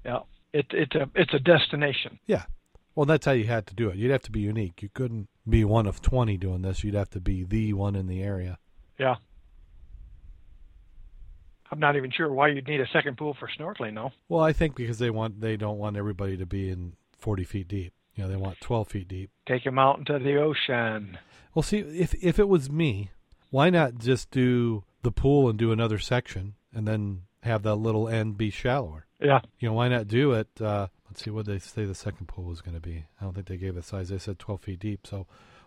Yeah. 0.02 0.20
It, 0.54 0.66
it's 0.70 0.94
a 0.94 1.10
it's 1.14 1.34
a 1.34 1.38
destination. 1.40 2.18
Yeah. 2.26 2.44
Well, 2.94 3.04
that's 3.04 3.26
how 3.26 3.32
you 3.32 3.44
had 3.48 3.66
to 3.66 3.74
do 3.74 3.90
it. 3.90 3.96
You'd 3.96 4.12
have 4.12 4.22
to 4.22 4.30
be 4.32 4.40
unique. 4.40 4.80
You 4.82 4.88
couldn't 4.88 5.28
be 5.46 5.62
one 5.62 5.86
of 5.86 6.00
20 6.00 6.38
doing 6.38 6.62
this. 6.62 6.82
You'd 6.84 6.94
have 6.94 7.10
to 7.10 7.20
be 7.20 7.44
the 7.44 7.74
one 7.74 7.94
in 7.94 8.06
the 8.06 8.22
area. 8.22 8.58
Yeah. 8.98 9.16
I'm 11.70 11.78
not 11.78 11.96
even 11.96 12.10
sure 12.10 12.32
why 12.32 12.48
you'd 12.48 12.66
need 12.66 12.80
a 12.80 12.88
second 12.92 13.16
pool 13.16 13.36
for 13.38 13.48
snorkeling, 13.48 13.94
though. 13.94 14.12
Well, 14.28 14.42
I 14.42 14.52
think 14.52 14.74
because 14.74 14.98
they 14.98 15.10
want 15.10 15.40
they 15.40 15.56
don't 15.56 15.78
want 15.78 15.96
everybody 15.96 16.36
to 16.36 16.46
be 16.46 16.68
in 16.70 16.94
40 17.18 17.44
feet 17.44 17.68
deep. 17.68 17.92
You 18.14 18.24
know, 18.24 18.30
they 18.30 18.36
want 18.36 18.60
12 18.60 18.88
feet 18.88 19.08
deep. 19.08 19.30
Take 19.46 19.64
them 19.64 19.78
out 19.78 19.98
into 19.98 20.18
the 20.18 20.36
ocean. 20.36 21.16
Well, 21.54 21.62
see, 21.62 21.78
if 21.78 22.14
if 22.22 22.38
it 22.38 22.48
was 22.48 22.70
me, 22.70 23.10
why 23.50 23.70
not 23.70 23.98
just 23.98 24.30
do 24.30 24.84
the 25.02 25.12
pool 25.12 25.48
and 25.48 25.58
do 25.58 25.72
another 25.72 25.98
section 25.98 26.54
and 26.74 26.86
then 26.86 27.22
have 27.42 27.62
that 27.62 27.76
little 27.76 28.08
end 28.08 28.36
be 28.36 28.50
shallower? 28.50 29.06
Yeah. 29.20 29.40
You 29.58 29.68
know, 29.68 29.74
why 29.74 29.88
not 29.88 30.08
do 30.08 30.32
it? 30.32 30.48
Uh, 30.60 30.88
let's 31.08 31.22
see 31.22 31.30
what 31.30 31.46
they 31.46 31.58
say 31.58 31.84
the 31.84 31.94
second 31.94 32.26
pool 32.26 32.44
was 32.44 32.60
going 32.60 32.74
to 32.74 32.80
be. 32.80 33.04
I 33.20 33.24
don't 33.24 33.34
think 33.34 33.46
they 33.46 33.56
gave 33.56 33.76
a 33.76 33.82
size. 33.82 34.08
They 34.08 34.18
said 34.18 34.38
12 34.38 34.60
feet 34.62 34.80
deep. 34.80 35.06
So 35.06 35.26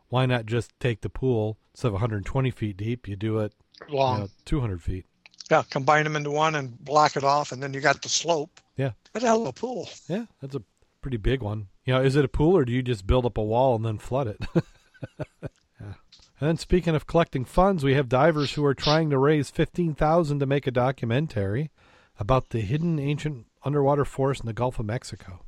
why 0.09 0.25
not 0.25 0.45
just 0.45 0.77
take 0.79 1.01
the 1.01 1.09
pool 1.09 1.57
instead 1.73 1.87
of 1.87 1.93
120 1.93 2.51
feet 2.51 2.77
deep? 2.77 3.07
You 3.07 3.15
do 3.15 3.39
it 3.39 3.53
you 3.89 3.95
Long. 3.95 4.19
know, 4.21 4.27
200 4.45 4.81
feet. 4.81 5.05
Yeah, 5.51 5.63
combine 5.69 6.06
them 6.06 6.15
into 6.15 6.32
one 6.32 6.56
and 6.56 6.77
block 6.84 7.15
it 7.17 7.23
off, 7.23 7.51
and 7.51 7.62
then 7.62 7.73
you 7.73 7.82
got 7.82 8.01
the 8.01 8.10
slope. 8.10 8.62
Yeah. 8.77 8.91
That's 9.12 9.23
a 9.23 9.27
hell 9.27 9.41
of 9.41 9.47
a 9.49 9.53
pool. 9.53 9.89
Yeah, 10.08 10.25
that's 10.41 10.56
a 10.56 10.63
pretty 11.01 11.17
big 11.17 11.41
one. 11.41 11.67
You 11.86 11.93
know, 11.93 12.01
is 12.01 12.15
it 12.15 12.25
a 12.25 12.29
pool 12.29 12.58
or 12.58 12.65
do 12.65 12.71
you 12.71 12.82
just 12.82 13.06
build 13.06 13.25
up 13.25 13.38
a 13.38 13.43
wall 13.43 13.75
and 13.75 13.86
then 13.86 13.97
flood 13.97 14.27
it? 14.27 14.38
yeah. 15.19 15.93
And 16.39 16.49
then 16.49 16.58
speaking 16.58 16.95
of 16.95 17.08
collecting 17.08 17.45
funds, 17.45 17.84
we 17.84 17.93
have 17.93 18.10
divers 18.10 18.53
who 18.53 18.65
are 18.65 18.73
trying 18.73 19.10
to 19.10 19.17
raise 19.17 19.49
fifteen 19.49 19.93
thousand 19.93 20.39
to 20.39 20.45
make 20.45 20.65
a 20.65 20.71
documentary 20.71 21.71
about 22.19 22.49
the 22.49 22.62
hidden 22.62 22.99
ancient 22.99 23.45
underwater 23.63 24.06
forest 24.06 24.41
in 24.41 24.47
the 24.47 24.53
Gulf 24.53 24.79
of 24.79 24.86
Mexico. 24.86 25.41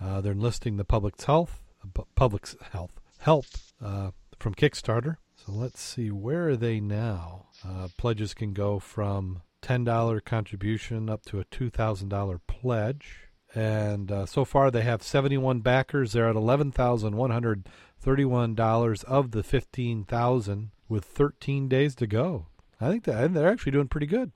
Uh, 0.00 0.20
they're 0.20 0.32
enlisting 0.32 0.76
the 0.76 0.84
public's 0.84 1.24
health, 1.24 1.62
uh, 1.84 2.02
public's 2.14 2.56
health 2.72 2.92
help 3.18 3.44
uh, 3.84 4.12
from 4.38 4.54
Kickstarter. 4.54 5.16
So 5.36 5.52
let's 5.52 5.80
see, 5.80 6.10
where 6.10 6.48
are 6.48 6.56
they 6.56 6.80
now? 6.80 7.46
Uh, 7.66 7.88
pledges 7.96 8.34
can 8.34 8.52
go 8.52 8.78
from 8.78 9.42
ten 9.62 9.84
dollar 9.84 10.20
contribution 10.20 11.08
up 11.10 11.24
to 11.26 11.40
a 11.40 11.44
two 11.44 11.70
thousand 11.70 12.08
dollar 12.08 12.40
pledge. 12.46 13.30
And 13.54 14.10
uh, 14.12 14.26
so 14.26 14.44
far, 14.44 14.70
they 14.70 14.82
have 14.82 15.02
71 15.02 15.58
backers. 15.58 16.12
They're 16.12 16.28
at 16.28 16.36
$11,131 16.36 19.04
of 19.04 19.32
the 19.32 19.42
15,000 19.42 20.70
with 20.88 21.04
13 21.04 21.68
days 21.68 21.96
to 21.96 22.06
go. 22.06 22.46
I 22.80 22.90
think 22.90 23.02
that 23.04 23.34
they're 23.34 23.50
actually 23.50 23.72
doing 23.72 23.88
pretty 23.88 24.06
good. 24.06 24.30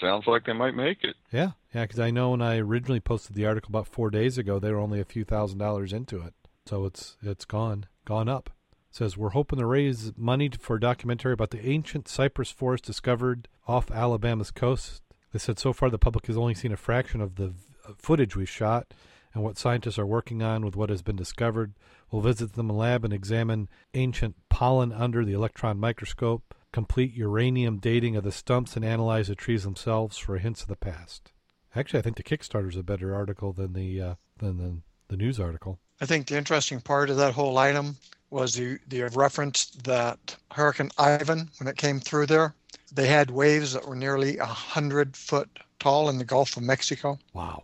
Sounds 0.00 0.26
like 0.26 0.46
they 0.46 0.52
might 0.52 0.76
make 0.76 1.02
it. 1.02 1.16
Yeah, 1.32 1.52
yeah, 1.74 1.82
because 1.82 1.98
I 1.98 2.10
know 2.10 2.30
when 2.30 2.42
I 2.42 2.58
originally 2.58 3.00
posted 3.00 3.34
the 3.34 3.46
article 3.46 3.70
about 3.70 3.88
four 3.88 4.10
days 4.10 4.38
ago, 4.38 4.58
they 4.58 4.70
were 4.70 4.78
only 4.78 5.00
a 5.00 5.04
few 5.04 5.24
thousand 5.24 5.58
dollars 5.58 5.92
into 5.92 6.22
it, 6.22 6.34
so 6.66 6.84
it's 6.84 7.16
it's 7.22 7.44
gone 7.44 7.86
gone 8.04 8.28
up. 8.28 8.50
Says 8.98 9.16
we're 9.16 9.28
hoping 9.28 9.60
to 9.60 9.64
raise 9.64 10.12
money 10.16 10.50
for 10.58 10.74
a 10.74 10.80
documentary 10.80 11.32
about 11.32 11.50
the 11.50 11.64
ancient 11.64 12.08
cypress 12.08 12.50
forest 12.50 12.82
discovered 12.84 13.46
off 13.68 13.92
Alabama's 13.92 14.50
coast. 14.50 15.02
They 15.32 15.38
said 15.38 15.60
so 15.60 15.72
far 15.72 15.88
the 15.88 15.98
public 15.98 16.26
has 16.26 16.36
only 16.36 16.54
seen 16.54 16.72
a 16.72 16.76
fraction 16.76 17.20
of 17.20 17.36
the 17.36 17.54
footage 17.96 18.34
we 18.34 18.44
shot 18.44 18.92
and 19.32 19.44
what 19.44 19.56
scientists 19.56 20.00
are 20.00 20.04
working 20.04 20.42
on 20.42 20.64
with 20.64 20.74
what 20.74 20.90
has 20.90 21.02
been 21.02 21.14
discovered. 21.14 21.74
We'll 22.10 22.22
visit 22.22 22.54
the 22.54 22.64
lab 22.64 23.04
and 23.04 23.14
examine 23.14 23.68
ancient 23.94 24.34
pollen 24.48 24.90
under 24.90 25.24
the 25.24 25.32
electron 25.32 25.78
microscope, 25.78 26.52
complete 26.72 27.14
uranium 27.14 27.78
dating 27.78 28.16
of 28.16 28.24
the 28.24 28.32
stumps, 28.32 28.74
and 28.74 28.84
analyze 28.84 29.28
the 29.28 29.36
trees 29.36 29.62
themselves 29.62 30.18
for 30.18 30.38
hints 30.38 30.62
of 30.62 30.68
the 30.68 30.74
past. 30.74 31.30
Actually, 31.72 32.00
I 32.00 32.02
think 32.02 32.16
the 32.16 32.24
Kickstarter 32.24 32.70
is 32.70 32.76
a 32.76 32.82
better 32.82 33.14
article 33.14 33.52
than 33.52 33.74
the 33.74 34.02
uh, 34.02 34.14
than 34.38 34.56
the, 34.56 34.78
the 35.06 35.16
news 35.16 35.38
article. 35.38 35.78
I 36.00 36.06
think 36.06 36.26
the 36.26 36.36
interesting 36.36 36.80
part 36.80 37.10
of 37.10 37.16
that 37.18 37.34
whole 37.34 37.58
item 37.58 37.96
was 38.30 38.54
the, 38.54 38.78
the 38.88 39.02
reference 39.14 39.66
that 39.84 40.36
Hurricane 40.52 40.90
Ivan, 40.98 41.50
when 41.58 41.68
it 41.68 41.76
came 41.76 42.00
through 42.00 42.26
there, 42.26 42.54
they 42.92 43.06
had 43.06 43.30
waves 43.30 43.72
that 43.72 43.86
were 43.86 43.96
nearly 43.96 44.38
a 44.38 44.44
hundred 44.44 45.16
foot 45.16 45.48
tall 45.78 46.08
in 46.08 46.18
the 46.18 46.24
Gulf 46.24 46.56
of 46.56 46.62
Mexico. 46.62 47.18
Wow. 47.32 47.62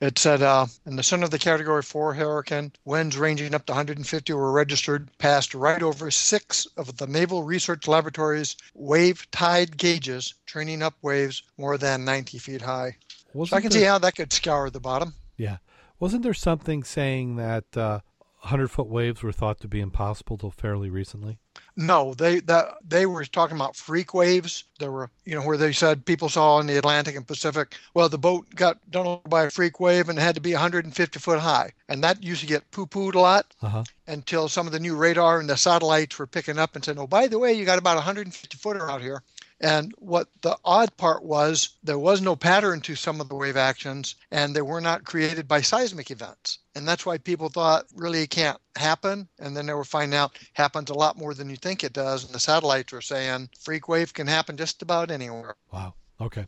It 0.00 0.18
said 0.18 0.42
uh, 0.42 0.66
in 0.86 0.96
the 0.96 1.02
center 1.02 1.24
of 1.24 1.30
the 1.30 1.38
Category 1.38 1.82
4 1.82 2.14
hurricane, 2.14 2.72
winds 2.84 3.16
ranging 3.16 3.54
up 3.54 3.64
to 3.66 3.72
150 3.72 4.32
were 4.32 4.52
registered, 4.52 5.08
passed 5.18 5.54
right 5.54 5.82
over 5.82 6.10
six 6.10 6.66
of 6.76 6.96
the 6.96 7.06
Naval 7.06 7.42
Research 7.42 7.86
Laboratory's 7.88 8.56
wave 8.74 9.30
tide 9.30 9.78
gauges, 9.78 10.34
training 10.46 10.82
up 10.82 10.94
waves 11.00 11.42
more 11.56 11.78
than 11.78 12.04
90 12.04 12.38
feet 12.38 12.60
high. 12.60 12.96
Wasn't 13.32 13.50
So 13.50 13.56
I 13.56 13.60
can 13.60 13.70
there, 13.70 13.80
see 13.80 13.86
how 13.86 13.98
that 13.98 14.16
could 14.16 14.32
scour 14.32 14.68
the 14.68 14.80
bottom. 14.80 15.14
Yeah. 15.36 15.58
Wasn't 16.00 16.22
there 16.22 16.34
something 16.34 16.84
saying 16.84 17.36
that 17.36 17.64
uh, 17.76 18.00
100 18.44 18.68
foot 18.68 18.88
waves 18.88 19.22
were 19.22 19.32
thought 19.32 19.58
to 19.60 19.68
be 19.68 19.80
impossible 19.80 20.36
till 20.36 20.50
fairly 20.50 20.90
recently? 20.90 21.38
No, 21.76 22.12
they 22.14 22.40
that 22.40 22.74
they 22.86 23.06
were 23.06 23.24
talking 23.24 23.56
about 23.56 23.74
freak 23.74 24.12
waves. 24.12 24.64
There 24.78 24.92
were, 24.92 25.10
you 25.24 25.34
know, 25.34 25.42
where 25.46 25.56
they 25.56 25.72
said 25.72 26.04
people 26.04 26.28
saw 26.28 26.58
in 26.60 26.66
the 26.66 26.76
Atlantic 26.76 27.16
and 27.16 27.26
Pacific. 27.26 27.76
Well, 27.94 28.08
the 28.08 28.18
boat 28.18 28.54
got 28.54 28.78
done 28.90 29.06
over 29.06 29.28
by 29.28 29.44
a 29.44 29.50
freak 29.50 29.80
wave 29.80 30.08
and 30.08 30.18
it 30.18 30.22
had 30.22 30.34
to 30.34 30.40
be 30.40 30.52
150 30.52 31.18
foot 31.20 31.38
high, 31.40 31.72
and 31.88 32.04
that 32.04 32.22
used 32.22 32.42
to 32.42 32.46
get 32.46 32.70
poo-pooed 32.70 33.14
a 33.14 33.20
lot 33.20 33.46
Uh 33.62 33.68
huh. 33.68 33.84
until 34.06 34.48
some 34.48 34.66
of 34.66 34.72
the 34.72 34.80
new 34.80 34.94
radar 34.94 35.40
and 35.40 35.48
the 35.48 35.56
satellites 35.56 36.18
were 36.18 36.26
picking 36.26 36.58
up 36.58 36.74
and 36.74 36.84
saying, 36.84 36.98
"Oh, 36.98 37.06
by 37.06 37.28
the 37.28 37.38
way, 37.38 37.54
you 37.54 37.64
got 37.64 37.78
about 37.78 37.96
150 37.96 38.58
footer 38.58 38.90
out 38.90 39.00
here." 39.00 39.22
And 39.60 39.94
what 39.98 40.28
the 40.42 40.58
odd 40.64 40.96
part 40.96 41.24
was, 41.24 41.76
there 41.82 41.98
was 41.98 42.20
no 42.20 42.36
pattern 42.36 42.80
to 42.82 42.94
some 42.94 43.20
of 43.20 43.28
the 43.28 43.34
wave 43.34 43.56
actions, 43.56 44.16
and 44.30 44.54
they 44.54 44.62
were 44.62 44.80
not 44.80 45.04
created 45.04 45.48
by 45.48 45.60
seismic 45.60 46.10
events. 46.10 46.58
And 46.74 46.86
that's 46.86 47.06
why 47.06 47.18
people 47.18 47.48
thought 47.48 47.86
really 47.94 48.22
it 48.22 48.30
can't 48.30 48.58
happen. 48.76 49.28
And 49.38 49.56
then 49.56 49.66
they 49.66 49.74
were 49.74 49.84
finding 49.84 50.18
out 50.18 50.38
happens 50.54 50.90
a 50.90 50.94
lot 50.94 51.16
more 51.16 51.34
than 51.34 51.48
you 51.48 51.56
think 51.56 51.84
it 51.84 51.92
does. 51.92 52.24
And 52.24 52.34
the 52.34 52.40
satellites 52.40 52.92
were 52.92 53.00
saying 53.00 53.48
freak 53.60 53.88
wave 53.88 54.12
can 54.12 54.26
happen 54.26 54.56
just 54.56 54.82
about 54.82 55.10
anywhere. 55.10 55.54
Wow. 55.72 55.94
Okay. 56.20 56.46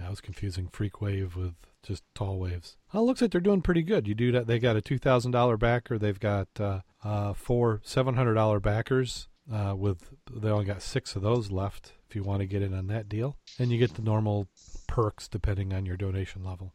Yeah, 0.00 0.08
I 0.08 0.10
was 0.10 0.20
confusing 0.20 0.68
freak 0.68 1.00
wave 1.00 1.36
with 1.36 1.54
just 1.84 2.02
tall 2.14 2.38
waves. 2.38 2.76
It 2.92 2.98
looks 2.98 3.22
like 3.22 3.30
they're 3.30 3.40
doing 3.40 3.62
pretty 3.62 3.82
good. 3.82 4.08
You 4.08 4.14
do 4.14 4.32
that. 4.32 4.46
They 4.46 4.58
got 4.58 4.76
a 4.76 4.80
two 4.80 4.98
thousand 4.98 5.32
dollar 5.32 5.56
backer. 5.56 5.98
They've 5.98 6.18
got 6.18 6.48
uh, 6.58 6.80
uh, 7.04 7.32
four 7.34 7.80
seven 7.84 8.14
hundred 8.14 8.34
dollar 8.34 8.60
backers. 8.60 9.28
Uh, 9.52 9.74
with 9.76 10.08
they 10.32 10.48
only 10.48 10.64
got 10.64 10.80
six 10.82 11.14
of 11.16 11.22
those 11.22 11.50
left. 11.50 11.92
You 12.14 12.22
want 12.22 12.40
to 12.40 12.46
get 12.46 12.62
in 12.62 12.74
on 12.74 12.86
that 12.88 13.08
deal, 13.08 13.36
and 13.58 13.70
you 13.70 13.78
get 13.78 13.94
the 13.94 14.02
normal 14.02 14.48
perks 14.86 15.28
depending 15.28 15.72
on 15.72 15.86
your 15.86 15.96
donation 15.96 16.44
level. 16.44 16.72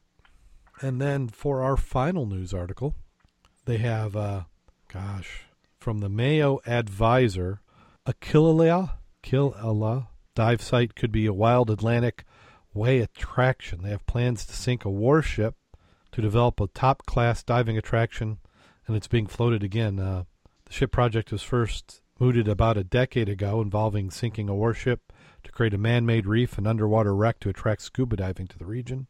And 0.82 1.02
then 1.02 1.28
for 1.28 1.62
our 1.62 1.78
final 1.78 2.26
news 2.26 2.54
article, 2.54 2.96
they 3.66 3.78
have, 3.78 4.16
uh, 4.16 4.44
gosh, 4.92 5.44
from 5.80 6.00
the 6.00 6.10
Mayo 6.10 6.60
Advisor, 6.66 7.62
Aquila, 8.06 8.98
Killala 9.24 10.08
dive 10.36 10.62
site 10.62 10.96
could 10.96 11.12
be 11.12 11.26
a 11.26 11.34
wild 11.34 11.70
Atlantic 11.70 12.24
way 12.74 13.00
attraction. 13.00 13.82
They 13.84 13.90
have 13.90 14.06
plans 14.06 14.46
to 14.46 14.54
sink 14.54 14.86
a 14.86 14.90
warship 14.90 15.56
to 16.12 16.22
develop 16.22 16.60
a 16.60 16.68
top 16.68 17.06
class 17.06 17.44
diving 17.44 17.78
attraction, 17.78 18.40
and 18.88 18.96
it's 18.96 19.08
being 19.08 19.28
floated 19.28 19.64
again. 19.64 20.00
Uh, 20.00 20.24
the 20.66 20.74
ship 20.74 20.92
project 20.92 21.32
was 21.32 21.44
first 21.44 22.02
mooted 22.20 22.48
about 22.48 22.78
a 22.78 22.84
decade 22.84 23.30
ago, 23.30 23.62
involving 23.62 24.10
sinking 24.12 24.50
a 24.50 24.56
warship 24.56 25.12
to 25.44 25.52
create 25.52 25.74
a 25.74 25.78
man 25.78 26.06
made 26.06 26.26
reef 26.26 26.58
and 26.58 26.68
underwater 26.68 27.16
wreck 27.16 27.40
to 27.42 27.50
attract 27.50 27.82
scuba 27.82 28.16
diving 28.16 28.48
to 28.48 28.58
the 28.58 28.66
region. 28.66 29.08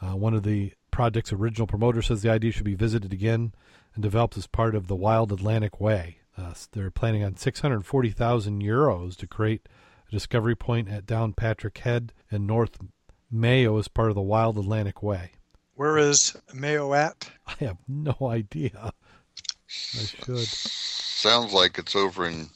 Uh, 0.00 0.16
one 0.16 0.34
of 0.34 0.42
the 0.42 0.72
project's 0.90 1.32
original 1.32 1.66
promoters 1.66 2.06
says 2.06 2.22
the 2.22 2.30
idea 2.30 2.52
should 2.52 2.64
be 2.64 2.74
visited 2.74 3.12
again 3.12 3.52
and 3.94 4.02
developed 4.02 4.36
as 4.36 4.46
part 4.46 4.74
of 4.74 4.86
the 4.86 4.96
Wild 4.96 5.32
Atlantic 5.32 5.80
Way. 5.80 6.18
Uh, 6.36 6.54
they're 6.72 6.90
planning 6.90 7.22
on 7.22 7.36
640,000 7.36 8.62
euros 8.62 9.16
to 9.16 9.26
create 9.26 9.68
a 10.08 10.10
discovery 10.10 10.56
point 10.56 10.88
at 10.88 11.06
Downpatrick 11.06 11.78
Head 11.78 12.12
in 12.30 12.46
North 12.46 12.78
Mayo 13.30 13.78
as 13.78 13.88
part 13.88 14.08
of 14.08 14.14
the 14.14 14.22
Wild 14.22 14.58
Atlantic 14.58 15.02
Way. 15.02 15.32
Where 15.74 15.98
is 15.98 16.36
Mayo 16.52 16.92
at? 16.94 17.30
I 17.46 17.64
have 17.64 17.78
no 17.88 18.16
idea. 18.22 18.92
I 19.94 20.04
should. 20.04 20.38
Sounds 20.38 21.52
like 21.52 21.78
it's 21.78 21.96
over 21.96 22.26
in 22.26 22.48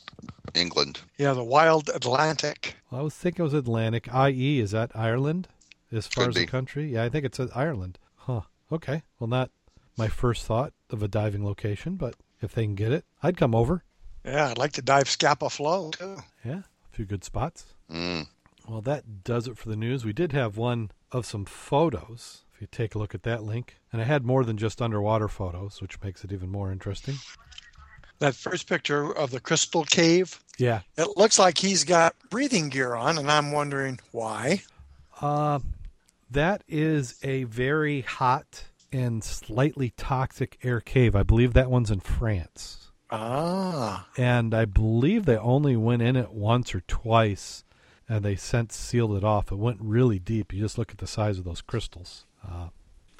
England. 0.55 1.01
Yeah, 1.19 1.33
the 1.33 1.45
Wild 1.45 1.91
Atlantic. 1.95 2.77
I 2.91 3.03
was 3.03 3.15
thinking 3.15 3.43
it 3.43 3.45
was 3.45 3.55
Atlantic. 3.55 4.09
IE, 4.15 4.61
is 4.61 4.71
that 4.73 4.91
Ireland 4.95 5.49
as 5.93 6.07
far 6.07 6.25
Could 6.25 6.37
as 6.37 6.43
the 6.43 6.47
country? 6.47 6.93
Yeah, 6.93 7.05
I 7.05 7.09
think 7.09 7.25
it's 7.25 7.41
Ireland. 7.55 7.99
Huh. 8.17 8.43
Okay. 8.71 9.03
Well, 9.19 9.29
not 9.29 9.51
my 9.97 10.09
first 10.09 10.45
thought 10.45 10.73
of 10.91 11.03
a 11.03 11.09
diving 11.09 11.45
location, 11.45 11.97
but 11.97 12.15
if 12.41 12.55
they 12.55 12.65
can 12.65 12.75
get 12.75 12.93
it, 12.93 13.05
I'd 13.23 13.37
come 13.37 13.55
over. 13.55 13.85
Yeah, 14.25 14.51
I'd 14.51 14.59
like 14.59 14.73
to 14.73 14.83
dive 14.83 15.09
Scapa 15.09 15.49
Flow 15.51 15.91
too. 15.91 16.17
Yeah, 16.45 16.61
a 16.61 16.97
few 16.97 17.05
good 17.05 17.25
spots. 17.25 17.67
Mm. 17.91 18.27
Well, 18.69 18.81
that 18.83 19.23
does 19.23 19.47
it 19.47 19.57
for 19.57 19.69
the 19.69 19.77
news. 19.77 20.05
We 20.05 20.13
did 20.13 20.33
have 20.33 20.57
one 20.57 20.91
of 21.13 21.27
some 21.27 21.45
photos. 21.45 22.43
If 22.55 22.61
you 22.61 22.67
take 22.71 22.95
a 22.95 22.99
look 22.99 23.15
at 23.15 23.23
that 23.25 23.45
link, 23.45 23.77
and 23.93 24.01
I 24.01 24.07
had 24.07 24.25
more 24.25 24.43
than 24.43 24.57
just 24.57 24.81
underwater 24.81 25.29
photos, 25.29 25.81
which 25.81 26.01
makes 26.03 26.25
it 26.25 26.33
even 26.33 26.51
more 26.51 26.73
interesting. 26.73 27.17
That 28.19 28.35
first 28.35 28.69
picture 28.69 29.13
of 29.15 29.31
the 29.31 29.41
crystal 29.41 29.85
cave, 29.85 30.41
Yeah. 30.59 30.81
it 30.97 31.17
looks 31.17 31.39
like 31.39 31.59
he's 31.59 31.85
got 31.85 32.15
breathing 32.31 32.71
gear 32.71 32.95
on, 32.95 33.19
and 33.19 33.31
I'm 33.31 33.53
wondering 33.53 34.01
why. 34.13 34.63
Uh, 35.21 35.59
that 36.31 36.63
is 36.67 37.19
a 37.23 37.45
very 37.45 38.01
hot 38.03 38.65
and 38.93 39.23
slightly 39.23 39.91
toxic 39.97 40.59
air 40.63 40.81
cave. 40.81 41.15
I 41.15 41.23
believe 41.23 41.53
that 41.55 41.71
one's 41.71 41.91
in 41.91 42.01
France. 42.01 42.91
Ah, 43.11 44.09
and 44.17 44.53
I 44.55 44.65
believe 44.65 45.27
they 45.27 45.37
only 45.37 45.77
went 45.77 46.03
in 46.03 46.17
it 46.17 46.33
once 46.33 46.75
or 46.75 46.81
twice, 46.89 47.65
and 48.09 48.25
they 48.25 48.35
since 48.35 48.75
sealed 48.77 49.17
it 49.17 49.25
off. 49.25 49.53
It 49.53 49.57
went 49.59 49.79
really 49.81 50.19
deep. 50.19 50.53
You 50.53 50.61
just 50.63 50.79
look 50.79 50.91
at 50.91 50.99
the 50.99 51.07
size 51.07 51.39
of 51.39 51.45
those 51.45 51.61
crystals. 51.61 52.25
Uh, 52.47 52.69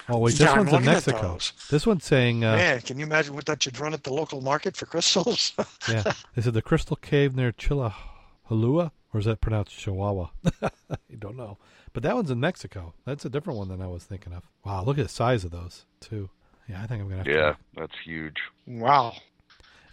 oh 0.09 0.17
wait, 0.19 0.31
this 0.31 0.41
Yeah, 0.41 0.53
I'm 0.53 0.65
one's 0.65 0.73
in 0.73 0.85
Mexico. 0.85 1.37
This 1.69 1.85
one's 1.85 2.03
saying, 2.05 2.43
uh, 2.43 2.55
man, 2.55 2.81
can 2.81 2.97
you 2.99 3.05
imagine 3.05 3.35
what 3.35 3.45
that 3.45 3.65
you'd 3.65 3.79
run 3.79 3.93
at 3.93 4.03
the 4.03 4.13
local 4.13 4.41
market 4.41 4.75
for 4.75 4.85
crystals? 4.85 5.53
yeah, 5.89 6.03
they 6.35 6.41
said 6.41 6.53
the 6.53 6.61
crystal 6.61 6.95
cave 6.95 7.35
near 7.35 7.51
Chihuahua, 7.51 8.89
or 9.13 9.19
is 9.19 9.25
that 9.25 9.41
pronounced 9.41 9.77
Chihuahua? 9.77 10.29
I 10.61 10.97
don't 11.17 11.37
know, 11.37 11.57
but 11.93 12.03
that 12.03 12.15
one's 12.15 12.31
in 12.31 12.39
Mexico. 12.39 12.93
That's 13.05 13.25
a 13.25 13.29
different 13.29 13.59
one 13.59 13.67
than 13.69 13.81
I 13.81 13.87
was 13.87 14.03
thinking 14.03 14.33
of. 14.33 14.43
Wow, 14.65 14.83
look 14.83 14.97
at 14.97 15.03
the 15.03 15.09
size 15.09 15.43
of 15.43 15.51
those 15.51 15.85
too. 15.99 16.29
Yeah, 16.69 16.81
I 16.83 16.87
think 16.87 17.01
I'm 17.01 17.07
gonna 17.09 17.17
have 17.17 17.25
to 17.25 17.31
Yeah, 17.31 17.51
to. 17.51 17.57
that's 17.75 17.95
huge. 18.03 18.35
wow. 18.65 19.13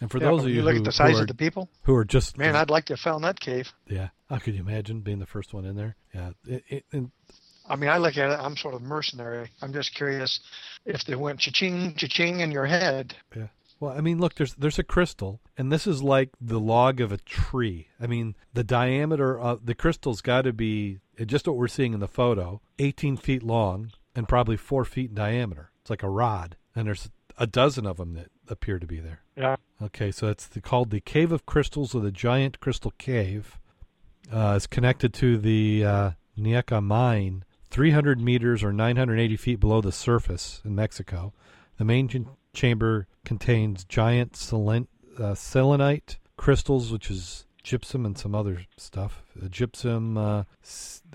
And 0.00 0.11
for 0.11 0.18
Yeah, 0.18 0.31
those 0.31 0.42
of 0.42 0.48
you, 0.48 0.57
you 0.57 0.62
look 0.62 0.72
who, 0.74 0.79
at 0.81 0.85
the 0.85 0.92
size 0.92 1.18
are, 1.18 1.22
of 1.22 1.29
the 1.29 1.35
people, 1.35 1.70
who 1.83 1.94
are 1.94 2.05
just 2.05 2.37
man, 2.37 2.57
I'd 2.57 2.68
like 2.68 2.85
to 2.87 2.94
have 2.94 3.00
found 3.00 3.22
that 3.24 3.38
cave. 3.40 3.72
yeah, 3.88 4.09
how 4.29 4.38
could 4.38 4.55
you 4.55 4.61
imagine 4.61 5.00
being 5.00 5.20
the 5.20 5.27
first 5.27 5.55
one 5.55 5.64
in 5.64 5.77
there? 5.77 5.96
Yeah, 6.12 6.31
it, 6.46 6.64
it, 6.68 6.85
and 6.92 7.12
I 7.66 7.77
mean, 7.77 7.90
I 7.90 7.98
look 7.98 8.16
at 8.16 8.31
it, 8.31 8.38
I'm 8.38 8.57
sort 8.57 8.74
of 8.74 8.83
mercenary. 8.83 9.50
I'm 9.62 9.72
just 9.72 9.94
curious 9.94 10.40
if 10.85 11.05
they 11.05 11.14
went 11.14 11.40
cha-ching, 11.40 11.94
cha-ching 11.96 12.41
in 12.41 12.51
your 12.51 12.66
head. 12.66 13.16
Yeah. 13.34 13.49
Well, 13.80 13.93
I 13.97 14.01
mean, 14.01 14.18
look, 14.18 14.34
there's 14.36 14.55
there's 14.55 14.78
a 14.78 14.84
crystal, 14.84 15.41
and 15.59 15.72
this 15.72 15.86
is 15.86 16.03
like 16.03 16.30
the 16.41 16.61
log 16.61 17.01
of 17.01 17.11
a 17.11 17.18
tree. 17.18 17.89
I 18.01 18.07
mean, 18.07 18.36
the 18.53 18.64
diameter 18.64 19.39
of 19.39 19.66
the 19.66 19.74
crystal's 19.74 20.20
got 20.20 20.43
to 20.43 20.53
be 20.53 21.01
just 21.26 21.47
what 21.47 21.57
we're 21.57 21.68
seeing 21.68 21.93
in 21.93 22.01
the 22.01 22.09
photo, 22.09 22.61
18 22.78 23.16
feet 23.16 23.43
long 23.43 23.91
and 24.14 24.28
probably 24.28 24.57
four 24.57 24.84
feet 24.84 25.11
in 25.11 25.16
diameter. 25.16 25.70
It's 25.80 25.91
like 25.91 26.03
a 26.03 26.09
rod, 26.09 26.57
and 26.74 26.86
there's 26.86 27.11
a 27.36 27.47
dozen 27.47 27.84
of 27.86 27.97
them 27.97 28.14
that 28.14 28.28
appear 28.49 28.78
to 28.78 28.86
be 28.86 29.01
there. 29.01 29.20
Yeah. 29.36 29.57
Okay, 29.82 30.11
so 30.11 30.28
it's 30.28 30.47
the, 30.47 30.61
called 30.61 30.91
the 30.91 31.01
Cave 31.01 31.32
of 31.32 31.47
Crystals, 31.47 31.95
or 31.95 32.01
the 32.01 32.12
Giant 32.12 32.61
Crystal 32.61 32.93
Cave. 32.97 33.59
Uh, 34.32 34.55
it's 34.57 34.66
connected 34.66 35.12
to 35.14 35.36
the 35.36 35.84
uh, 35.84 36.11
Naica 36.39 36.82
Mine, 36.82 37.45
300 37.75 38.20
meters 38.20 38.62
or 38.62 38.72
980 38.72 39.37
feet 39.37 39.59
below 39.59 39.81
the 39.81 39.91
surface 39.91 40.62
in 40.64 40.77
Mexico. 40.77 41.33
The 41.77 41.85
main 41.85 42.07
ch- 42.07 42.18
chamber 42.53 43.09
contains 43.25 43.83
giant 43.83 44.35
selen- 44.35 44.87
uh, 45.18 45.35
selenite 45.35 46.18
crystals, 46.37 46.93
which 46.93 47.11
is 47.11 47.47
gypsum 47.64 48.07
and 48.07 48.16
some 48.16 48.33
other 48.33 48.61
stuff. 48.77 49.25
Uh, 49.37 49.49
gypsum, 49.49 50.16
uh, 50.16 50.45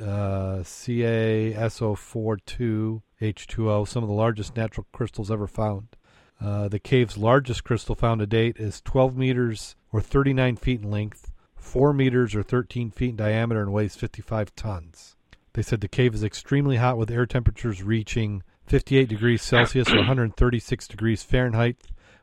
uh, 0.02 0.60
CaSO42, 0.66 3.04
H2O, 3.22 3.88
some 3.88 4.04
of 4.04 4.10
the 4.10 4.16
largest 4.16 4.58
natural 4.58 4.86
crystals 4.92 5.32
ever 5.32 5.48
found. 5.48 5.96
Uh, 6.42 6.68
the 6.68 6.78
cave's 6.78 7.18
largest 7.18 7.64
crystal 7.64 7.96
found 7.96 8.20
to 8.20 8.28
date 8.28 8.58
is 8.58 8.82
12 8.82 9.16
meters 9.16 9.78
or 9.94 10.02
39 10.02 10.58
feet 10.58 10.82
in 10.82 10.92
length, 10.92 11.32
4 11.56 11.94
meters 11.94 12.36
or 12.36 12.44
13 12.44 12.92
feet 12.92 13.12
in 13.12 13.16
diameter, 13.16 13.62
and 13.62 13.72
weighs 13.72 13.96
55 13.96 14.54
tons. 14.58 15.16
They 15.54 15.62
said 15.62 15.82
the 15.82 15.88
cave 15.88 16.14
is 16.14 16.24
extremely 16.24 16.78
hot 16.78 16.98
with 16.98 17.12
air 17.12 17.26
temperatures 17.26 17.84
reaching 17.84 18.44
58 18.66 19.10
degrees 19.10 19.42
Celsius 19.42 19.92
or 19.92 19.98
136 19.98 20.88
degrees 20.88 21.24
Fahrenheit 21.24 21.78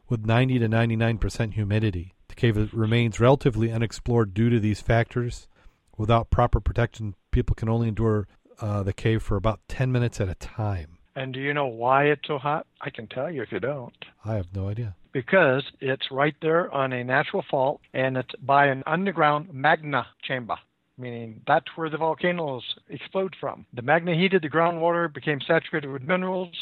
with 0.09 0.25
90 0.25 0.61
to 0.61 0.69
99% 0.69 1.55
humidity. 1.55 2.15
The 2.29 2.35
cave 2.35 2.73
remains 2.73 3.19
relatively 3.19 3.73
unexplored 3.73 4.33
due 4.33 4.51
to 4.51 4.61
these 4.61 4.81
factors. 4.81 5.49
Without 5.97 6.31
proper 6.31 6.61
protection, 6.61 7.15
people 7.33 7.55
can 7.55 7.69
only 7.69 7.89
endure 7.89 8.29
uh, 8.61 8.83
the 8.83 8.93
cave 8.93 9.23
for 9.23 9.37
about 9.37 9.61
10 9.69 9.91
minutes 9.91 10.21
at 10.21 10.29
a 10.29 10.35
time. 10.37 10.99
And 11.17 11.33
do 11.33 11.41
you 11.41 11.55
know 11.55 11.67
why 11.67 12.05
it's 12.05 12.27
so 12.27 12.39
hot? 12.39 12.67
I 12.81 12.91
can 12.91 13.07
tell 13.09 13.31
you 13.31 13.43
if 13.43 13.51
you 13.51 13.59
don't. 13.59 13.95
I 14.25 14.35
have 14.35 14.55
no 14.55 14.69
idea. 14.69 14.95
Because 15.13 15.65
it's 15.81 16.11
right 16.11 16.35
there 16.43 16.73
on 16.73 16.93
a 16.93 17.03
natural 17.03 17.43
fault 17.51 17.81
and 17.95 18.19
it's 18.19 18.35
by 18.41 18.67
an 18.67 18.83
underground 18.87 19.49
magma 19.53 20.07
chamber, 20.23 20.57
meaning 20.99 21.41
that's 21.47 21.67
where 21.77 21.91
the 21.91 21.97
volcanoes 21.97 22.63
explode 22.89 23.35
from. 23.41 23.67
The 23.75 23.83
magma 23.83 24.15
heated 24.15 24.43
the 24.43 24.51
groundwater, 24.51 25.13
became 25.13 25.41
saturated 25.41 25.89
with 25.89 26.03
minerals, 26.03 26.55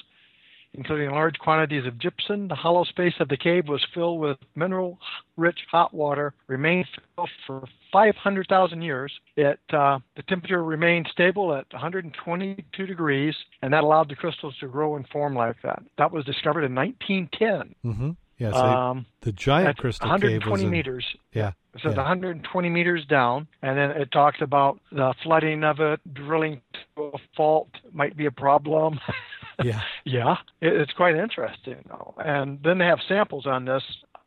including 0.75 1.11
large 1.11 1.39
quantities 1.39 1.87
of 1.87 1.99
gypsum. 1.99 2.49
The 2.49 2.55
hollow 2.55 2.85
space 2.85 3.15
of 3.21 3.29
the 3.29 3.37
cave 3.37 3.69
was 3.69 3.85
filled 3.95 4.21
with 4.21 4.39
mineral 4.55 4.99
rich 5.37 5.59
hot 5.71 5.95
water, 5.95 6.35
remained 6.49 6.87
filled 7.15 7.31
for 7.47 7.65
500,000 7.93 8.83
years. 8.83 9.13
It, 9.37 9.61
uh, 9.73 10.01
the 10.17 10.23
temperature 10.23 10.65
remained 10.65 11.09
stable 11.13 11.55
at 11.55 11.67
122 11.73 12.87
degrees, 12.87 13.35
and 13.63 13.73
that 13.73 13.85
allowed 13.85 14.09
the 14.09 14.17
crystals 14.17 14.57
to 14.61 14.69
grow 14.69 14.97
and 14.97 15.09
form 15.09 15.35
like 15.35 15.57
that. 15.63 15.83
That 15.99 16.13
was 16.13 16.25
discovered 16.25 16.65
in 16.65 16.75
1910. 16.75 17.75
Mm-hmm. 17.85 18.11
Yeah, 18.45 18.53
so 18.53 18.65
Um, 18.65 19.07
the 19.23 19.33
giant 19.33 19.79
crystal 19.79 20.07
cave 20.19 20.45
was 20.45 20.51
120 20.51 20.65
in, 20.65 20.71
meters. 20.71 21.17
Yeah, 21.33 21.53
So 21.83 21.91
yeah. 21.91 21.97
120 21.97 22.69
meters 22.69 23.05
down, 23.07 23.49
and 23.63 23.79
then 23.79 23.91
it 23.93 24.13
talks 24.13 24.41
about 24.43 24.81
the 24.93 25.15
flooding 25.23 25.65
of 25.65 25.81
it, 25.81 26.01
drilling 26.13 26.61
to 26.97 27.03
a 27.15 27.19
fault 27.37 27.71
might 27.93 28.17
be 28.17 28.27
a 28.27 28.31
problem. 28.31 29.01
yeah, 29.63 29.81
yeah, 30.05 30.37
it, 30.61 30.75
it's 30.75 30.93
quite 30.93 31.17
interesting. 31.17 31.85
And 32.19 32.63
then 32.63 32.79
they 32.79 32.85
have 32.85 33.01
samples 33.09 33.47
on 33.47 33.65
this 33.65 33.83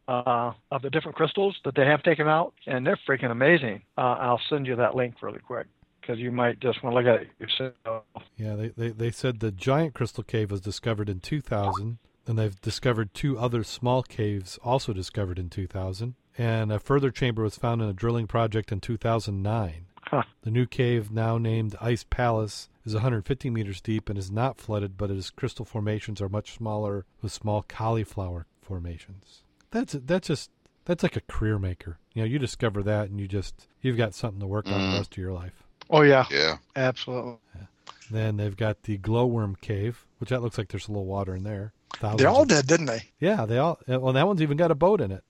uh, 0.08 0.54
of 0.72 0.82
the 0.82 0.90
different 0.90 1.16
crystals 1.16 1.56
that 1.64 1.76
they 1.76 1.86
have 1.86 2.02
taken 2.02 2.28
out, 2.28 2.54
and 2.66 2.88
they're 2.88 3.00
freaking 3.08 3.30
amazing. 3.30 3.84
Uh, 3.98 4.16
I'll 4.20 4.42
send 4.50 4.66
you 4.66 4.76
that 4.78 4.96
link 4.96 5.22
really 5.22 5.40
quick 5.40 5.68
because 6.02 6.18
you 6.18 6.32
might 6.32 6.60
just 6.60 6.82
want 6.82 6.96
to 6.96 7.00
look 7.04 7.14
at 7.14 7.22
it 7.22 7.30
yourself. 7.40 8.04
yeah. 8.38 8.56
They, 8.56 8.70
they 8.70 8.90
they 8.90 9.12
said 9.12 9.42
the 9.42 9.52
giant 9.52 9.94
crystal 9.94 10.24
cave 10.24 10.50
was 10.50 10.62
discovered 10.62 11.10
in 11.10 11.20
2000, 11.20 12.00
and 12.28 12.38
they've 12.38 12.60
discovered 12.62 13.14
two 13.14 13.38
other 13.40 13.64
small 13.64 14.04
caves 14.04 14.60
also 14.64 14.94
discovered 14.94 15.40
in 15.40 15.50
2000, 15.50 16.16
and 16.38 16.72
a 16.72 16.80
further 16.80 17.10
chamber 17.10 17.42
was 17.44 17.58
found 17.58 17.82
in 17.82 17.88
a 17.90 17.94
drilling 17.94 18.28
project 18.28 18.72
in 18.72 18.80
2009. 18.80 19.86
Huh. 20.04 20.24
The 20.42 20.52
new 20.52 20.66
cave, 20.66 21.12
now 21.12 21.38
named 21.38 21.76
Ice 21.82 22.06
Palace, 22.10 22.70
is 22.86 22.94
150 22.94 23.50
meters 23.50 23.82
deep 23.82 24.08
and 24.10 24.18
is 24.18 24.32
not 24.32 24.58
flooded, 24.60 24.98
but 24.98 25.12
its 25.12 25.30
crystal 25.30 25.66
formations 25.66 26.22
are 26.22 26.30
much 26.30 26.54
smaller 26.54 27.06
with 27.22 27.32
small 27.34 27.66
cauliflower 27.68 28.46
formations. 28.62 29.44
That's 29.72 29.94
that's 30.06 30.28
just 30.30 30.50
that's 30.86 31.04
like 31.04 31.18
a 31.18 31.22
career 31.22 31.60
maker. 31.60 31.98
You 32.14 32.22
know, 32.22 32.28
you 32.28 32.40
discover 32.40 32.82
that 32.84 33.10
and 33.10 33.20
you 33.20 33.28
just 33.28 33.68
you've 33.82 33.98
got 33.98 34.14
something 34.14 34.40
to 34.40 34.48
work 34.48 34.68
on 34.68 34.72
the 34.92 34.96
Mm. 34.96 34.98
rest 35.00 35.14
of 35.14 35.18
your 35.18 35.34
life. 35.34 35.64
Oh 35.90 36.02
yeah, 36.04 36.26
Yeah. 36.32 36.58
absolutely. 36.78 37.40
Then 38.10 38.38
they've 38.38 38.56
got 38.56 38.84
the 38.84 38.98
glowworm 38.98 39.56
cave, 39.60 40.06
which 40.20 40.30
that 40.30 40.42
looks 40.42 40.58
like 40.58 40.70
there's 40.70 40.88
a 40.88 40.92
little 40.92 41.06
water 41.06 41.36
in 41.36 41.44
there. 41.44 41.74
Thousands 41.96 42.20
They 42.20 42.26
all 42.26 42.42
of- 42.44 42.48
did, 42.50 42.68
didn't 42.68 42.86
they? 42.88 43.04
Yeah, 43.20 43.46
they 43.46 43.58
all. 43.58 43.80
Well, 43.88 44.14
that 44.14 44.28
one's 44.28 44.42
even 44.42 44.58
got 44.58 44.72
a 44.72 44.76
boat 44.76 45.02
in 45.02 45.12
it. 45.12 45.24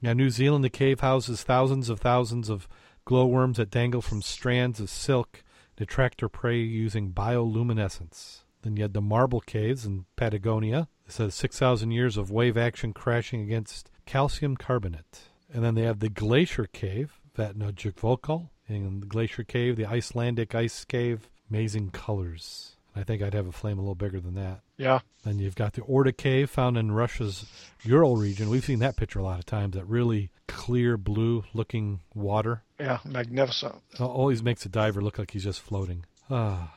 Yeah, 0.00 0.12
New 0.12 0.30
Zealand, 0.30 0.64
the 0.64 0.70
cave 0.70 1.00
houses 1.00 1.42
thousands 1.42 1.88
of 1.88 2.00
thousands 2.00 2.48
of 2.48 2.68
glowworms 3.04 3.56
that 3.56 3.70
dangle 3.70 4.02
from 4.02 4.22
strands 4.22 4.80
of 4.80 4.90
silk 4.90 5.42
to 5.76 5.84
attract 5.84 6.18
their 6.20 6.28
prey 6.28 6.58
using 6.58 7.12
bioluminescence. 7.12 8.40
Then 8.62 8.76
you 8.76 8.82
had 8.82 8.94
the 8.94 9.00
marble 9.00 9.40
caves 9.40 9.84
in 9.84 10.04
Patagonia. 10.16 10.88
It 11.06 11.12
says 11.12 11.34
6,000 11.34 11.90
years 11.90 12.16
of 12.16 12.30
wave 12.30 12.56
action 12.56 12.92
crashing 12.92 13.40
against 13.42 13.90
calcium 14.06 14.56
carbonate. 14.56 15.22
And 15.52 15.64
then 15.64 15.74
they 15.74 15.82
have 15.82 15.98
the 15.98 16.08
glacier 16.08 16.66
cave, 16.66 17.20
Vatnajökull. 17.36 18.48
In 18.68 19.00
the 19.00 19.06
glacier 19.06 19.44
cave, 19.44 19.76
the 19.76 19.86
Icelandic 19.86 20.54
ice 20.54 20.84
cave, 20.84 21.28
amazing 21.50 21.90
colors. 21.90 22.71
I 22.94 23.04
think 23.04 23.22
I'd 23.22 23.32
have 23.34 23.46
a 23.46 23.52
flame 23.52 23.78
a 23.78 23.82
little 23.82 23.94
bigger 23.94 24.20
than 24.20 24.34
that. 24.34 24.60
Yeah, 24.76 25.00
Then 25.24 25.38
you've 25.38 25.54
got 25.54 25.72
the 25.72 25.80
Orda 25.82 26.14
Cave 26.16 26.50
found 26.50 26.76
in 26.76 26.92
Russia's 26.92 27.46
Ural 27.84 28.16
region. 28.16 28.50
We've 28.50 28.64
seen 28.64 28.80
that 28.80 28.96
picture 28.96 29.18
a 29.18 29.22
lot 29.22 29.38
of 29.38 29.46
times. 29.46 29.74
That 29.76 29.86
really 29.86 30.30
clear 30.48 30.96
blue 30.96 31.44
looking 31.54 32.00
water 32.14 32.62
yeah, 32.78 32.98
magnificent. 33.04 33.76
Always 33.98 34.42
makes 34.42 34.66
a 34.66 34.68
diver 34.68 35.00
look 35.00 35.18
like 35.18 35.30
he's 35.30 35.44
just 35.44 35.60
floating. 35.62 36.04
Ah. 36.30 36.74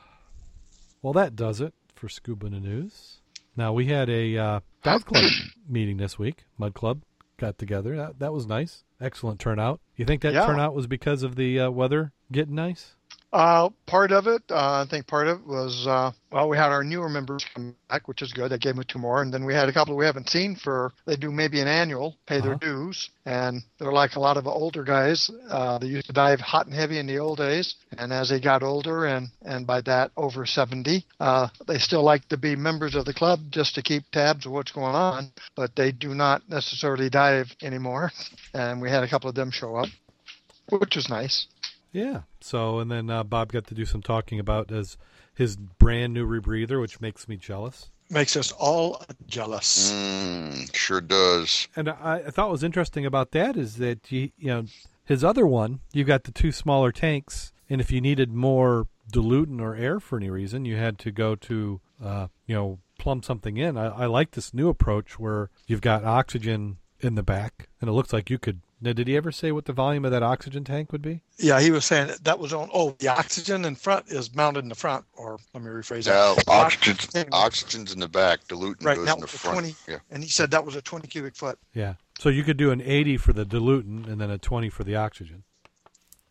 Well, 1.02 1.12
that 1.12 1.36
does 1.36 1.60
it 1.60 1.74
for 1.94 2.08
Scuba 2.08 2.48
News. 2.48 3.20
Now 3.56 3.72
we 3.72 3.86
had 3.86 4.08
a 4.08 4.36
uh, 4.38 4.60
dive 4.82 5.04
club 5.04 5.24
meeting 5.68 5.96
this 5.98 6.18
week. 6.18 6.44
Mud 6.58 6.74
Club 6.74 7.02
got 7.38 7.58
together. 7.58 7.96
That 7.96 8.18
that 8.20 8.32
was 8.32 8.46
nice. 8.46 8.84
Excellent 9.00 9.40
turnout. 9.40 9.80
You 9.96 10.04
think 10.04 10.22
that 10.22 10.32
Yeah. 10.34 10.46
turnout 10.46 10.74
was 10.74 10.86
because 10.86 11.22
of 11.22 11.36
the 11.36 11.60
uh, 11.60 11.70
weather 11.70 12.12
getting 12.32 12.54
nice? 12.54 12.95
Uh, 13.36 13.68
part 13.86 14.12
of 14.12 14.26
it, 14.26 14.42
uh, 14.50 14.82
I 14.82 14.86
think 14.88 15.06
part 15.06 15.28
of 15.28 15.40
it 15.40 15.46
was, 15.46 15.86
uh, 15.86 16.10
well, 16.32 16.48
we 16.48 16.56
had 16.56 16.70
our 16.72 16.82
newer 16.82 17.10
members 17.10 17.44
come 17.54 17.76
back, 17.90 18.08
which 18.08 18.22
is 18.22 18.32
good. 18.32 18.50
They 18.50 18.56
gave 18.56 18.76
me 18.76 18.84
two 18.88 18.98
more. 18.98 19.20
And 19.20 19.30
then 19.32 19.44
we 19.44 19.52
had 19.52 19.68
a 19.68 19.74
couple 19.74 19.94
we 19.94 20.06
haven't 20.06 20.30
seen 20.30 20.56
for, 20.56 20.94
they 21.04 21.16
do 21.16 21.30
maybe 21.30 21.60
an 21.60 21.68
annual, 21.68 22.16
pay 22.26 22.40
their 22.40 22.52
Uh-huh. 22.54 22.60
dues. 22.66 23.10
And 23.26 23.62
they're 23.78 23.92
like 23.92 24.16
a 24.16 24.20
lot 24.20 24.38
of 24.38 24.46
older 24.46 24.84
guys. 24.84 25.28
Uh, 25.50 25.76
they 25.76 25.86
used 25.88 26.06
to 26.06 26.14
dive 26.14 26.40
hot 26.40 26.64
and 26.64 26.74
heavy 26.74 26.98
in 26.98 27.06
the 27.06 27.18
old 27.18 27.36
days. 27.36 27.74
And 27.98 28.10
as 28.10 28.30
they 28.30 28.40
got 28.40 28.62
older, 28.62 29.04
and, 29.04 29.28
and 29.42 29.66
by 29.66 29.82
that 29.82 30.12
over 30.16 30.46
70, 30.46 31.04
uh, 31.20 31.48
they 31.68 31.76
still 31.78 32.02
like 32.02 32.26
to 32.30 32.38
be 32.38 32.56
members 32.56 32.94
of 32.94 33.04
the 33.04 33.12
club 33.12 33.40
just 33.50 33.74
to 33.74 33.82
keep 33.82 34.04
tabs 34.12 34.46
of 34.46 34.52
what's 34.52 34.72
going 34.72 34.94
on. 34.94 35.30
But 35.54 35.76
they 35.76 35.92
do 35.92 36.14
not 36.14 36.48
necessarily 36.48 37.10
dive 37.10 37.54
anymore. 37.60 38.12
And 38.54 38.80
we 38.80 38.88
had 38.88 39.02
a 39.04 39.08
couple 39.08 39.28
of 39.28 39.34
them 39.36 39.50
show 39.50 39.76
up, 39.76 39.88
which 40.70 40.96
was 40.96 41.10
nice. 41.10 41.46
Yeah. 41.96 42.22
So 42.40 42.78
and 42.78 42.90
then 42.90 43.08
uh, 43.08 43.24
Bob 43.24 43.52
got 43.52 43.66
to 43.68 43.74
do 43.74 43.86
some 43.86 44.02
talking 44.02 44.38
about 44.38 44.70
his 44.70 44.98
his 45.34 45.56
brand 45.56 46.12
new 46.12 46.26
rebreather, 46.26 46.80
which 46.80 47.00
makes 47.00 47.26
me 47.26 47.36
jealous. 47.36 47.90
Makes 48.10 48.36
us 48.36 48.52
all 48.52 49.02
jealous. 49.26 49.90
Mm, 49.90 50.74
sure 50.74 51.00
does. 51.00 51.66
And 51.74 51.88
I, 51.88 52.22
I 52.26 52.30
thought 52.30 52.48
what 52.48 52.52
was 52.52 52.62
interesting 52.62 53.04
about 53.04 53.32
that 53.32 53.56
is 53.56 53.76
that 53.76 54.12
you, 54.12 54.30
you 54.38 54.48
know 54.48 54.64
his 55.04 55.24
other 55.24 55.46
one, 55.46 55.80
you 55.92 56.04
got 56.04 56.24
the 56.24 56.32
two 56.32 56.52
smaller 56.52 56.92
tanks, 56.92 57.52
and 57.70 57.80
if 57.80 57.90
you 57.90 58.00
needed 58.00 58.30
more 58.30 58.88
dilutant 59.10 59.60
or 59.60 59.74
air 59.74 59.98
for 59.98 60.18
any 60.18 60.28
reason, 60.28 60.64
you 60.64 60.76
had 60.76 60.98
to 60.98 61.10
go 61.10 61.34
to 61.34 61.80
uh, 62.02 62.26
you 62.46 62.54
know 62.54 62.78
plumb 62.98 63.22
something 63.22 63.56
in. 63.56 63.78
I, 63.78 63.86
I 63.86 64.06
like 64.06 64.32
this 64.32 64.52
new 64.52 64.68
approach 64.68 65.18
where 65.18 65.48
you've 65.66 65.80
got 65.80 66.04
oxygen 66.04 66.76
in 67.00 67.14
the 67.14 67.22
back, 67.22 67.68
and 67.80 67.88
it 67.88 67.94
looks 67.94 68.12
like 68.12 68.28
you 68.28 68.38
could. 68.38 68.60
Now, 68.78 68.92
did 68.92 69.08
he 69.08 69.16
ever 69.16 69.32
say 69.32 69.52
what 69.52 69.64
the 69.64 69.72
volume 69.72 70.04
of 70.04 70.10
that 70.10 70.22
oxygen 70.22 70.62
tank 70.62 70.92
would 70.92 71.00
be? 71.00 71.22
Yeah, 71.38 71.60
he 71.60 71.70
was 71.70 71.86
saying 71.86 72.08
that, 72.08 72.24
that 72.24 72.38
was 72.38 72.52
on. 72.52 72.68
Oh, 72.74 72.94
the 72.98 73.08
oxygen 73.08 73.64
in 73.64 73.74
front 73.74 74.08
is 74.08 74.34
mounted 74.34 74.60
in 74.64 74.68
the 74.68 74.74
front, 74.74 75.06
or 75.14 75.38
let 75.54 75.62
me 75.62 75.70
rephrase 75.70 76.06
Now, 76.06 76.34
that. 76.34 76.44
oxygen's, 76.46 77.04
Oxygen- 77.06 77.28
oxygen's 77.32 77.92
in 77.94 78.00
the 78.00 78.08
back, 78.08 78.46
diluting 78.48 78.86
Right, 78.86 78.96
goes 78.96 79.08
in 79.10 79.18
the 79.18 79.24
it's 79.24 79.34
a 79.34 79.38
front. 79.38 79.58
20. 79.60 79.74
Yeah. 79.88 79.98
And 80.10 80.22
he 80.22 80.28
said 80.28 80.50
that 80.50 80.66
was 80.66 80.76
a 80.76 80.82
20 80.82 81.08
cubic 81.08 81.34
foot. 81.36 81.58
Yeah. 81.72 81.94
So 82.18 82.28
you 82.28 82.44
could 82.44 82.58
do 82.58 82.70
an 82.70 82.82
80 82.82 83.16
for 83.16 83.32
the 83.32 83.46
dilutant 83.46 84.06
and 84.08 84.20
then 84.20 84.30
a 84.30 84.36
20 84.36 84.68
for 84.68 84.84
the 84.84 84.94
oxygen. 84.94 85.44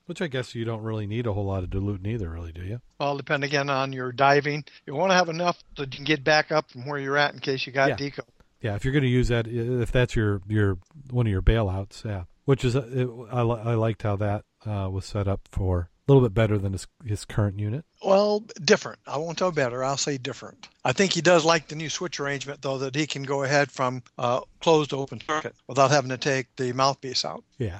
Which 0.05 0.21
I 0.21 0.27
guess 0.27 0.53
you 0.53 0.65
don't 0.65 0.83
really 0.83 1.07
need 1.07 1.25
a 1.25 1.33
whole 1.33 1.45
lot 1.45 1.63
of 1.63 1.71
dilutant 1.71 2.05
either, 2.05 2.29
really, 2.29 2.51
do 2.51 2.61
you? 2.61 2.79
Well, 2.99 3.17
depend 3.17 3.43
again 3.43 3.71
on 3.71 3.91
your 3.91 4.11
diving. 4.11 4.65
You 4.85 4.93
want 4.93 5.09
to 5.09 5.15
have 5.15 5.29
enough 5.29 5.57
that 5.77 5.85
you 5.91 5.97
can 5.97 6.05
get 6.05 6.23
back 6.23 6.51
up 6.51 6.69
from 6.69 6.85
where 6.85 6.99
you're 6.99 7.17
at 7.17 7.33
in 7.33 7.39
case 7.39 7.65
you 7.65 7.73
got 7.73 7.89
Yeah. 7.89 7.95
deco. 8.09 8.19
Yeah, 8.61 8.75
if 8.75 8.85
you're 8.85 8.93
going 8.93 9.03
to 9.03 9.09
use 9.09 9.29
that, 9.29 9.47
if 9.47 9.91
that's 9.91 10.15
your 10.15 10.41
your 10.47 10.77
one 11.09 11.25
of 11.25 11.31
your 11.31 11.41
bailouts, 11.41 12.03
yeah. 12.05 12.23
Which 12.45 12.63
is, 12.63 12.75
uh, 12.75 12.87
it, 12.91 13.09
I 13.31 13.41
I 13.41 13.73
liked 13.75 14.03
how 14.03 14.15
that 14.17 14.45
uh, 14.65 14.89
was 14.91 15.05
set 15.05 15.27
up 15.27 15.41
for 15.51 15.89
a 16.07 16.11
little 16.11 16.21
bit 16.27 16.33
better 16.35 16.57
than 16.57 16.73
his 16.73 16.85
his 17.03 17.25
current 17.25 17.59
unit. 17.59 17.85
Well, 18.03 18.41
different. 18.63 18.99
I 19.07 19.17
won't 19.17 19.37
tell 19.39 19.51
better. 19.51 19.83
I'll 19.83 19.97
say 19.97 20.17
different. 20.19 20.69
I 20.83 20.93
think 20.93 21.13
he 21.13 21.21
does 21.21 21.43
like 21.43 21.67
the 21.67 21.75
new 21.75 21.89
switch 21.89 22.19
arrangement, 22.19 22.61
though, 22.61 22.77
that 22.77 22.95
he 22.95 23.07
can 23.07 23.23
go 23.23 23.41
ahead 23.43 23.71
from 23.71 24.03
uh, 24.19 24.41
closed 24.61 24.91
to 24.91 24.97
open 24.97 25.19
circuit 25.27 25.55
without 25.67 25.89
having 25.89 26.09
to 26.11 26.17
take 26.17 26.55
the 26.57 26.71
mouthpiece 26.73 27.25
out. 27.25 27.43
Yeah, 27.57 27.79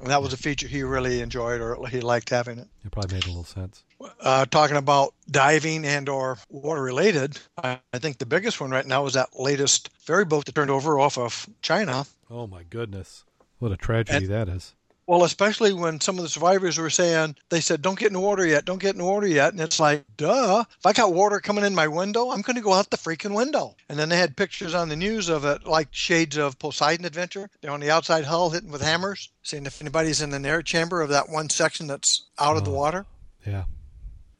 And 0.00 0.10
that 0.10 0.20
was 0.20 0.34
a 0.34 0.36
feature 0.36 0.68
he 0.68 0.82
really 0.82 1.22
enjoyed, 1.22 1.62
or 1.62 1.86
he 1.86 2.02
liked 2.02 2.28
having 2.28 2.58
it. 2.58 2.68
it 2.84 2.92
probably 2.92 3.14
made 3.14 3.24
a 3.24 3.28
little 3.28 3.44
sense. 3.44 3.82
uh, 4.20 4.44
talking 4.44 4.76
about 4.76 5.14
diving 5.30 5.86
and 5.86 6.10
or 6.10 6.36
water 6.50 6.82
related, 6.82 7.38
I, 7.56 7.78
I 7.94 7.98
think 7.98 8.18
the 8.18 8.26
biggest 8.26 8.60
one 8.60 8.70
right 8.70 8.86
now 8.86 9.06
is 9.06 9.14
that 9.14 9.30
latest 9.40 9.88
ferry 9.98 10.26
boat 10.26 10.44
that 10.44 10.54
turned 10.54 10.70
over 10.70 10.98
off 11.00 11.16
of 11.16 11.46
China. 11.62 12.04
Oh 12.30 12.46
my 12.46 12.64
goodness, 12.64 13.24
what 13.62 13.72
a 13.72 13.76
tragedy 13.76 14.26
that 14.26 14.48
is. 14.48 14.74
Well, 15.06 15.24
especially 15.24 15.72
when 15.72 16.00
some 16.00 16.16
of 16.16 16.22
the 16.22 16.28
survivors 16.28 16.78
were 16.78 16.90
saying, 16.90 17.36
they 17.48 17.60
said, 17.60 17.82
don't 17.82 17.98
get 17.98 18.08
in 18.08 18.12
the 18.14 18.20
water 18.20 18.46
yet, 18.46 18.64
don't 18.64 18.80
get 18.80 18.94
in 18.94 18.98
the 18.98 19.04
water 19.04 19.26
yet. 19.26 19.52
And 19.52 19.60
it's 19.60 19.80
like, 19.80 20.04
duh, 20.16 20.64
if 20.78 20.86
I 20.86 20.92
got 20.92 21.12
water 21.12 21.40
coming 21.40 21.64
in 21.64 21.74
my 21.74 21.88
window, 21.88 22.30
I'm 22.30 22.40
going 22.40 22.56
to 22.56 22.62
go 22.62 22.72
out 22.72 22.90
the 22.90 22.96
freaking 22.96 23.34
window. 23.34 23.74
And 23.88 23.98
then 23.98 24.08
they 24.08 24.16
had 24.16 24.36
pictures 24.36 24.74
on 24.74 24.88
the 24.88 24.96
news 24.96 25.28
of 25.28 25.44
it, 25.44 25.66
like 25.66 25.88
shades 25.90 26.36
of 26.38 26.58
Poseidon 26.58 27.04
Adventure. 27.04 27.50
They're 27.60 27.72
on 27.72 27.80
the 27.80 27.90
outside 27.90 28.24
hull 28.24 28.50
hitting 28.50 28.70
with 28.70 28.80
hammers, 28.80 29.30
seeing 29.42 29.66
if 29.66 29.80
anybody's 29.80 30.22
in 30.22 30.32
an 30.32 30.46
air 30.46 30.62
chamber 30.62 31.02
of 31.02 31.10
that 31.10 31.28
one 31.28 31.50
section 31.50 31.86
that's 31.88 32.28
out 32.38 32.56
of 32.56 32.64
the 32.64 32.70
Oh. 32.70 32.74
water. 32.74 33.06
Yeah. 33.46 33.64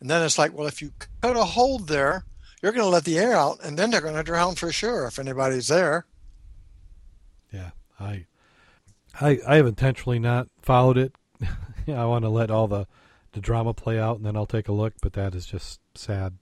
And 0.01 0.09
then 0.09 0.23
it's 0.23 0.39
like, 0.39 0.53
well, 0.57 0.69
if 0.69 0.81
you 0.81 0.93
cut 1.21 1.37
a 1.37 1.45
hole 1.45 1.79
there, 1.81 2.25
you're 2.63 2.73
going 2.73 2.85
to 2.85 2.89
let 2.89 3.05
the 3.05 3.19
air 3.19 3.35
out, 3.35 3.59
and 3.65 3.77
then 3.79 3.91
they're 3.91 4.01
going 4.01 4.15
to 4.15 4.23
drown 4.23 4.55
for 4.55 4.71
sure 4.73 5.07
if 5.07 5.19
anybody's 5.19 5.69
there. 5.69 6.07
Yeah. 7.53 7.71
I 8.01 8.27
I 9.21 9.39
I 9.47 9.57
have 9.57 9.67
intentionally 9.67 10.19
not 10.19 10.49
followed 10.61 10.99
it. 10.99 11.15
I 11.89 12.05
want 12.05 12.25
to 12.25 12.29
let 12.29 12.51
all 12.51 12.69
the 12.69 12.87
the 13.33 13.41
drama 13.41 13.75
play 13.75 13.99
out 13.99 14.17
and 14.17 14.27
then 14.27 14.37
I'll 14.37 14.47
take 14.47 14.69
a 14.69 14.73
look, 14.73 14.95
but 15.03 15.15
that 15.15 15.35
is 15.35 15.47
just 15.47 15.81
sad. 15.95 16.37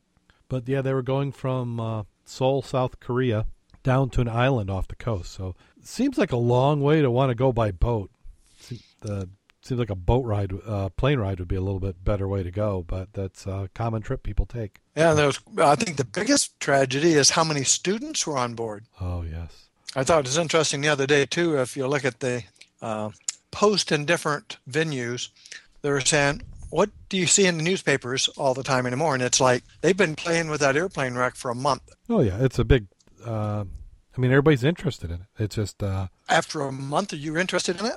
But 0.49 0.69
yeah, 0.69 0.83
they 0.83 0.93
were 0.93 1.03
going 1.03 1.31
from 1.33 1.79
uh, 1.79 2.03
Seoul, 2.25 2.63
South 2.63 2.99
Korea, 2.99 3.47
down 3.83 4.11
to 4.11 4.21
an 4.21 4.29
island 4.29 4.71
off 4.71 4.89
the 4.89 4.97
coast. 4.97 5.33
So 5.33 5.55
it 5.79 5.87
seems 5.87 6.19
like 6.19 6.33
a 6.33 6.37
long 6.37 6.81
way 6.81 7.01
to 7.01 7.11
want 7.11 7.31
to 7.31 7.35
go 7.35 7.53
by 7.53 7.71
boat. 7.71 8.11
The 9.01 9.29
seems 9.63 9.79
like 9.79 9.91
a 9.91 9.95
boat 9.95 10.25
ride, 10.25 10.53
uh, 10.67 10.89
plane 10.91 11.19
ride 11.19 11.39
would 11.39 11.49
be 11.49 11.57
a 11.57 11.61
little 11.61 11.81
bit 11.81 12.03
better 12.03 12.27
way 12.27 12.43
to 12.43 12.51
go, 12.51 12.83
but 12.87 13.13
that's 13.13 13.47
a 13.47 13.69
common 13.75 14.03
trip 14.03 14.23
people 14.23 14.47
take. 14.47 14.81
Yeah, 14.97 15.13
there 15.13 15.27
was, 15.27 15.39
I 15.59 15.75
think 15.77 15.97
the 15.97 16.05
biggest 16.05 16.59
tragedy 16.61 17.13
is 17.13 17.31
how 17.31 17.45
many 17.45 17.65
students 17.65 18.27
were 18.27 18.39
on 18.39 18.55
board. 18.55 18.87
Oh 19.01 19.23
yes, 19.23 19.69
I 19.95 20.05
thought 20.05 20.21
it 20.21 20.27
was 20.27 20.39
interesting 20.39 20.81
the 20.81 20.89
other 20.89 21.07
day 21.07 21.27
too. 21.27 21.59
If 21.59 21.77
you 21.77 21.87
look 21.87 22.05
at 22.05 22.21
the 22.21 22.43
uh, 22.83 23.11
post 23.51 23.93
in 23.93 24.05
different 24.05 24.59
venues, 24.69 25.29
they 25.83 25.91
were 25.91 26.01
saying, 26.01 26.43
"What 26.71 26.91
do 27.09 27.17
you 27.17 27.27
see 27.27 27.47
in 27.47 27.57
the 27.59 27.63
newspapers 27.63 28.29
all 28.37 28.55
the 28.55 28.63
time 28.63 28.87
anymore?" 28.87 29.15
And 29.15 29.23
it's 29.23 29.41
like 29.41 29.65
they've 29.81 29.97
been 29.97 30.17
playing 30.17 30.49
with 30.51 30.61
that 30.61 30.77
airplane 30.77 31.15
wreck 31.15 31.35
for 31.37 31.51
a 31.51 31.55
month. 31.55 31.83
oh 32.09 32.21
yeah, 32.21 32.39
it's 32.41 32.59
a 32.59 32.65
big. 32.65 32.87
Uh, 33.25 33.65
I 34.17 34.21
mean, 34.21 34.33
everybody's 34.33 34.65
interested 34.65 35.11
in 35.11 35.21
it. 35.21 35.27
It's 35.39 35.55
just. 35.57 35.83
Uh, 35.83 36.09
After 36.29 36.63
a 36.63 36.73
month, 36.73 37.13
are 37.13 37.17
you 37.17 37.37
interested 37.39 37.79
in 37.81 37.87
it? 37.87 37.97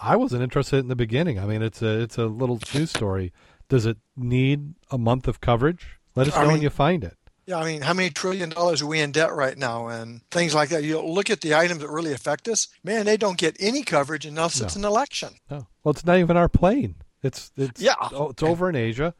I 0.00 0.14
wasn't 0.14 0.42
interested 0.42 0.76
in 0.78 0.88
the 0.88 0.96
beginning. 0.96 1.38
I 1.38 1.46
mean, 1.46 1.62
it's 1.62 1.82
a 1.82 2.00
it's 2.00 2.18
a 2.18 2.26
little 2.26 2.60
news 2.74 2.90
story. 2.90 3.32
Does 3.68 3.86
it 3.86 3.96
need 4.16 4.74
a 4.90 4.98
month 4.98 5.26
of 5.26 5.40
coverage? 5.40 5.98
Let 6.14 6.28
us 6.28 6.36
I 6.36 6.44
know 6.44 6.50
when 6.52 6.62
you 6.62 6.70
find 6.70 7.02
it. 7.02 7.16
Yeah, 7.46 7.58
I 7.58 7.64
mean, 7.64 7.82
how 7.82 7.94
many 7.94 8.10
trillion 8.10 8.50
dollars 8.50 8.82
are 8.82 8.86
we 8.86 9.00
in 9.00 9.12
debt 9.12 9.32
right 9.32 9.56
now, 9.56 9.86
and 9.86 10.20
things 10.30 10.52
like 10.54 10.68
that? 10.70 10.82
You 10.82 11.00
look 11.00 11.30
at 11.30 11.40
the 11.42 11.54
items 11.54 11.80
that 11.80 11.88
really 11.88 12.12
affect 12.12 12.48
us. 12.48 12.66
Man, 12.82 13.06
they 13.06 13.16
don't 13.16 13.38
get 13.38 13.56
any 13.60 13.82
coverage 13.84 14.26
unless 14.26 14.60
it's 14.60 14.74
an 14.74 14.84
election. 14.84 15.34
No, 15.50 15.68
well, 15.84 15.92
it's 15.92 16.04
not 16.04 16.18
even 16.18 16.36
our 16.36 16.48
plane. 16.48 16.96
It's 17.22 17.52
it's 17.56 17.80
Yeah. 17.80 17.94
it's 18.12 18.42
over 18.42 18.68
in 18.68 18.74
Asia. 18.76 19.14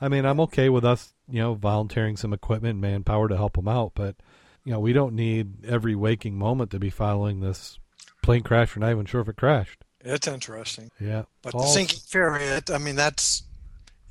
I 0.00 0.08
mean, 0.08 0.24
I'm 0.26 0.40
okay 0.40 0.68
with 0.68 0.84
us, 0.84 1.12
you 1.28 1.40
know, 1.40 1.54
volunteering 1.54 2.16
some 2.18 2.32
equipment, 2.34 2.72
and 2.72 2.80
manpower 2.80 3.28
to 3.28 3.36
help 3.36 3.54
them 3.56 3.68
out, 3.68 3.92
but 3.94 4.16
you 4.64 4.72
know, 4.72 4.80
we 4.80 4.92
don't 4.92 5.14
need 5.14 5.64
every 5.64 5.94
waking 5.94 6.36
moment 6.38 6.70
to 6.72 6.78
be 6.78 6.90
following 6.90 7.40
this 7.40 7.78
plane 8.22 8.42
crash. 8.42 8.76
We're 8.76 8.80
not 8.80 8.90
even 8.90 9.06
sure 9.06 9.22
if 9.22 9.28
it 9.28 9.36
crashed. 9.36 9.84
It's 10.02 10.26
interesting. 10.28 10.90
Yeah, 11.00 11.24
But 11.42 11.54
all- 11.54 11.62
the 11.62 11.66
sinking 11.68 12.00
ferry, 12.06 12.60
I 12.70 12.78
mean, 12.78 12.96
that's 12.96 13.42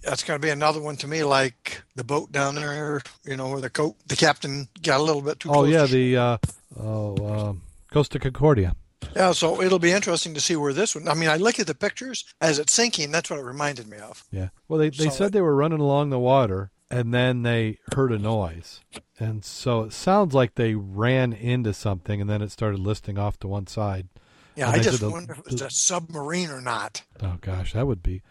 that's 0.02 0.24
going 0.24 0.40
to 0.40 0.46
be 0.46 0.52
another 0.52 0.82
one 0.82 0.96
to 0.98 1.08
me, 1.08 1.24
like 1.24 1.82
the 1.96 2.04
boat 2.04 2.32
down 2.32 2.56
there, 2.56 3.02
you 3.26 3.36
know, 3.38 3.50
where 3.50 3.62
the 3.62 3.70
co- 3.70 3.96
the 4.08 4.16
captain 4.16 4.68
got 4.82 5.00
a 5.00 5.04
little 5.04 5.22
bit 5.22 5.40
too 5.40 5.50
Oh 5.50 5.54
close. 5.54 5.70
yeah, 5.72 5.86
the 5.86 6.18
uh, 6.18 6.38
oh 6.80 7.28
um, 7.50 7.62
Costa 7.92 8.20
Concordia. 8.20 8.76
yeah. 9.16 9.32
So 9.32 9.62
it'll 9.62 9.80
be 9.80 9.92
interesting 9.92 10.34
to 10.34 10.42
see 10.42 10.56
where 10.56 10.74
this 10.74 10.96
one. 10.96 11.08
I 11.08 11.14
mean, 11.14 11.30
I 11.30 11.36
look 11.38 11.60
at 11.60 11.68
the 11.68 11.76
pictures 11.76 12.26
as 12.42 12.60
it's 12.60 12.74
sinking. 12.74 13.12
That's 13.12 13.30
what 13.30 13.40
it 13.40 13.44
reminded 13.44 13.88
me 13.88 13.98
of. 13.98 14.24
Yeah. 14.32 14.50
Well, 14.68 14.80
they 14.80 14.90
they 14.90 15.06
So 15.06 15.10
said 15.12 15.28
it- 15.28 15.34
they 15.34 15.42
were 15.42 15.56
running 15.56 15.80
along 15.80 16.10
the 16.12 16.20
water, 16.20 16.72
and 16.90 17.14
then 17.14 17.44
they 17.44 17.80
heard 17.94 18.12
a 18.12 18.20
noise, 18.20 18.80
and 19.20 19.44
so 19.44 19.82
it 19.84 19.94
sounds 19.94 20.34
like 20.34 20.56
they 20.56 20.76
ran 20.76 21.34
into 21.34 21.74
something, 21.74 22.22
and 22.22 22.30
then 22.30 22.42
it 22.42 22.52
started 22.52 22.80
listing 22.80 23.18
off 23.18 23.38
to 23.40 23.48
one 23.48 23.68
side. 23.68 24.08
Yeah, 24.56 24.72
And 24.72 24.80
I 24.82 24.84
just 24.84 25.00
the- 25.00 25.10
wonder 25.10 25.34
if 25.34 25.54
it's 25.54 25.62
a 25.62 25.70
submarine 25.70 26.50
or 26.50 26.62
not. 26.62 27.04
Oh 27.22 27.38
gosh, 27.42 27.74
that 27.74 27.88
would 27.88 28.02
be. 28.04 28.22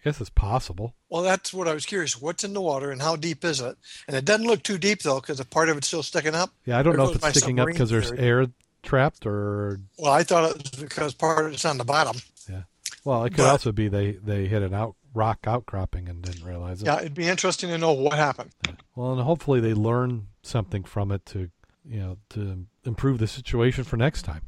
I 0.00 0.08
guess 0.08 0.20
it's 0.20 0.30
possible. 0.30 0.94
Well, 1.10 1.22
that's 1.22 1.52
what 1.52 1.68
I 1.68 1.74
was 1.74 1.84
curious. 1.84 2.20
What's 2.20 2.42
in 2.42 2.54
the 2.54 2.60
water 2.60 2.90
and 2.90 3.02
how 3.02 3.16
deep 3.16 3.44
is 3.44 3.60
it? 3.60 3.76
And 4.08 4.16
it 4.16 4.24
doesn't 4.24 4.46
look 4.46 4.62
too 4.62 4.78
deep 4.78 5.02
though, 5.02 5.20
because 5.20 5.40
a 5.40 5.44
part 5.44 5.68
of 5.68 5.76
it's 5.76 5.88
still 5.88 6.02
sticking 6.02 6.34
up. 6.34 6.50
Yeah, 6.64 6.78
I 6.78 6.82
don't 6.82 6.96
There 6.96 7.04
know 7.04 7.10
if 7.10 7.16
it's 7.24 7.38
sticking 7.38 7.60
up 7.60 7.66
because 7.66 7.90
there's 7.90 8.10
air 8.12 8.46
trapped, 8.82 9.26
or 9.26 9.80
Well, 9.98 10.12
I 10.12 10.22
thought 10.22 10.50
it 10.56 10.62
was 10.72 10.80
because 10.82 11.12
part 11.14 11.44
of 11.46 11.52
it's 11.52 11.64
on 11.66 11.76
the 11.76 11.84
bottom. 11.84 12.16
Yeah. 12.48 12.62
Well, 13.04 13.24
it 13.24 13.30
could 13.30 13.38
But- 13.38 13.50
also 13.50 13.72
be 13.72 13.88
they 13.88 14.12
they 14.12 14.46
hit 14.46 14.62
an 14.62 14.72
out 14.72 14.96
rock 15.12 15.40
outcropping 15.46 16.08
and 16.08 16.22
didn't 16.22 16.44
realize 16.46 16.80
it. 16.82 16.86
Yeah, 16.86 17.00
it'd 17.00 17.14
be 17.14 17.28
interesting 17.28 17.68
to 17.70 17.76
know 17.78 17.92
what 17.92 18.14
happened. 18.14 18.52
Well, 18.96 19.12
and 19.12 19.20
hopefully 19.22 19.60
they 19.60 19.74
learn 19.74 20.28
something 20.42 20.84
from 20.84 21.12
it 21.12 21.26
to 21.26 21.50
you 21.84 21.98
know 22.00 22.16
to 22.30 22.64
improve 22.84 23.18
the 23.18 23.26
situation 23.26 23.84
for 23.84 23.96
next 23.98 24.22
time. 24.22 24.42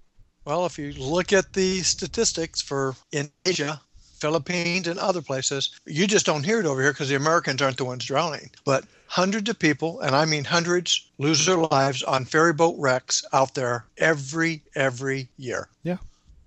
Well, 0.46 0.64
if 0.66 0.78
you 0.78 0.92
look 0.94 1.32
at 1.32 1.52
the 1.52 1.80
statistics 1.82 2.60
for 2.62 2.94
in 3.12 3.30
Asia, 3.44 3.80
Philippines, 4.22 4.86
and 4.88 4.98
other 4.98 5.20
places, 5.20 5.78
you 5.84 6.06
just 6.06 6.24
don't 6.24 6.44
hear 6.44 6.60
it 6.60 6.66
over 6.66 6.80
here 6.80 6.92
because 6.92 7.08
the 7.10 7.16
Americans 7.16 7.60
aren't 7.60 7.76
the 7.76 7.84
ones 7.84 8.04
drowning. 8.04 8.50
But 8.64 8.84
hundreds 9.08 9.50
of 9.50 9.58
people, 9.58 10.00
and 10.00 10.14
I 10.16 10.24
mean 10.24 10.44
hundreds, 10.44 11.10
lose 11.18 11.44
their 11.44 11.58
lives 11.58 12.02
on 12.02 12.24
ferry 12.24 12.52
boat 12.54 12.76
wrecks 12.78 13.24
out 13.32 13.54
there 13.54 13.84
every 13.98 14.62
every 14.74 15.28
year. 15.36 15.68
Yeah, 15.82 15.98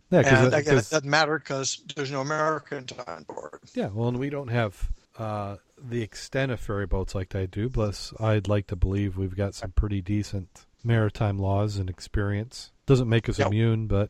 Yeah, 0.10 0.20
and 0.46 0.54
again, 0.54 0.78
it 0.78 0.90
doesn't 0.90 1.06
matter 1.06 1.38
because 1.38 1.82
there's 1.96 2.12
no 2.12 2.22
Americans 2.22 2.92
on 3.08 3.24
board. 3.24 3.60
Yeah, 3.74 3.90
well, 3.94 4.08
and 4.08 4.18
we 4.18 4.30
don't 4.30 4.48
have 4.48 4.90
uh, 5.18 5.58
the 5.78 6.02
extent 6.02 6.52
of 6.52 6.60
ferry 6.60 6.88
boats 6.88 7.14
like 7.14 7.30
they 7.30 7.46
do. 7.46 7.70
Plus, 7.70 8.14
I'd 8.20 8.48
like 8.48 8.68
to 8.68 8.76
believe 8.76 9.18
we've 9.18 9.36
got 9.36 9.54
some 9.54 9.72
pretty 9.72 10.02
decent 10.02 10.66
maritime 10.84 11.38
laws 11.40 11.78
and 11.78 11.90
experience. 11.90 12.72
Doesn't 12.86 13.10
make 13.10 13.28
us 13.30 13.40
Yep. 13.40 13.48
immune, 13.48 13.88
but 13.88 14.10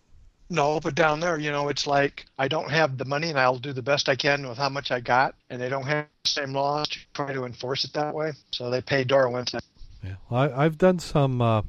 No, 0.50 0.80
but 0.80 0.94
down 0.94 1.20
there, 1.20 1.40
you 1.40 1.52
know, 1.52 1.70
it's 1.70 1.88
like 1.88 2.26
I 2.38 2.48
don't 2.48 2.70
have 2.70 2.98
the 2.98 3.06
money 3.06 3.30
and 3.30 3.40
I'll 3.40 3.58
do 3.58 3.74
the 3.74 3.82
best 3.82 4.08
I 4.08 4.16
can 4.16 4.48
with 4.48 4.58
how 4.58 4.70
much 4.70 4.92
I 4.92 5.00
got. 5.00 5.36
And 5.50 5.60
they 5.60 5.70
don't 5.70 5.88
have 5.88 6.06
the 6.24 6.30
same 6.30 6.54
laws 6.54 6.88
to 6.90 7.00
try 7.14 7.34
to 7.34 7.46
enforce 7.46 7.84
it 7.84 7.94
that 7.94 8.14
way. 8.14 8.34
So 8.52 8.70
they 8.70 8.82
pay 8.82 9.04
Darwin's. 9.04 9.56
yeah, 10.04 10.16
well, 10.30 10.42
I, 10.42 10.66
I've 10.66 10.78
done 10.78 11.00
some. 11.00 11.42
Uh, 11.42 11.62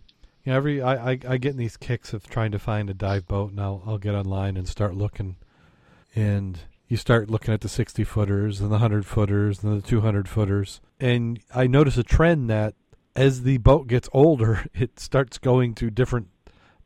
you 0.44 0.52
know, 0.52 0.56
every 0.56 0.82
I, 0.82 1.12
I 1.12 1.18
I 1.26 1.36
get 1.38 1.52
in 1.52 1.56
these 1.56 1.76
kicks 1.76 2.12
of 2.12 2.28
trying 2.28 2.52
to 2.52 2.58
find 2.58 2.90
a 2.90 2.94
dive 2.94 3.26
boat, 3.26 3.50
and 3.50 3.60
I'll 3.60 3.82
I'll 3.86 3.98
get 3.98 4.14
online 4.14 4.56
and 4.56 4.68
start 4.68 4.94
looking, 4.94 5.36
and 6.14 6.60
you 6.86 6.98
start 6.98 7.30
looking 7.30 7.54
at 7.54 7.62
the 7.62 7.68
sixty 7.68 8.04
footers 8.04 8.60
and 8.60 8.70
the 8.70 8.78
hundred 8.78 9.06
footers 9.06 9.64
and 9.64 9.82
the 9.82 9.86
two 9.86 10.02
hundred 10.02 10.28
footers, 10.28 10.80
and 11.00 11.40
I 11.54 11.66
notice 11.66 11.96
a 11.96 12.04
trend 12.04 12.50
that 12.50 12.74
as 13.16 13.42
the 13.42 13.56
boat 13.56 13.88
gets 13.88 14.10
older, 14.12 14.66
it 14.74 15.00
starts 15.00 15.38
going 15.38 15.74
to 15.76 15.90
different 15.90 16.28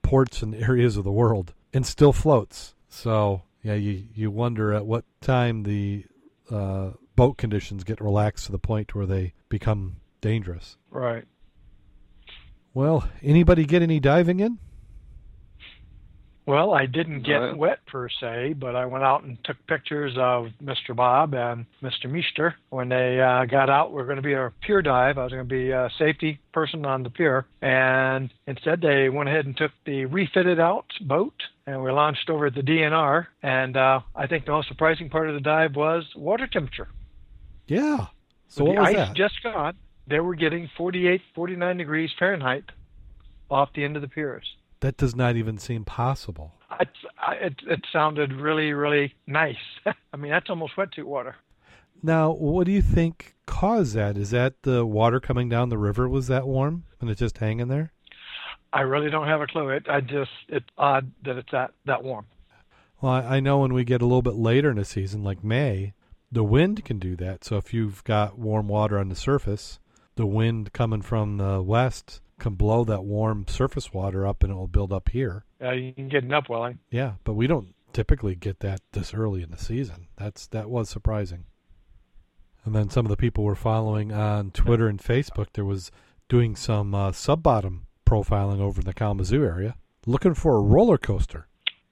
ports 0.03 0.41
and 0.41 0.55
areas 0.55 0.97
of 0.97 1.05
the 1.05 1.13
world 1.13 1.53
and 1.73 1.87
still 1.87 2.13
floats. 2.13 2.75
So 2.89 3.43
yeah, 3.63 3.75
you 3.75 4.05
you 4.15 4.31
wonder 4.31 4.73
at 4.73 4.87
what 4.87 5.05
time 5.21 5.63
the 5.63 6.05
uh, 6.51 6.91
boat 7.17 7.37
conditions 7.39 7.85
get 7.85 8.01
relaxed 8.01 8.47
to 8.47 8.53
the 8.53 8.59
point 8.59 8.95
where 8.95 9.07
they 9.07 9.35
become 9.49 9.97
dangerous. 10.21 10.77
Right. 10.91 11.25
Well, 12.73 13.09
anybody 13.23 13.65
get 13.65 13.83
any 13.83 14.01
diving 14.01 14.41
in? 14.41 14.59
Well, 16.47 16.73
I 16.73 16.87
didn't 16.87 17.23
get 17.23 17.43
Uh, 17.43 17.55
wet 17.55 17.85
per 17.87 18.09
se, 18.09 18.55
but 18.55 18.75
I 18.75 18.87
went 18.87 19.05
out 19.05 19.23
and 19.23 19.37
took 19.45 19.57
pictures 19.67 20.15
of 20.19 20.49
Mr. 20.63 20.97
Bob 20.97 21.35
and 21.35 21.67
Mr. 21.83 22.11
Meester 22.11 22.57
when 22.71 22.89
they 22.89 23.21
uh, 23.21 23.45
got 23.45 23.71
out. 23.71 23.93
We 23.93 24.01
are 24.01 24.05
going 24.07 24.17
to 24.17 24.23
be 24.23 24.33
a 24.33 24.51
pier 24.63 24.83
dive. 24.83 25.17
I 25.19 25.25
was 25.25 25.33
going 25.33 25.47
to 25.47 25.55
be 25.55 25.71
a 25.71 25.91
safety 25.99 26.41
person 26.53 26.85
on 26.87 27.03
the 27.05 27.11
pier, 27.11 27.47
and 27.63 28.33
instead 28.47 28.81
they 28.81 29.09
went 29.11 29.29
ahead 29.29 29.47
and 29.47 29.57
took 29.57 29.71
the 29.85 30.07
refitted 30.07 30.59
out 30.59 30.87
boat 31.03 31.35
and 31.67 31.85
we 31.85 31.93
launched 31.93 32.29
over 32.31 32.47
at 32.47 32.55
the 32.55 32.63
DNR. 32.63 33.27
And 33.43 33.77
uh, 33.77 34.01
I 34.17 34.27
think 34.27 34.45
the 34.47 34.51
most 34.53 34.67
surprising 34.69 35.09
part 35.09 35.29
of 35.29 35.35
the 35.35 35.41
dive 35.41 35.77
was 35.77 36.05
water 36.17 36.49
temperature. 36.49 36.89
Yeah. 37.69 38.07
So 38.49 38.65
With 38.65 38.75
what 38.75 38.81
was 38.83 38.93
the 38.95 39.01
ice 39.03 39.09
that? 39.09 39.17
just 39.17 39.41
gone. 39.45 39.75
They 40.09 40.19
were 40.19 40.35
getting 40.35 40.69
48, 40.77 41.21
49 41.37 41.77
degrees 41.77 42.11
Fahrenheit 42.19 42.65
off 43.49 43.69
the 43.75 43.85
end 43.85 43.95
of 43.95 44.03
the 44.03 44.09
piers. 44.09 44.45
That 44.81 44.97
does 44.97 45.15
not 45.15 45.37
even 45.37 45.59
seem 45.59 45.85
possible. 45.85 46.55
It, 46.81 46.89
I- 47.19 47.35
it, 47.35 47.55
it 47.67 47.81
sounded 47.93 48.33
really, 48.33 48.73
really 48.73 49.15
nice. 49.27 49.57
I 50.13 50.17
mean, 50.17 50.31
that's 50.33 50.49
almost 50.51 50.77
wetsuit 50.77 51.05
water. 51.05 51.37
Now, 52.03 52.33
what 52.33 52.65
do 52.65 52.73
you 52.73 52.81
think 52.83 53.35
caused 53.47 53.95
that? 53.95 54.17
Is 54.17 54.31
that 54.31 54.63
the 54.63 54.87
water 54.87 55.21
coming 55.21 55.49
down 55.51 55.69
the 55.69 55.77
river 55.77 56.09
was 56.09 56.29
that 56.29 56.47
warm 56.47 56.85
and 57.01 57.11
it's 57.11 57.21
just 57.21 57.39
hanging 57.39 57.69
there? 57.69 57.93
I 58.73 58.83
really 58.83 59.11
don't 59.11 59.27
have 59.27 59.41
a 59.43 59.47
clue. 59.47 59.69
It, 59.71 59.87
I 59.89 60.01
just, 60.01 60.31
it's 60.49 60.67
odd 60.79 61.11
that 61.25 61.37
it's 61.37 61.51
that, 61.53 61.73
that 61.87 62.03
warm. 62.03 62.27
Well, 63.03 63.13
I, 63.13 63.37
I 63.37 63.41
know 63.41 63.59
when 63.59 63.75
we 63.75 63.85
get 63.85 64.01
a 64.01 64.07
little 64.07 64.23
bit 64.23 64.35
later 64.37 64.71
in 64.71 64.77
the 64.77 64.85
season, 64.85 65.23
like 65.23 65.45
May, 65.45 65.93
the 66.33 66.45
wind 66.45 66.85
can 66.85 66.99
do 66.99 67.17
that. 67.17 67.45
So 67.45 67.57
if 67.57 67.75
you've 67.75 68.03
got 68.05 68.39
warm 68.39 68.69
water 68.69 68.99
on 68.99 69.09
the 69.09 69.17
surface, 69.17 69.79
the 70.15 70.27
wind 70.27 70.73
coming 70.73 71.03
from 71.03 71.37
the 71.37 71.61
west 71.61 72.21
can 72.41 72.55
blow 72.55 72.85
that 72.85 73.05
warm 73.05 73.47
surface 73.47 73.93
water 73.93 74.27
up 74.27 74.43
and 74.43 74.51
it 74.51 74.57
will 74.57 74.67
build 74.67 74.93
up 74.93 75.11
here. 75.11 75.45
Uh, 75.63 75.73
you 75.73 75.93
can 75.93 76.09
get 76.09 76.25
an 76.25 76.33
upwelling. 76.33 76.79
Yeah, 76.91 77.13
but 77.23 77.35
we 77.35 77.47
don't 77.47 77.75
typically 77.93 78.35
get 78.35 78.61
that 78.61 78.81
this 78.93 79.15
early 79.15 79.43
in 79.43 79.51
the 79.51 79.59
season. 79.59 80.09
That's 80.17 80.47
that 80.49 80.69
was 80.69 80.89
surprising. 80.89 81.45
And 82.65 82.75
then 82.75 82.91
some 82.91 83.07
of 83.07 83.11
the 83.11 83.17
people 83.17 83.45
were 83.45 83.55
following 83.55 84.13
on 84.13 84.51
Twitter 84.51 84.89
and 84.89 85.01
Facebook. 85.01 85.49
There 85.55 85.65
was 85.65 85.91
doing 86.29 86.57
some 86.57 86.95
uh, 86.95 87.13
sub 87.13 87.43
bottom 87.43 87.87
profiling 88.07 88.61
over 88.61 88.81
in 88.81 88.87
the 88.87 88.93
Kalamazoo 88.93 89.45
area, 89.45 89.77
looking 90.07 90.35
for 90.35 90.57
a 90.57 90.61
roller 90.61 90.99
coaster. 90.99 91.47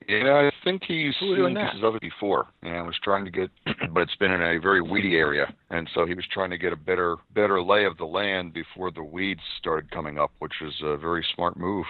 Yeah, 0.09 0.49
I 0.49 0.51
think 0.65 0.85
he's 0.89 1.15
seen 1.21 1.55
pieces 1.55 1.85
of 1.85 1.95
it 1.95 2.01
before, 2.01 2.47
and 2.63 2.87
was 2.87 2.97
trying 3.05 3.27
to 3.27 3.31
get, 3.31 3.51
but 3.93 4.01
it's 4.01 4.17
been 4.17 4.33
in 4.33 4.41
a 4.41 4.59
very 4.59 4.81
weedy 4.81 5.17
area, 5.17 5.53
and 5.69 5.89
so 5.95 6.07
he 6.07 6.15
was 6.15 6.25
trying 6.33 6.49
to 6.49 6.57
get 6.57 6.73
a 6.73 6.77
better, 6.77 7.17
better 7.35 7.63
lay 7.63 7.85
of 7.85 7.99
the 7.99 8.07
land 8.07 8.55
before 8.55 8.91
the 8.91 9.03
weeds 9.03 9.43
started 9.59 9.91
coming 9.91 10.19
up, 10.19 10.33
which 10.39 10.55
was 10.63 10.81
a 10.83 10.97
very 10.97 11.25
smart 11.35 11.59
move. 11.59 11.85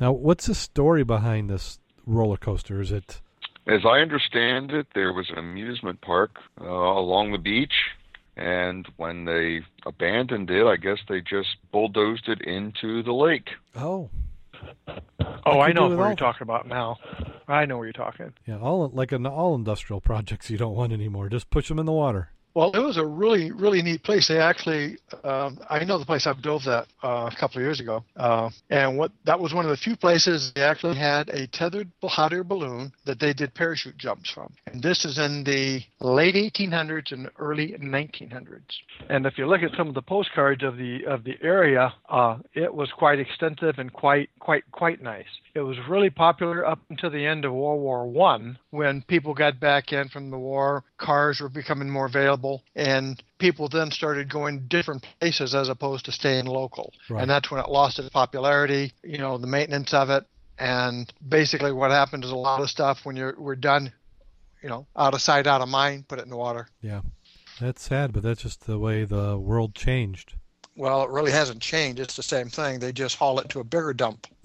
Now, 0.00 0.12
what's 0.12 0.46
the 0.46 0.54
story 0.54 1.04
behind 1.04 1.50
this 1.50 1.78
roller 2.06 2.38
coaster? 2.38 2.80
Is 2.80 2.90
it 2.90 3.20
As 3.66 3.80
I 3.84 3.98
understand 3.98 4.70
it, 4.70 4.86
there 4.94 5.12
was 5.12 5.28
an 5.28 5.36
amusement 5.36 6.00
park 6.00 6.38
uh, 6.58 6.64
along 6.64 7.32
the 7.32 7.38
beach, 7.38 7.90
and 8.38 8.88
when 8.96 9.26
they 9.26 9.60
abandoned 9.84 10.50
it, 10.50 10.66
I 10.66 10.76
guess 10.76 11.00
they 11.06 11.20
just 11.20 11.56
bulldozed 11.70 12.28
it 12.28 12.40
into 12.40 13.02
the 13.02 13.12
lake. 13.12 13.50
oh 13.74 14.08
Oh, 15.44 15.60
I 15.60 15.72
know 15.72 15.88
what 15.88 15.98
all- 15.98 16.06
you're 16.08 16.16
talking 16.16 16.42
about 16.42 16.66
now. 16.66 16.96
I 17.48 17.64
know 17.66 17.76
what 17.78 17.84
you're 17.84 17.92
talking. 17.92 18.32
yeah 18.46 18.58
all 18.58 18.88
like 18.92 19.12
an 19.12 19.24
all 19.26 19.54
industrial 19.54 20.00
projects 20.00 20.50
you 20.50 20.58
don't 20.58 20.74
want 20.74 20.92
anymore? 20.92 21.28
Just 21.28 21.48
push 21.50 21.68
them 21.68 21.78
in 21.78 21.86
the 21.86 21.92
water. 21.92 22.30
Well, 22.56 22.70
it 22.72 22.78
was 22.78 22.96
a 22.96 23.04
really, 23.04 23.50
really 23.52 23.82
neat 23.82 24.02
place. 24.02 24.28
They 24.28 24.38
actually, 24.38 24.96
um, 25.24 25.58
I 25.68 25.84
know 25.84 25.98
the 25.98 26.06
place 26.06 26.26
I've 26.26 26.40
dove 26.40 26.64
that 26.64 26.86
uh, 27.04 27.28
a 27.30 27.36
couple 27.38 27.58
of 27.58 27.64
years 27.64 27.80
ago, 27.80 28.02
uh, 28.16 28.48
and 28.70 28.96
what 28.96 29.12
that 29.26 29.38
was 29.38 29.52
one 29.52 29.66
of 29.66 29.70
the 29.70 29.76
few 29.76 29.94
places 29.94 30.52
they 30.54 30.62
actually 30.62 30.96
had 30.96 31.28
a 31.28 31.46
tethered 31.48 31.90
hot 32.02 32.32
air 32.32 32.44
balloon 32.44 32.92
that 33.04 33.20
they 33.20 33.34
did 33.34 33.52
parachute 33.54 33.98
jumps 33.98 34.30
from. 34.30 34.54
And 34.68 34.82
this 34.82 35.04
is 35.04 35.18
in 35.18 35.44
the 35.44 35.82
late 36.00 36.34
1800s 36.34 37.12
and 37.12 37.28
early 37.38 37.74
1900s. 37.78 38.62
And 39.10 39.26
if 39.26 39.36
you 39.36 39.46
look 39.46 39.60
at 39.62 39.76
some 39.76 39.88
of 39.88 39.94
the 39.94 40.00
postcards 40.00 40.62
of 40.62 40.78
the 40.78 41.04
of 41.06 41.24
the 41.24 41.34
area, 41.42 41.92
uh, 42.08 42.38
it 42.54 42.72
was 42.72 42.90
quite 42.96 43.18
extensive 43.18 43.74
and 43.76 43.92
quite 43.92 44.30
quite 44.38 44.64
quite 44.72 45.02
nice. 45.02 45.26
It 45.54 45.60
was 45.60 45.76
really 45.90 46.10
popular 46.10 46.66
up 46.66 46.78
until 46.88 47.10
the 47.10 47.26
end 47.26 47.44
of 47.44 47.52
World 47.52 47.80
War 47.80 48.06
One, 48.06 48.58
when 48.70 49.02
people 49.02 49.34
got 49.34 49.60
back 49.60 49.92
in 49.92 50.08
from 50.08 50.30
the 50.30 50.38
war. 50.38 50.84
Cars 50.98 51.40
were 51.40 51.48
becoming 51.48 51.90
more 51.90 52.06
available, 52.06 52.45
and 52.74 53.22
people 53.38 53.68
then 53.68 53.90
started 53.90 54.28
going 54.28 54.66
different 54.68 55.06
places 55.20 55.54
as 55.54 55.68
opposed 55.68 56.04
to 56.06 56.12
staying 56.12 56.46
local. 56.46 56.92
Right. 57.08 57.22
And 57.22 57.30
that's 57.30 57.50
when 57.50 57.60
it 57.60 57.68
lost 57.68 57.98
its 57.98 58.08
popularity. 58.08 58.92
You 59.02 59.18
know, 59.18 59.38
the 59.38 59.46
maintenance 59.46 59.92
of 59.94 60.10
it, 60.10 60.24
and 60.58 61.12
basically 61.26 61.72
what 61.72 61.90
happened 61.90 62.24
is 62.24 62.30
a 62.30 62.36
lot 62.36 62.60
of 62.60 62.70
stuff 62.70 63.04
when 63.04 63.16
you're 63.16 63.34
we're 63.38 63.56
done. 63.56 63.92
You 64.62 64.70
know, 64.70 64.86
out 64.96 65.14
of 65.14 65.20
sight, 65.20 65.46
out 65.46 65.60
of 65.60 65.68
mind. 65.68 66.08
Put 66.08 66.18
it 66.18 66.24
in 66.24 66.30
the 66.30 66.36
water. 66.36 66.66
Yeah, 66.80 67.02
that's 67.60 67.82
sad, 67.82 68.12
but 68.12 68.22
that's 68.22 68.42
just 68.42 68.66
the 68.66 68.78
way 68.78 69.04
the 69.04 69.38
world 69.38 69.74
changed. 69.74 70.34
Well, 70.76 71.02
it 71.04 71.10
really 71.10 71.32
hasn't 71.32 71.60
changed. 71.60 72.00
It's 72.00 72.16
the 72.16 72.22
same 72.22 72.48
thing. 72.48 72.78
They 72.78 72.92
just 72.92 73.16
haul 73.16 73.38
it 73.38 73.48
to 73.50 73.60
a 73.60 73.64
bigger 73.64 73.94
dump. 73.94 74.26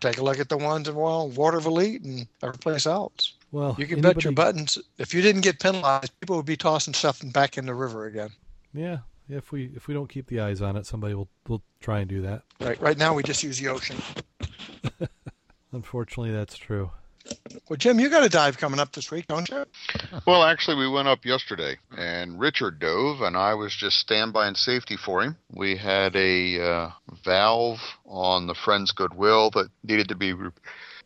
Take 0.00 0.18
a 0.18 0.22
look 0.22 0.38
at 0.38 0.48
the 0.48 0.58
ones 0.58 0.88
in 0.88 0.94
well, 0.94 1.28
Waterville 1.28 1.78
and 1.78 2.26
every 2.42 2.58
place 2.58 2.86
else. 2.86 3.34
Well, 3.52 3.76
You 3.78 3.86
can 3.86 4.00
bet 4.00 4.24
your 4.24 4.32
buttons. 4.32 4.78
If 4.98 5.12
you 5.12 5.20
didn't 5.20 5.42
get 5.42 5.60
penalized, 5.60 6.18
people 6.20 6.36
would 6.36 6.46
be 6.46 6.56
tossing 6.56 6.94
stuff 6.94 7.20
back 7.32 7.58
in 7.58 7.66
the 7.66 7.74
river 7.74 8.06
again. 8.06 8.30
Yeah, 8.72 8.98
if 9.28 9.52
we 9.52 9.70
if 9.76 9.86
we 9.86 9.94
don't 9.94 10.08
keep 10.08 10.26
the 10.26 10.40
eyes 10.40 10.62
on 10.62 10.76
it, 10.76 10.86
somebody 10.86 11.14
will 11.14 11.28
will 11.46 11.62
try 11.80 12.00
and 12.00 12.08
do 12.08 12.22
that. 12.22 12.42
Right. 12.58 12.80
Right 12.80 12.96
now, 12.96 13.14
we 13.14 13.22
just 13.22 13.42
use 13.42 13.58
the 13.58 13.68
ocean. 13.68 13.98
Unfortunately, 15.72 16.32
that's 16.32 16.56
true. 16.56 16.90
Well, 17.68 17.76
Jim, 17.76 18.00
you 18.00 18.08
got 18.08 18.24
a 18.24 18.28
dive 18.28 18.58
coming 18.58 18.80
up 18.80 18.92
this 18.92 19.10
week, 19.10 19.28
don't 19.28 19.48
you? 19.48 19.64
Well, 20.26 20.42
actually, 20.42 20.76
we 20.76 20.88
went 20.88 21.06
up 21.06 21.24
yesterday, 21.24 21.76
and 21.96 22.40
Richard 22.40 22.80
dove, 22.80 23.20
and 23.20 23.36
I 23.36 23.54
was 23.54 23.76
just 23.76 23.98
standby 23.98 24.48
and 24.48 24.56
safety 24.56 24.96
for 24.96 25.22
him. 25.22 25.36
We 25.50 25.76
had 25.76 26.16
a 26.16 26.60
uh, 26.60 26.90
valve 27.24 27.78
on 28.06 28.48
the 28.48 28.54
Friends 28.54 28.90
Goodwill 28.92 29.50
that 29.50 29.68
needed 29.84 30.08
to 30.08 30.14
be. 30.14 30.32
Re- 30.32 30.50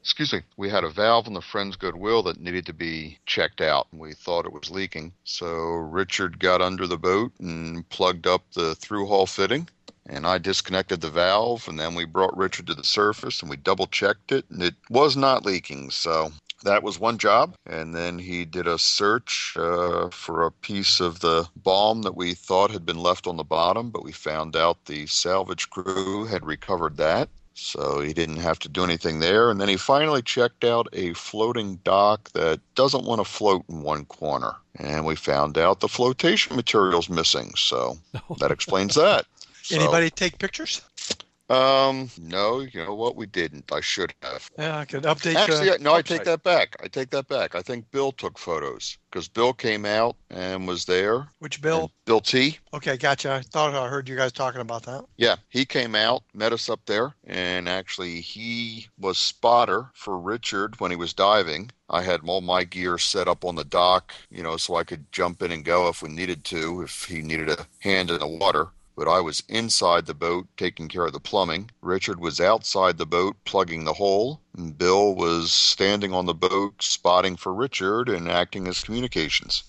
Excuse 0.06 0.34
me. 0.34 0.42
We 0.56 0.70
had 0.70 0.84
a 0.84 0.88
valve 0.88 1.26
on 1.26 1.32
the 1.32 1.40
Friends 1.40 1.74
Goodwill 1.74 2.22
that 2.22 2.40
needed 2.40 2.66
to 2.66 2.72
be 2.72 3.18
checked 3.26 3.60
out. 3.60 3.88
and 3.90 4.00
We 4.00 4.14
thought 4.14 4.46
it 4.46 4.52
was 4.52 4.70
leaking, 4.70 5.12
so 5.24 5.48
Richard 5.50 6.38
got 6.38 6.62
under 6.62 6.86
the 6.86 6.96
boat 6.96 7.32
and 7.40 7.86
plugged 7.88 8.24
up 8.24 8.44
the 8.52 8.76
through-hull 8.76 9.26
fitting. 9.26 9.68
And 10.08 10.24
I 10.24 10.38
disconnected 10.38 11.00
the 11.00 11.10
valve, 11.10 11.66
and 11.66 11.76
then 11.76 11.96
we 11.96 12.04
brought 12.04 12.36
Richard 12.36 12.68
to 12.68 12.74
the 12.74 12.84
surface, 12.84 13.40
and 13.40 13.50
we 13.50 13.56
double-checked 13.56 14.30
it, 14.30 14.44
and 14.48 14.62
it 14.62 14.76
was 14.88 15.16
not 15.16 15.44
leaking. 15.44 15.90
So 15.90 16.30
that 16.62 16.84
was 16.84 17.00
one 17.00 17.18
job. 17.18 17.56
And 17.66 17.92
then 17.92 18.20
he 18.20 18.44
did 18.44 18.68
a 18.68 18.78
search 18.78 19.56
uh, 19.56 20.10
for 20.10 20.44
a 20.44 20.52
piece 20.52 21.00
of 21.00 21.18
the 21.18 21.48
bomb 21.56 22.02
that 22.02 22.14
we 22.14 22.34
thought 22.34 22.70
had 22.70 22.86
been 22.86 23.00
left 23.00 23.26
on 23.26 23.38
the 23.38 23.42
bottom, 23.42 23.90
but 23.90 24.04
we 24.04 24.12
found 24.12 24.54
out 24.54 24.84
the 24.84 25.06
salvage 25.08 25.68
crew 25.68 26.26
had 26.26 26.46
recovered 26.46 26.96
that. 26.98 27.28
So 27.58 28.00
he 28.00 28.12
didn't 28.12 28.36
have 28.36 28.58
to 28.60 28.68
do 28.68 28.84
anything 28.84 29.20
there. 29.20 29.50
And 29.50 29.60
then 29.60 29.68
he 29.68 29.78
finally 29.78 30.20
checked 30.20 30.62
out 30.62 30.88
a 30.92 31.14
floating 31.14 31.76
dock 31.84 32.30
that 32.32 32.60
doesn't 32.74 33.04
want 33.04 33.20
to 33.20 33.24
float 33.24 33.64
in 33.68 33.82
one 33.82 34.04
corner. 34.04 34.54
And 34.78 35.06
we 35.06 35.16
found 35.16 35.56
out 35.56 35.80
the 35.80 35.88
flotation 35.88 36.54
material's 36.54 37.08
missing. 37.08 37.52
So 37.56 37.98
that 38.38 38.50
explains 38.50 38.94
that. 38.96 39.24
So, 39.62 39.76
Anybody 39.76 40.10
take 40.10 40.38
pictures? 40.38 40.82
Um, 41.48 42.10
no, 42.20 42.60
you 42.60 42.84
know 42.84 42.94
what? 42.94 43.14
We 43.14 43.26
didn't. 43.26 43.70
I 43.72 43.80
should 43.80 44.12
have. 44.22 44.50
Yeah, 44.58 44.78
I 44.78 44.84
could 44.84 45.04
update. 45.04 45.36
Actually, 45.36 45.70
uh, 45.70 45.76
no, 45.80 45.94
I 45.94 46.02
take 46.02 46.24
that 46.24 46.42
back. 46.42 46.76
I 46.82 46.88
take 46.88 47.10
that 47.10 47.28
back. 47.28 47.54
I 47.54 47.62
think 47.62 47.88
Bill 47.92 48.10
took 48.10 48.36
photos 48.36 48.98
because 49.10 49.28
Bill 49.28 49.52
came 49.52 49.84
out 49.84 50.16
and 50.30 50.66
was 50.66 50.84
there. 50.86 51.28
Which 51.38 51.62
Bill? 51.62 51.92
Bill 52.04 52.20
T. 52.20 52.58
Okay, 52.74 52.96
gotcha. 52.96 53.32
I 53.32 53.40
thought 53.42 53.74
I 53.74 53.88
heard 53.88 54.08
you 54.08 54.16
guys 54.16 54.32
talking 54.32 54.60
about 54.60 54.82
that. 54.84 55.04
Yeah, 55.16 55.36
he 55.48 55.64
came 55.64 55.94
out, 55.94 56.24
met 56.34 56.52
us 56.52 56.68
up 56.68 56.80
there, 56.86 57.14
and 57.24 57.68
actually 57.68 58.20
he 58.20 58.88
was 58.98 59.16
spotter 59.16 59.90
for 59.94 60.18
Richard 60.18 60.80
when 60.80 60.90
he 60.90 60.96
was 60.96 61.14
diving. 61.14 61.70
I 61.88 62.02
had 62.02 62.20
all 62.26 62.40
my 62.40 62.64
gear 62.64 62.98
set 62.98 63.28
up 63.28 63.44
on 63.44 63.54
the 63.54 63.64
dock, 63.64 64.12
you 64.30 64.42
know, 64.42 64.56
so 64.56 64.74
I 64.74 64.82
could 64.82 65.10
jump 65.12 65.42
in 65.42 65.52
and 65.52 65.64
go 65.64 65.88
if 65.88 66.02
we 66.02 66.08
needed 66.08 66.42
to, 66.46 66.82
if 66.82 67.04
he 67.04 67.22
needed 67.22 67.48
a 67.48 67.66
hand 67.78 68.10
in 68.10 68.18
the 68.18 68.26
water. 68.26 68.68
But 68.96 69.08
I 69.08 69.20
was 69.20 69.42
inside 69.48 70.06
the 70.06 70.14
boat 70.14 70.48
taking 70.56 70.88
care 70.88 71.06
of 71.06 71.12
the 71.12 71.20
plumbing. 71.20 71.70
Richard 71.82 72.18
was 72.18 72.40
outside 72.40 72.96
the 72.96 73.06
boat 73.06 73.36
plugging 73.44 73.84
the 73.84 73.92
hole. 73.92 74.40
And 74.56 74.76
Bill 74.76 75.14
was 75.14 75.52
standing 75.52 76.14
on 76.14 76.24
the 76.26 76.34
boat 76.34 76.82
spotting 76.82 77.36
for 77.36 77.52
Richard 77.52 78.08
and 78.08 78.30
acting 78.30 78.66
as 78.66 78.82
communications. 78.82 79.62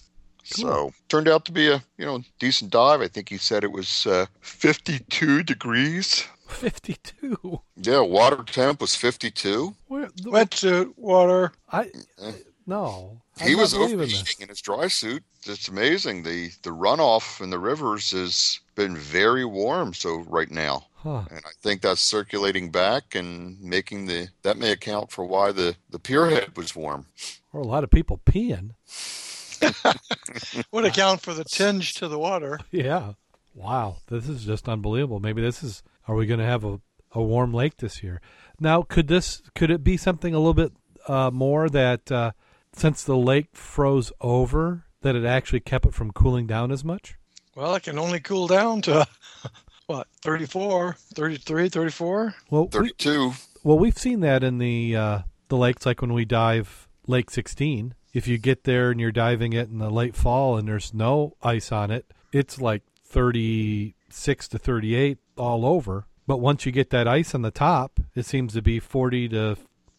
So 0.46 0.94
turned 1.10 1.28
out 1.28 1.44
to 1.46 1.52
be 1.52 1.68
a 1.68 1.84
you 1.98 2.06
know 2.06 2.24
decent 2.40 2.72
dive. 2.72 3.02
I 3.02 3.10
think 3.10 3.28
he 3.28 3.38
said 3.38 3.66
it 3.66 3.72
was 3.72 4.08
uh, 4.08 4.28
52 4.40 5.44
degrees. 5.44 6.26
Fifty-two. 6.48 7.60
Yeah, 7.76 8.00
water 8.00 8.42
temp 8.44 8.80
was 8.80 8.96
52. 8.96 9.76
Where? 9.88 10.08
The, 10.16 10.30
Wetsuit, 10.30 10.94
water. 10.96 11.52
I 11.70 11.92
no. 12.66 13.22
I'm 13.40 13.48
he 13.48 13.56
was 13.56 13.74
believing 13.74 14.00
overheating 14.00 14.44
in 14.44 14.50
his 14.50 14.62
dry 14.62 14.88
suit. 14.88 15.24
It's 15.46 15.68
amazing. 15.68 16.24
The 16.24 16.52
the 16.64 16.70
runoff 16.70 17.42
in 17.42 17.50
the 17.50 17.60
rivers 17.60 18.12
has 18.12 18.62
been 18.78 18.96
very 18.96 19.44
warm 19.44 19.94
so 19.94 20.20
right 20.30 20.50
now. 20.50 20.86
Huh. 20.96 21.24
And 21.30 21.40
I 21.40 21.52
think 21.62 21.82
that's 21.82 22.00
circulating 22.00 22.72
back 22.72 23.16
and 23.16 23.60
making 23.60 24.06
the 24.06 24.30
that 24.44 24.58
may 24.58 24.72
account 24.72 25.12
for 25.12 25.26
why 25.26 25.52
the 25.52 25.76
the 25.90 26.00
pier 26.00 26.30
head 26.30 26.56
was 26.56 26.76
warm. 26.76 27.08
Or 27.52 27.60
a 27.62 27.68
lot 27.68 27.84
of 27.84 27.90
people 27.90 28.22
peeing. 28.26 28.76
Would 30.72 30.86
account 30.86 31.22
for 31.22 31.34
the 31.34 31.44
tinge 31.44 31.96
to 31.96 32.08
the 32.08 32.20
water. 32.20 32.60
Yeah. 32.72 33.14
Wow. 33.56 33.98
This 34.08 34.30
is 34.30 34.46
just 34.46 34.70
unbelievable. 34.70 35.20
Maybe 35.20 35.42
this 35.42 35.64
is. 35.64 35.84
Are 36.08 36.16
we 36.16 36.28
going 36.28 36.40
to 36.40 36.46
have 36.46 36.64
a, 36.64 36.80
a 37.12 37.22
warm 37.22 37.54
lake 37.54 37.78
this 37.78 38.02
year? 38.02 38.22
Now, 38.60 38.84
could 38.84 39.08
this 39.08 39.42
could 39.56 39.72
it 39.72 39.84
be 39.84 39.98
something 39.98 40.34
a 40.34 40.38
little 40.38 40.54
bit 40.54 40.72
uh, 41.08 41.32
more 41.32 41.68
that 41.70 42.12
uh, 42.12 42.32
since 42.74 43.04
the 43.04 43.18
lake 43.18 43.50
froze 43.54 44.12
over, 44.22 44.86
that 45.02 45.16
it 45.16 45.26
actually 45.26 45.60
kept 45.60 45.88
it 45.88 45.94
from 45.94 46.12
cooling 46.12 46.46
down 46.46 46.72
as 46.72 46.84
much? 46.86 47.18
Well, 47.58 47.74
it 47.74 47.82
can 47.82 47.98
only 47.98 48.20
cool 48.20 48.46
down 48.46 48.84
to 48.84 49.08
what 49.88 50.06
34, 50.22 50.96
33, 51.16 51.70
34. 51.70 52.36
Well, 52.52 52.66
we, 52.66 52.70
32. 52.70 53.32
well, 53.64 53.80
we've 53.80 53.98
seen 53.98 54.20
that 54.20 54.44
in 54.44 54.60
the 54.60 54.96
uh, 54.96 55.20
the 55.48 55.58
lakes, 55.58 55.84
like 55.84 56.00
when 56.00 56.14
we 56.14 56.24
dive 56.24 56.88
Lake 57.08 57.32
16. 57.32 57.96
If 58.14 58.28
you 58.28 58.38
get 58.38 58.66
there 58.66 58.92
and 58.92 59.02
you're 59.02 59.12
diving 59.12 59.54
it 59.54 59.70
in 59.70 59.80
the 59.80 59.90
late 59.90 60.16
fall 60.16 60.56
and 60.56 60.68
there's 60.68 60.94
no 60.94 61.36
ice 61.42 61.72
on 61.72 61.90
it, 61.90 62.06
it's 62.32 62.62
like 62.62 62.84
36 63.06 64.48
to 64.50 64.60
38 64.60 65.18
all 65.36 65.66
over. 65.66 66.06
But 66.28 66.38
once 66.38 66.68
you 66.68 66.72
get 66.72 66.92
that 66.92 67.08
ice 67.08 67.34
on 67.34 67.42
the 67.42 67.50
top, 67.50 68.00
it 68.14 68.28
seems 68.28 68.54
to 68.54 68.62
be 68.62 68.80
40 68.80 69.30
to 69.30 69.58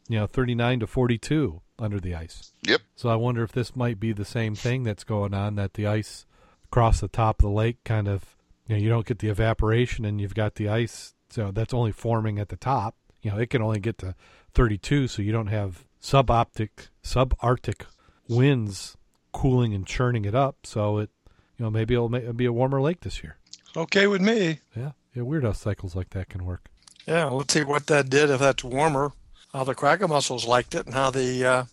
you 0.09 0.21
know 0.21 0.29
39 0.29 0.79
to 0.79 0.87
42 0.87 1.61
under 1.77 1.99
the 1.99 2.15
ice. 2.15 2.53
Yep. 2.63 2.83
So 2.95 3.09
I 3.09 3.17
wonder 3.17 3.43
if 3.43 3.51
this 3.51 3.75
might 3.75 3.99
be 3.99 4.13
the 4.13 4.25
same 4.25 4.55
thing 4.55 4.85
that's 4.85 5.03
going 5.03 5.35
on 5.35 5.57
that 5.57 5.75
the 5.75 5.89
ice 5.89 6.25
across 6.71 7.01
the 7.01 7.09
top 7.09 7.41
of 7.41 7.43
the 7.43 7.55
lake 7.55 7.79
kind 7.85 8.09
of 8.09 8.37
you 8.67 8.77
know 8.77 8.83
you 8.83 8.89
don't 8.89 9.07
get 9.07 9.19
the 9.21 9.29
evaporation 9.29 10.05
and 10.05 10.21
you've 10.21 10.35
got 10.35 10.57
the 10.57 10.69
ice 10.69 11.15
so 11.31 11.51
that's 11.51 11.75
only 11.75 11.93
forming 11.93 12.39
at 12.39 12.49
the 12.49 12.57
top. 12.57 12.95
You 13.23 13.33
know, 13.33 13.39
it 13.39 13.51
can 13.51 13.63
only 13.63 13.81
get 13.81 13.99
to 13.99 14.15
32 14.55 15.09
so 15.09 15.23
you 15.23 15.33
don't 15.33 15.49
have 15.49 15.85
suboptic 16.01 16.89
subarctic 17.03 17.85
winds 18.29 18.97
cooling 19.33 19.75
and 19.75 19.87
churning 19.87 20.25
it 20.25 20.35
up. 20.35 20.59
So 20.65 20.99
it, 20.99 21.11
you 21.59 21.65
know, 21.65 21.71
maybe 21.71 21.95
it'll 21.95 22.09
ma- 22.09 22.33
be 22.33 22.47
a 22.47 22.53
warmer 22.53 22.81
lake 22.81 23.01
this 23.01 23.23
year. 23.23 23.37
Okay 23.77 24.07
with 24.07 24.23
me. 24.23 24.61
Yeah, 24.77 24.93
yeah. 25.15 25.23
Weird 25.23 25.45
how 25.45 25.53
cycles 25.53 25.95
like 25.95 26.11
that 26.11 26.29
can 26.29 26.45
work. 26.45 26.69
Yeah, 27.07 27.27
let's 27.27 27.53
see 27.53 27.65
what 27.65 27.87
that 27.87 28.09
did 28.09 28.31
if 28.31 28.41
that's 28.41 28.65
warmer. 28.65 29.13
How 29.53 29.65
the 29.65 29.75
quagga 29.75 30.09
mussels 30.09 30.47
liked 30.47 30.75
it, 30.75 30.87
and 30.87 30.95
how 30.95 31.11
the 31.11 31.45
uh, 31.45 31.65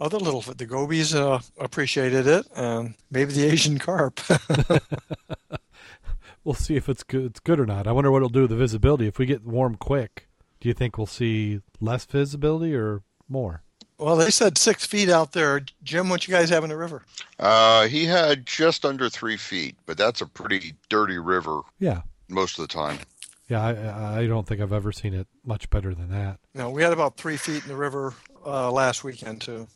other 0.00 0.18
little 0.18 0.40
the 0.40 0.66
gobies 0.66 1.14
uh, 1.14 1.40
appreciated 1.58 2.26
it, 2.26 2.46
and 2.56 2.94
maybe 3.10 3.32
the 3.32 3.44
Asian 3.44 3.78
carp. 3.78 4.20
we'll 6.44 6.54
see 6.54 6.76
if 6.76 6.88
it's 6.88 7.02
good. 7.02 7.24
It's 7.26 7.40
good 7.40 7.60
or 7.60 7.66
not. 7.66 7.86
I 7.86 7.92
wonder 7.92 8.10
what 8.10 8.18
it'll 8.18 8.28
do 8.28 8.42
with 8.42 8.50
the 8.50 8.56
visibility. 8.56 9.06
If 9.06 9.18
we 9.18 9.26
get 9.26 9.44
warm 9.44 9.76
quick, 9.76 10.28
do 10.60 10.68
you 10.68 10.74
think 10.74 10.98
we'll 10.98 11.06
see 11.06 11.60
less 11.80 12.04
visibility 12.04 12.74
or 12.74 13.02
more? 13.28 13.62
well, 13.96 14.16
they 14.16 14.30
said 14.30 14.58
six 14.58 14.84
feet 14.84 15.08
out 15.08 15.32
there. 15.32 15.62
Jim, 15.84 16.08
what 16.08 16.26
you 16.26 16.34
guys 16.34 16.50
have 16.50 16.64
in 16.64 16.70
the 16.70 16.76
river? 16.76 17.02
Uh, 17.38 17.86
he 17.86 18.04
had 18.04 18.44
just 18.44 18.84
under 18.84 19.08
three 19.08 19.36
feet, 19.36 19.76
but 19.86 19.96
that's 19.96 20.20
a 20.20 20.26
pretty 20.26 20.74
dirty 20.88 21.16
river 21.18 21.60
Yeah, 21.78 22.02
most 22.28 22.58
of 22.58 22.66
the 22.66 22.74
time. 22.74 22.98
yeah. 23.48 23.62
I, 23.62 24.20
I 24.22 24.26
don't 24.26 24.46
think 24.48 24.60
I've 24.60 24.72
ever 24.72 24.90
seen 24.90 25.14
it 25.14 25.28
much 25.46 25.70
better 25.70 25.94
than 25.94 26.10
that. 26.10 26.40
No, 26.54 26.70
we 26.70 26.82
had 26.82 26.92
about 26.92 27.16
three 27.16 27.36
feet 27.36 27.62
in 27.62 27.68
the 27.68 27.76
river 27.76 28.14
uh, 28.44 28.70
last 28.72 29.04
weekend 29.04 29.40
too. 29.42 29.68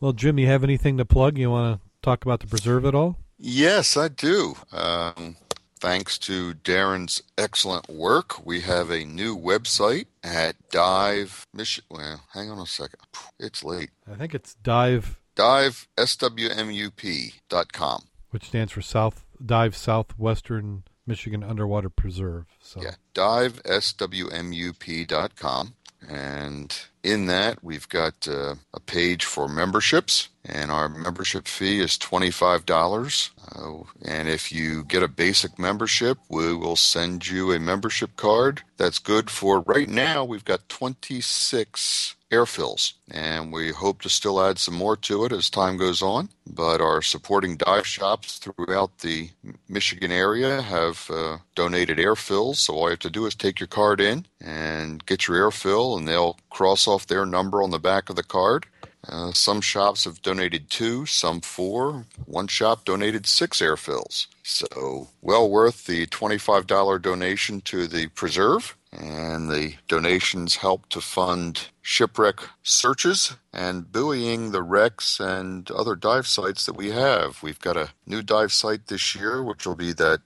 Well, 0.00 0.12
Jim, 0.12 0.38
you 0.38 0.46
have 0.46 0.62
anything 0.64 0.96
to 0.98 1.04
plug? 1.04 1.36
You 1.38 1.50
want 1.50 1.80
to 1.80 1.88
talk 2.02 2.24
about 2.24 2.40
the 2.40 2.46
preserve 2.46 2.84
at 2.86 2.94
all? 2.94 3.18
Yes, 3.38 3.96
I 3.96 4.08
do. 4.08 4.54
Um, 4.72 5.36
thanks 5.78 6.18
to 6.18 6.54
Darren's 6.54 7.22
excellent 7.38 7.88
work, 7.88 8.44
we 8.44 8.60
have 8.62 8.90
a 8.90 9.04
new 9.04 9.36
website 9.36 10.06
at 10.22 10.56
Dive 10.70 11.46
Mission. 11.52 11.84
Well, 11.90 12.22
hang 12.32 12.50
on 12.50 12.58
a 12.58 12.66
second. 12.66 13.00
It's 13.38 13.62
late. 13.64 13.90
I 14.10 14.14
think 14.14 14.34
it's 14.34 14.54
dive, 14.54 15.18
Dive 15.34 15.86
swmup.com. 15.98 18.02
which 18.30 18.46
stands 18.46 18.72
for 18.72 18.82
South 18.82 19.24
Dive 19.44 19.74
Southwestern 19.76 20.84
Michigan 21.06 21.42
Underwater 21.42 21.88
Preserve. 21.88 22.44
So 22.60 22.82
Yeah, 22.82 22.94
dive 23.14 23.60
swmup.com. 23.64 25.74
And 26.08 26.76
in 27.02 27.26
that, 27.26 27.62
we've 27.62 27.88
got 27.88 28.26
uh, 28.28 28.56
a 28.74 28.80
page 28.80 29.24
for 29.24 29.48
memberships, 29.48 30.28
and 30.44 30.70
our 30.70 30.88
membership 30.88 31.46
fee 31.46 31.80
is 31.80 31.98
$25. 31.98 33.30
Uh, 33.54 33.84
and 34.04 34.28
if 34.28 34.52
you 34.52 34.84
get 34.84 35.02
a 35.02 35.08
basic 35.08 35.58
membership, 35.58 36.18
we 36.28 36.54
will 36.54 36.76
send 36.76 37.28
you 37.28 37.52
a 37.52 37.58
membership 37.58 38.16
card 38.16 38.62
that's 38.76 38.98
good 38.98 39.30
for 39.30 39.60
right 39.60 39.88
now. 39.88 40.24
We've 40.24 40.44
got 40.44 40.68
26 40.68 42.16
airfills, 42.30 42.94
and 43.10 43.52
we 43.52 43.70
hope 43.70 44.02
to 44.02 44.08
still 44.08 44.40
add 44.40 44.58
some 44.58 44.74
more 44.74 44.96
to 44.96 45.24
it 45.24 45.32
as 45.32 45.50
time 45.50 45.76
goes 45.76 46.02
on. 46.02 46.28
But 46.46 46.80
our 46.80 47.02
supporting 47.02 47.56
dive 47.56 47.86
shops 47.86 48.38
throughout 48.38 48.98
the 48.98 49.30
Michigan 49.68 50.12
area 50.12 50.62
have 50.62 51.10
uh, 51.10 51.38
donated 51.54 51.98
airfills, 51.98 52.56
so 52.56 52.74
all 52.74 52.84
you 52.84 52.90
have 52.90 52.98
to 53.00 53.10
do 53.10 53.26
is 53.26 53.34
take 53.34 53.60
your 53.60 53.66
card 53.66 54.00
in 54.00 54.26
and 54.40 55.04
get 55.06 55.26
your 55.26 55.36
air 55.36 55.50
fill, 55.50 55.96
and 55.96 56.06
they'll 56.06 56.38
cross 56.50 56.86
off 56.86 57.06
their 57.06 57.26
number 57.26 57.62
on 57.62 57.70
the 57.70 57.78
back 57.78 58.10
of 58.10 58.16
the 58.16 58.22
card. 58.22 58.66
Uh, 59.08 59.32
some 59.32 59.60
shops 59.60 60.04
have 60.04 60.20
donated 60.22 60.68
two, 60.68 61.06
some 61.06 61.40
four. 61.40 62.04
One 62.26 62.46
shop 62.48 62.84
donated 62.84 63.26
six 63.26 63.62
air 63.62 63.76
fills. 63.76 64.26
So, 64.42 65.08
well 65.22 65.48
worth 65.48 65.86
the 65.86 66.06
$25 66.06 67.00
donation 67.00 67.60
to 67.62 67.86
the 67.86 68.08
preserve. 68.08 68.76
And 68.92 69.48
the 69.48 69.74
donations 69.88 70.56
help 70.56 70.88
to 70.90 71.00
fund 71.00 71.68
shipwreck 71.90 72.38
searches 72.62 73.36
and 73.52 73.90
buoying 73.90 74.52
the 74.52 74.62
wrecks 74.62 75.18
and 75.18 75.68
other 75.72 75.96
dive 75.96 76.24
sites 76.24 76.64
that 76.64 76.76
we 76.76 76.92
have. 76.92 77.42
We've 77.42 77.58
got 77.58 77.76
a 77.76 77.90
new 78.06 78.22
dive 78.22 78.52
site 78.52 78.86
this 78.86 79.16
year, 79.16 79.42
which 79.42 79.66
will 79.66 79.74
be 79.74 79.92
that 79.94 80.20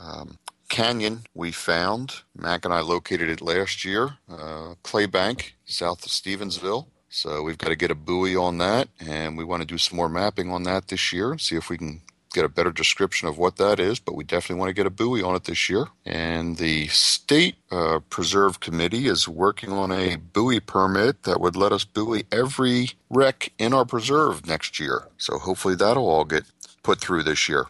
um, 0.00 0.38
canyon 0.70 1.24
we 1.34 1.52
found. 1.52 2.22
Mac 2.34 2.64
and 2.64 2.72
I 2.72 2.80
located 2.80 3.28
it 3.28 3.42
last 3.42 3.84
year, 3.84 4.16
uh, 4.30 4.76
Claybank, 4.82 5.52
south 5.66 6.06
of 6.06 6.10
Stevensville. 6.10 6.86
So 7.10 7.42
we've 7.42 7.58
got 7.58 7.68
to 7.68 7.76
get 7.76 7.90
a 7.90 7.94
buoy 7.94 8.34
on 8.34 8.56
that, 8.58 8.88
and 8.98 9.36
we 9.36 9.44
want 9.44 9.60
to 9.60 9.66
do 9.66 9.76
some 9.76 9.96
more 9.96 10.08
mapping 10.08 10.50
on 10.50 10.62
that 10.62 10.88
this 10.88 11.12
year, 11.12 11.36
see 11.36 11.56
if 11.56 11.68
we 11.68 11.76
can 11.76 12.00
get 12.32 12.44
a 12.44 12.48
better 12.48 12.72
description 12.72 13.28
of 13.28 13.38
what 13.38 13.56
that 13.56 13.80
is. 13.80 13.98
But 13.98 14.14
we 14.14 14.24
definitely 14.24 14.60
want 14.60 14.70
to 14.70 14.74
get 14.74 14.86
a 14.86 14.90
buoy 14.90 15.22
on 15.22 15.34
it 15.34 15.44
this 15.44 15.68
year. 15.68 15.86
And 16.04 16.56
the 16.56 16.88
state 16.88 17.56
uh, 17.70 18.00
preserve 18.10 18.60
committee 18.60 19.06
is 19.06 19.28
working 19.28 19.72
on 19.72 19.92
a 19.92 20.16
buoy 20.16 20.60
permit 20.60 21.24
that 21.24 21.40
would 21.40 21.56
let 21.56 21.72
us 21.72 21.84
buoy 21.84 22.24
every 22.32 22.90
wreck 23.08 23.52
in 23.58 23.72
our 23.74 23.84
preserve 23.84 24.46
next 24.46 24.78
year. 24.78 25.08
So 25.18 25.38
hopefully 25.38 25.74
that'll 25.74 26.08
all 26.08 26.24
get 26.24 26.44
put 26.82 27.00
through 27.00 27.24
this 27.24 27.48
year. 27.48 27.66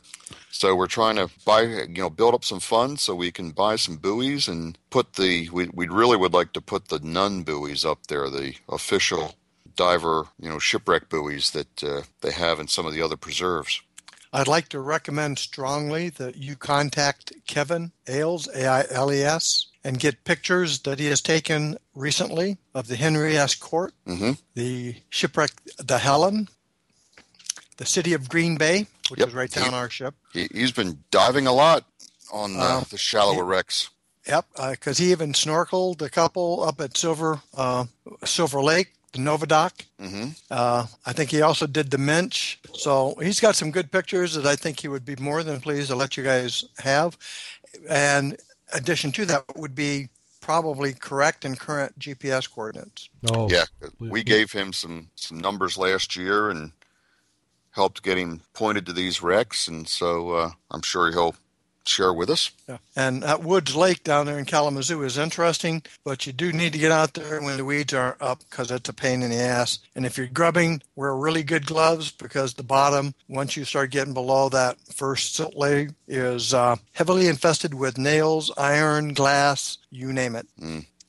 So 0.50 0.74
we're 0.74 0.88
trying 0.88 1.16
to 1.16 1.30
buy, 1.46 1.62
you 1.62 1.88
know, 1.88 2.10
build 2.10 2.34
up 2.34 2.44
some 2.44 2.60
funds 2.60 3.02
so 3.02 3.14
we 3.14 3.30
can 3.30 3.50
buy 3.50 3.76
some 3.76 3.96
buoys 3.96 4.48
and 4.48 4.76
put 4.90 5.14
the. 5.14 5.48
We 5.50 5.70
we 5.72 5.88
really 5.88 6.16
would 6.16 6.34
like 6.34 6.52
to 6.52 6.60
put 6.60 6.88
the 6.88 6.98
nun 6.98 7.44
buoys 7.44 7.84
up 7.84 8.08
there, 8.08 8.28
the 8.28 8.54
official 8.68 9.36
diver, 9.76 10.24
you 10.38 10.48
know, 10.48 10.58
shipwreck 10.58 11.08
buoys 11.08 11.52
that 11.52 11.82
uh, 11.82 12.02
they 12.20 12.32
have 12.32 12.60
in 12.60 12.68
some 12.68 12.84
of 12.84 12.92
the 12.92 13.00
other 13.00 13.16
preserves. 13.16 13.80
I'd 14.32 14.48
like 14.48 14.68
to 14.70 14.80
recommend 14.80 15.38
strongly 15.38 16.08
that 16.10 16.36
you 16.36 16.54
contact 16.56 17.32
Kevin 17.46 17.92
Ailes, 18.08 18.48
A 18.54 18.66
I 18.66 18.84
L 18.90 19.12
E 19.12 19.22
S, 19.22 19.66
and 19.82 19.98
get 19.98 20.24
pictures 20.24 20.80
that 20.80 20.98
he 21.00 21.06
has 21.06 21.20
taken 21.20 21.78
recently 21.94 22.58
of 22.74 22.86
the 22.86 22.96
Henry 22.96 23.36
S. 23.36 23.54
Cort, 23.54 23.92
hmm 24.06 24.32
the 24.54 24.94
shipwreck, 25.08 25.50
the 25.78 25.98
Helen, 25.98 26.48
the 27.78 27.86
city 27.86 28.12
of 28.12 28.28
Green 28.28 28.56
Bay, 28.56 28.86
which 29.08 29.18
Yep. 29.20 29.28
is 29.28 29.34
right 29.34 29.50
down 29.50 29.74
our 29.74 29.90
ship. 29.90 30.14
He, 30.32 30.48
he's 30.52 30.72
been 30.72 31.02
diving 31.10 31.46
a 31.46 31.52
lot 31.52 31.84
on 32.32 32.56
uh, 32.56 32.60
Uh, 32.60 32.84
the 32.90 32.98
shallower 32.98 33.44
wrecks. 33.44 33.90
Yep, 34.28 34.46
because 34.70 34.98
he 34.98 35.10
even 35.10 35.32
snorkeled 35.32 36.02
a 36.02 36.10
couple 36.10 36.62
up 36.62 36.80
at 36.80 36.96
Silver 36.96 37.40
uh, 37.56 37.86
Silver 38.24 38.62
Lake, 38.62 38.92
the 39.12 39.18
Novadoc. 39.18 39.72
hmm 39.98 40.28
Uh, 40.50 40.86
I 41.06 41.12
think 41.12 41.30
he 41.30 41.42
also 41.42 41.66
did 41.66 41.90
the 41.90 41.98
Minch. 41.98 42.58
So 42.74 43.14
he's 43.20 43.40
got 43.40 43.56
some 43.56 43.70
good 43.70 43.90
pictures 43.90 44.34
that 44.34 44.46
I 44.46 44.56
think 44.56 44.80
he 44.80 44.88
would 44.88 45.04
be 45.04 45.16
more 45.16 45.42
than 45.42 45.60
pleased 45.60 45.88
to 45.88 45.96
let 45.96 46.16
you 46.16 46.22
guys 46.24 46.64
have. 46.78 47.16
And 47.88 48.36
addition 48.72 49.12
to 49.12 49.24
that 49.26 49.44
would 49.56 49.74
be 49.74 50.08
probably 50.40 50.92
correct 50.94 51.44
and 51.44 51.58
current 51.58 51.98
GPS 51.98 52.50
coordinates. 52.50 53.08
oh 53.30 53.48
Yeah, 53.50 53.64
we- 53.98 54.08
we 54.10 54.22
gave 54.22 54.52
him 54.52 54.72
some 54.72 55.10
some 55.14 55.38
numbers 55.38 55.76
last 55.76 56.16
year 56.16 56.50
and 56.50 56.72
helped 57.72 58.02
get 58.02 58.18
him 58.18 58.40
pointed 58.54 58.86
to 58.86 58.92
these 58.92 59.22
wrecks, 59.22 59.68
and 59.68 59.88
so 59.88 60.30
uh, 60.32 60.50
I'm 60.70 60.82
sure 60.82 61.12
he'll 61.12 61.36
share 61.90 62.12
with 62.12 62.30
us. 62.30 62.50
Yeah. 62.68 62.78
And 62.96 63.24
at 63.24 63.42
Woods 63.42 63.74
Lake 63.74 64.04
down 64.04 64.26
there 64.26 64.38
in 64.38 64.44
Kalamazoo 64.44 65.02
is 65.02 65.18
interesting, 65.18 65.82
but 66.04 66.26
you 66.26 66.32
do 66.32 66.52
need 66.52 66.72
to 66.72 66.78
get 66.78 66.92
out 66.92 67.14
there 67.14 67.42
when 67.42 67.56
the 67.56 67.64
weeds 67.64 67.92
are 67.92 68.16
up 68.20 68.40
because 68.48 68.70
it's 68.70 68.88
a 68.88 68.92
pain 68.92 69.22
in 69.22 69.30
the 69.30 69.36
ass. 69.36 69.78
And 69.94 70.06
if 70.06 70.16
you're 70.16 70.26
grubbing, 70.26 70.82
wear 70.96 71.14
really 71.14 71.42
good 71.42 71.66
gloves 71.66 72.10
because 72.10 72.54
the 72.54 72.62
bottom, 72.62 73.14
once 73.28 73.56
you 73.56 73.64
start 73.64 73.90
getting 73.90 74.14
below 74.14 74.48
that 74.48 74.78
first 74.92 75.34
silt 75.34 75.56
layer, 75.56 75.90
is 76.08 76.54
uh, 76.54 76.76
heavily 76.92 77.26
infested 77.26 77.74
with 77.74 77.98
nails, 77.98 78.50
iron, 78.56 79.14
glass, 79.14 79.78
you 79.90 80.12
name 80.12 80.36
it. 80.36 80.46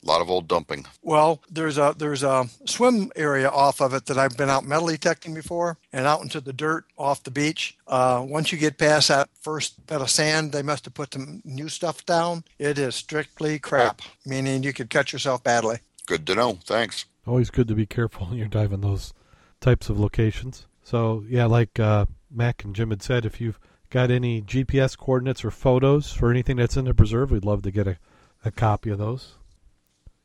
A 0.04 0.08
lot 0.08 0.22
of 0.22 0.30
old 0.32 0.48
dumping. 0.48 0.86
Well, 1.04 1.42
there's 1.50 1.78
a 1.78 1.94
there's 1.96 2.24
a 2.24 2.48
swim 2.66 3.12
area 3.16 3.50
off 3.50 3.82
of 3.82 3.94
it 3.94 4.08
that 4.08 4.18
I've 4.18 4.36
been 4.36 4.50
out 4.50 4.66
metal 4.66 4.88
detecting 4.88 5.36
before, 5.36 5.78
and 5.94 6.08
out 6.08 6.22
into 6.24 6.42
the 6.42 6.54
dirt 6.54 6.86
off 6.98 7.22
the 7.22 7.30
beach. 7.30 7.78
Uh, 7.88 8.26
once 8.28 8.52
you 8.52 8.58
get 8.58 8.80
past 8.80 9.10
that 9.10 9.30
first 9.42 9.86
bed 9.86 10.02
of 10.02 10.10
sand, 10.10 10.54
they 10.54 10.64
must 10.64 10.86
have 10.86 10.96
put 10.96 11.14
some 11.14 11.42
new 11.46 11.70
stuff 11.70 12.04
down. 12.06 12.44
It 12.58 12.80
is 12.80 12.96
strictly 12.96 13.60
crap, 13.60 14.02
meaning 14.26 14.64
you 14.64 14.74
could 14.74 14.90
cut 14.90 15.14
yourself 15.14 15.44
badly. 15.44 15.78
Good 16.08 16.26
to 16.28 16.36
know. 16.36 16.58
Thanks. 16.64 17.06
always 17.28 17.52
good 17.52 17.68
to 17.68 17.76
be 17.76 17.86
careful 17.86 18.26
when 18.28 18.38
you're 18.40 18.48
diving 18.48 18.82
those 18.82 19.14
types 19.60 19.88
of 19.88 20.00
locations. 20.00 20.66
So 20.84 21.24
yeah, 21.30 21.46
like 21.46 21.80
uh, 21.80 22.08
Mac 22.32 22.64
and 22.64 22.76
Jim 22.76 22.90
had 22.90 23.04
said, 23.04 23.24
if 23.24 23.40
you've 23.40 23.60
got 23.92 24.10
any 24.10 24.42
GPS 24.42 24.98
coordinates 24.98 25.46
or 25.46 25.52
photos 25.52 26.12
for 26.12 26.32
anything 26.32 26.58
that's 26.58 26.76
in 26.76 26.86
the 26.86 26.94
preserve, 26.96 27.30
we'd 27.30 27.46
love 27.46 27.62
to 27.62 27.72
get 27.72 27.88
a, 27.88 27.98
a 28.44 28.50
copy 28.50 28.90
of 28.90 28.98
those. 28.98 29.36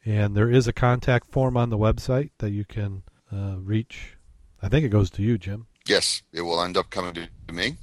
And 0.07 0.36
there 0.36 0.48
is 0.48 0.68
a 0.68 0.72
contact 0.72 1.32
form 1.32 1.57
on 1.57 1.70
the 1.70 1.76
website 1.76 2.30
that 2.38 2.50
you 2.50 2.64
can 2.64 3.02
uh, 3.32 3.57
reach. 3.59 4.16
I 4.62 4.68
think 4.68 4.84
it 4.84 4.90
goes 4.90 5.11
to 5.11 5.22
you, 5.22 5.36
Jim. 5.36 5.66
Yes, 5.84 6.22
it 6.32 6.42
will 6.42 6.62
end 6.62 6.76
up 6.76 6.90
coming 6.90 7.14
to 7.14 7.28
me. 7.52 7.76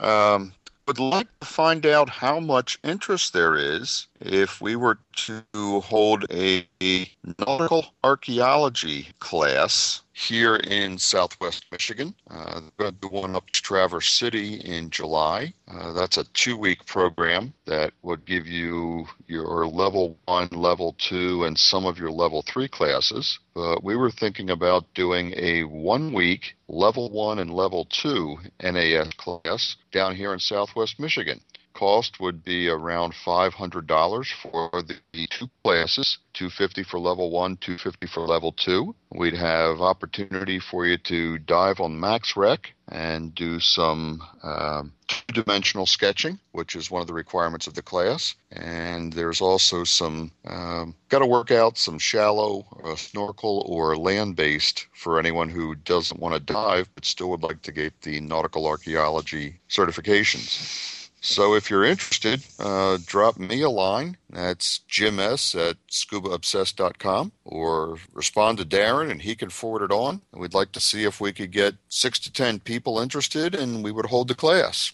um, 0.00 0.52
would 0.88 0.98
like 0.98 1.28
to 1.40 1.46
find 1.46 1.86
out 1.86 2.08
how 2.10 2.40
much 2.40 2.78
interest 2.82 3.32
there 3.32 3.54
is 3.56 4.08
if 4.24 4.60
we 4.60 4.76
were 4.76 4.98
to 5.14 5.42
hold 5.80 6.24
a, 6.30 6.66
a 6.82 7.10
nautical 7.38 7.86
archaeology 8.04 9.08
class 9.18 10.02
here 10.12 10.56
in 10.56 10.98
southwest 10.98 11.64
Michigan. 11.72 12.14
Uh, 12.30 12.60
we're 12.78 12.84
going 12.84 12.94
to 12.94 13.08
do 13.08 13.08
one 13.08 13.34
up 13.34 13.48
to 13.50 13.62
Traverse 13.62 14.08
City 14.08 14.54
in 14.56 14.90
July. 14.90 15.52
Uh, 15.68 15.92
that's 15.92 16.18
a 16.18 16.24
two 16.34 16.56
week 16.56 16.84
program 16.86 17.52
that 17.66 17.92
would 18.02 18.24
give 18.24 18.46
you 18.46 19.06
your 19.26 19.66
level 19.66 20.18
one, 20.26 20.48
level 20.50 20.94
two, 20.98 21.44
and 21.44 21.58
some 21.58 21.86
of 21.86 21.98
your 21.98 22.10
level 22.10 22.42
three 22.42 22.68
classes. 22.68 23.38
But 23.54 23.82
we 23.82 23.96
were 23.96 24.10
thinking 24.10 24.50
about 24.50 24.92
doing 24.94 25.34
a 25.36 25.64
one 25.64 26.12
week 26.12 26.56
level 26.68 27.10
one 27.10 27.38
and 27.38 27.52
level 27.52 27.86
two 27.86 28.38
NAS 28.62 29.12
class 29.14 29.76
down 29.90 30.14
here 30.14 30.32
in 30.32 30.38
southwest 30.38 31.00
Michigan 31.00 31.40
cost 31.74 32.20
would 32.20 32.44
be 32.44 32.68
around 32.68 33.12
$500 33.12 34.26
for 34.42 34.70
the 34.82 35.26
two 35.28 35.50
classes 35.64 36.18
250 36.34 36.82
for 36.84 36.98
level 36.98 37.30
1 37.30 37.56
250 37.56 38.06
for 38.06 38.20
level 38.20 38.52
2 38.52 38.94
we'd 39.14 39.34
have 39.34 39.80
opportunity 39.80 40.58
for 40.58 40.86
you 40.86 40.96
to 40.98 41.38
dive 41.38 41.80
on 41.80 41.98
max 41.98 42.36
rec 42.36 42.72
and 42.88 43.34
do 43.34 43.60
some 43.60 44.22
um, 44.42 44.92
two-dimensional 45.08 45.86
sketching 45.86 46.38
which 46.52 46.76
is 46.76 46.90
one 46.90 47.00
of 47.00 47.06
the 47.06 47.14
requirements 47.14 47.66
of 47.66 47.74
the 47.74 47.82
class. 47.82 48.34
And 48.50 49.12
there's 49.12 49.40
also 49.40 49.84
some 49.84 50.30
um, 50.46 50.94
got 51.08 51.20
to 51.20 51.26
work 51.26 51.50
out 51.50 51.78
some 51.78 51.98
shallow 51.98 52.66
uh, 52.84 52.96
snorkel 52.96 53.64
or 53.66 53.96
land-based 53.96 54.86
for 54.92 55.18
anyone 55.18 55.48
who 55.48 55.74
doesn't 55.74 56.20
want 56.20 56.34
to 56.34 56.52
dive 56.52 56.88
but 56.94 57.04
still 57.04 57.30
would 57.30 57.42
like 57.42 57.62
to 57.62 57.72
get 57.72 58.00
the 58.02 58.20
nautical 58.20 58.66
archaeology 58.66 59.60
certifications 59.68 61.01
so 61.22 61.54
if 61.54 61.70
you're 61.70 61.84
interested, 61.84 62.42
uh, 62.58 62.98
drop 63.06 63.38
me 63.38 63.62
a 63.62 63.70
line. 63.70 64.16
That's 64.28 64.80
Jim 64.88 65.20
S 65.20 65.54
at 65.54 65.76
scubaobsessed.com 65.88 67.30
or 67.44 67.98
respond 68.12 68.58
to 68.58 68.64
Darren 68.64 69.08
and 69.08 69.22
he 69.22 69.36
can 69.36 69.48
forward 69.48 69.84
it 69.84 69.94
on. 69.94 70.20
We'd 70.32 70.52
like 70.52 70.72
to 70.72 70.80
see 70.80 71.04
if 71.04 71.20
we 71.20 71.32
could 71.32 71.52
get 71.52 71.76
six 71.88 72.18
to 72.20 72.32
10 72.32 72.58
people 72.60 72.98
interested 72.98 73.54
and 73.54 73.84
we 73.84 73.92
would 73.92 74.06
hold 74.06 74.26
the 74.26 74.34
class. 74.34 74.92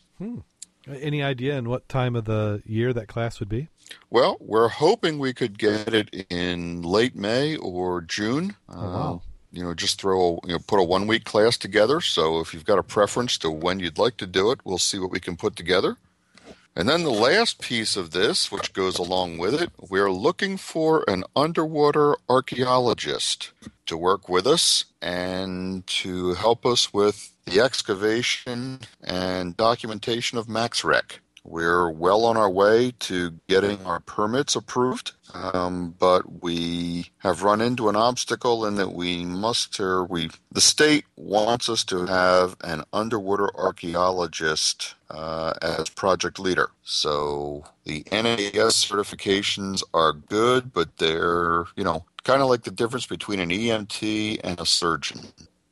Any 0.87 1.23
idea 1.23 1.57
in 1.57 1.67
what 1.67 1.89
time 1.89 2.15
of 2.15 2.27
the 2.27 2.63
year 2.67 2.93
that 2.93 3.09
class 3.09 3.41
would 3.41 3.49
be? 3.49 3.69
Well, 4.11 4.37
we're 4.39 4.69
hoping 4.69 5.19
we 5.19 5.33
could 5.33 5.59
get 5.59 5.95
it 5.95 6.27
in 6.29 6.83
late 6.83 7.17
May 7.17 7.57
or 7.57 8.03
June. 8.03 8.55
Oh, 8.69 8.77
wow. 8.77 9.15
Uh, 9.15 9.29
you 9.51 9.65
know, 9.65 9.73
just 9.73 9.99
throw, 9.99 10.41
a, 10.45 10.47
you 10.47 10.53
know, 10.53 10.59
put 10.59 10.79
a 10.79 10.83
one 10.83 11.07
week 11.07 11.25
class 11.25 11.57
together. 11.57 12.03
So 12.03 12.41
if 12.41 12.53
you've 12.53 12.67
got 12.67 12.79
a 12.79 12.83
preference 12.83 13.39
to 13.39 13.51
when 13.51 13.81
you'd 13.81 13.97
like 13.97 14.19
to 14.19 14.27
do 14.27 14.51
it, 14.51 14.61
we'll 14.65 14.77
see 14.77 14.99
what 14.99 15.11
we 15.11 15.21
can 15.21 15.39
put 15.39 15.57
together. 15.57 15.97
And 16.79 16.89
then 16.89 17.03
the 17.03 17.11
last 17.11 17.61
piece 17.61 17.97
of 17.97 18.13
this, 18.13 18.53
which 18.53 18.73
goes 18.73 18.99
along 18.99 19.39
with 19.39 19.53
it, 19.61 19.73
we're 19.91 20.13
looking 20.13 20.57
for 20.57 21.05
an 21.09 21.25
underwater 21.35 22.15
archaeologist 22.29 23.51
to 23.87 23.97
work 23.97 24.29
with 24.29 24.47
us 24.47 24.85
and 25.03 25.85
to 25.89 26.35
help 26.35 26.65
us 26.65 26.95
with 26.95 27.33
the 27.47 27.59
excavation 27.59 28.79
and 29.03 29.57
documentation 29.57 30.39
of 30.39 30.47
MaxRec. 30.47 31.19
We're 31.43 31.91
well 31.91 32.25
on 32.25 32.37
our 32.37 32.51
way 32.51 32.93
to 33.01 33.33
getting 33.49 33.85
our 33.85 33.99
permits 33.99 34.55
approved, 34.55 35.15
um, 35.35 35.97
but 35.99 36.45
we 36.45 37.11
have 37.19 37.43
run 37.43 37.61
into 37.61 37.89
an 37.89 37.97
obstacle 37.97 38.65
in 38.65 38.77
that 38.77 38.93
we 38.93 39.25
must, 39.25 39.81
or 39.81 40.05
we, 40.05 40.31
the 40.53 40.61
state 40.61 41.07
wants 41.17 41.69
us 41.69 41.83
to 41.85 42.07
have 42.07 42.57
an 42.63 42.85
underwater 42.93 43.51
archaeologist 43.57 44.95
uh, 45.11 45.55
as 45.63 45.89
project 45.89 46.39
leader. 46.39 46.71
So 46.83 47.65
the 47.85 48.05
NAS 48.13 48.85
certifications 48.85 49.83
are 49.95 50.13
good, 50.13 50.73
but 50.73 50.97
they're, 50.99 51.65
you 51.77 51.85
know, 51.85 52.05
kind 52.25 52.43
of 52.43 52.49
like 52.49 52.63
the 52.63 52.71
difference 52.71 53.07
between 53.07 53.41
an 53.41 53.51
EMT 53.51 54.41
and 54.45 54.61
a 54.61 54.67
surgeon. 54.67 55.21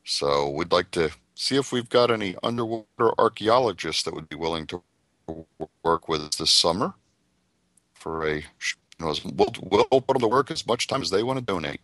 So 0.04 0.48
we'd 0.50 0.72
like 0.72 0.90
to 0.92 1.10
see 1.34 1.56
if 1.56 1.72
we've 1.72 1.88
got 1.88 2.10
any 2.10 2.34
underwater 2.42 3.12
archaeologists 3.18 4.02
that 4.04 4.14
would 4.14 4.28
be 4.28 4.36
willing 4.36 4.66
to 4.68 4.82
work 5.82 6.08
with 6.08 6.22
us 6.22 6.36
this 6.36 6.50
summer 6.50 6.94
for 7.94 8.26
a, 8.26 8.36
you 8.36 8.42
know, 9.00 9.14
we'll, 9.34 9.52
we'll 9.62 10.00
put 10.00 10.06
them 10.06 10.20
to 10.20 10.28
work 10.28 10.50
as 10.50 10.66
much 10.66 10.86
time 10.86 11.02
as 11.02 11.10
they 11.10 11.22
want 11.22 11.38
to 11.38 11.44
donate. 11.44 11.80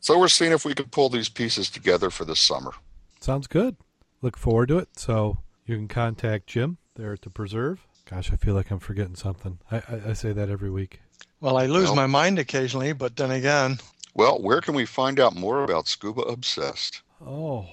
So 0.00 0.18
we're 0.18 0.28
seeing 0.28 0.50
if 0.50 0.64
we 0.64 0.74
can 0.74 0.86
pull 0.86 1.10
these 1.10 1.28
pieces 1.28 1.70
together 1.70 2.10
for 2.10 2.24
this 2.24 2.40
summer. 2.40 2.72
Sounds 3.20 3.46
good. 3.46 3.76
Look 4.20 4.36
forward 4.36 4.68
to 4.68 4.78
it. 4.78 4.88
So 4.98 5.38
you 5.66 5.76
can 5.76 5.88
contact 5.88 6.46
Jim 6.46 6.78
there 6.96 7.12
at 7.12 7.22
the 7.22 7.30
Preserve. 7.30 7.86
Gosh, 8.10 8.32
I 8.32 8.36
feel 8.36 8.54
like 8.54 8.70
I'm 8.70 8.78
forgetting 8.80 9.14
something. 9.16 9.58
I, 9.70 9.76
I, 9.78 10.00
I 10.08 10.12
say 10.12 10.32
that 10.32 10.50
every 10.50 10.70
week. 10.70 11.00
Well, 11.40 11.56
I 11.56 11.66
lose 11.66 11.84
Well- 11.86 11.96
my 11.96 12.06
mind 12.06 12.38
occasionally, 12.38 12.92
but 12.92 13.16
then 13.16 13.30
again, 13.30 13.78
Well, 14.14 14.40
where 14.42 14.60
can 14.60 14.74
we 14.74 14.84
find 14.86 15.18
out 15.18 15.34
more 15.34 15.64
about 15.64 15.88
Scuba 15.88 16.22
Obsessed? 16.22 17.02
Oh, 17.24 17.66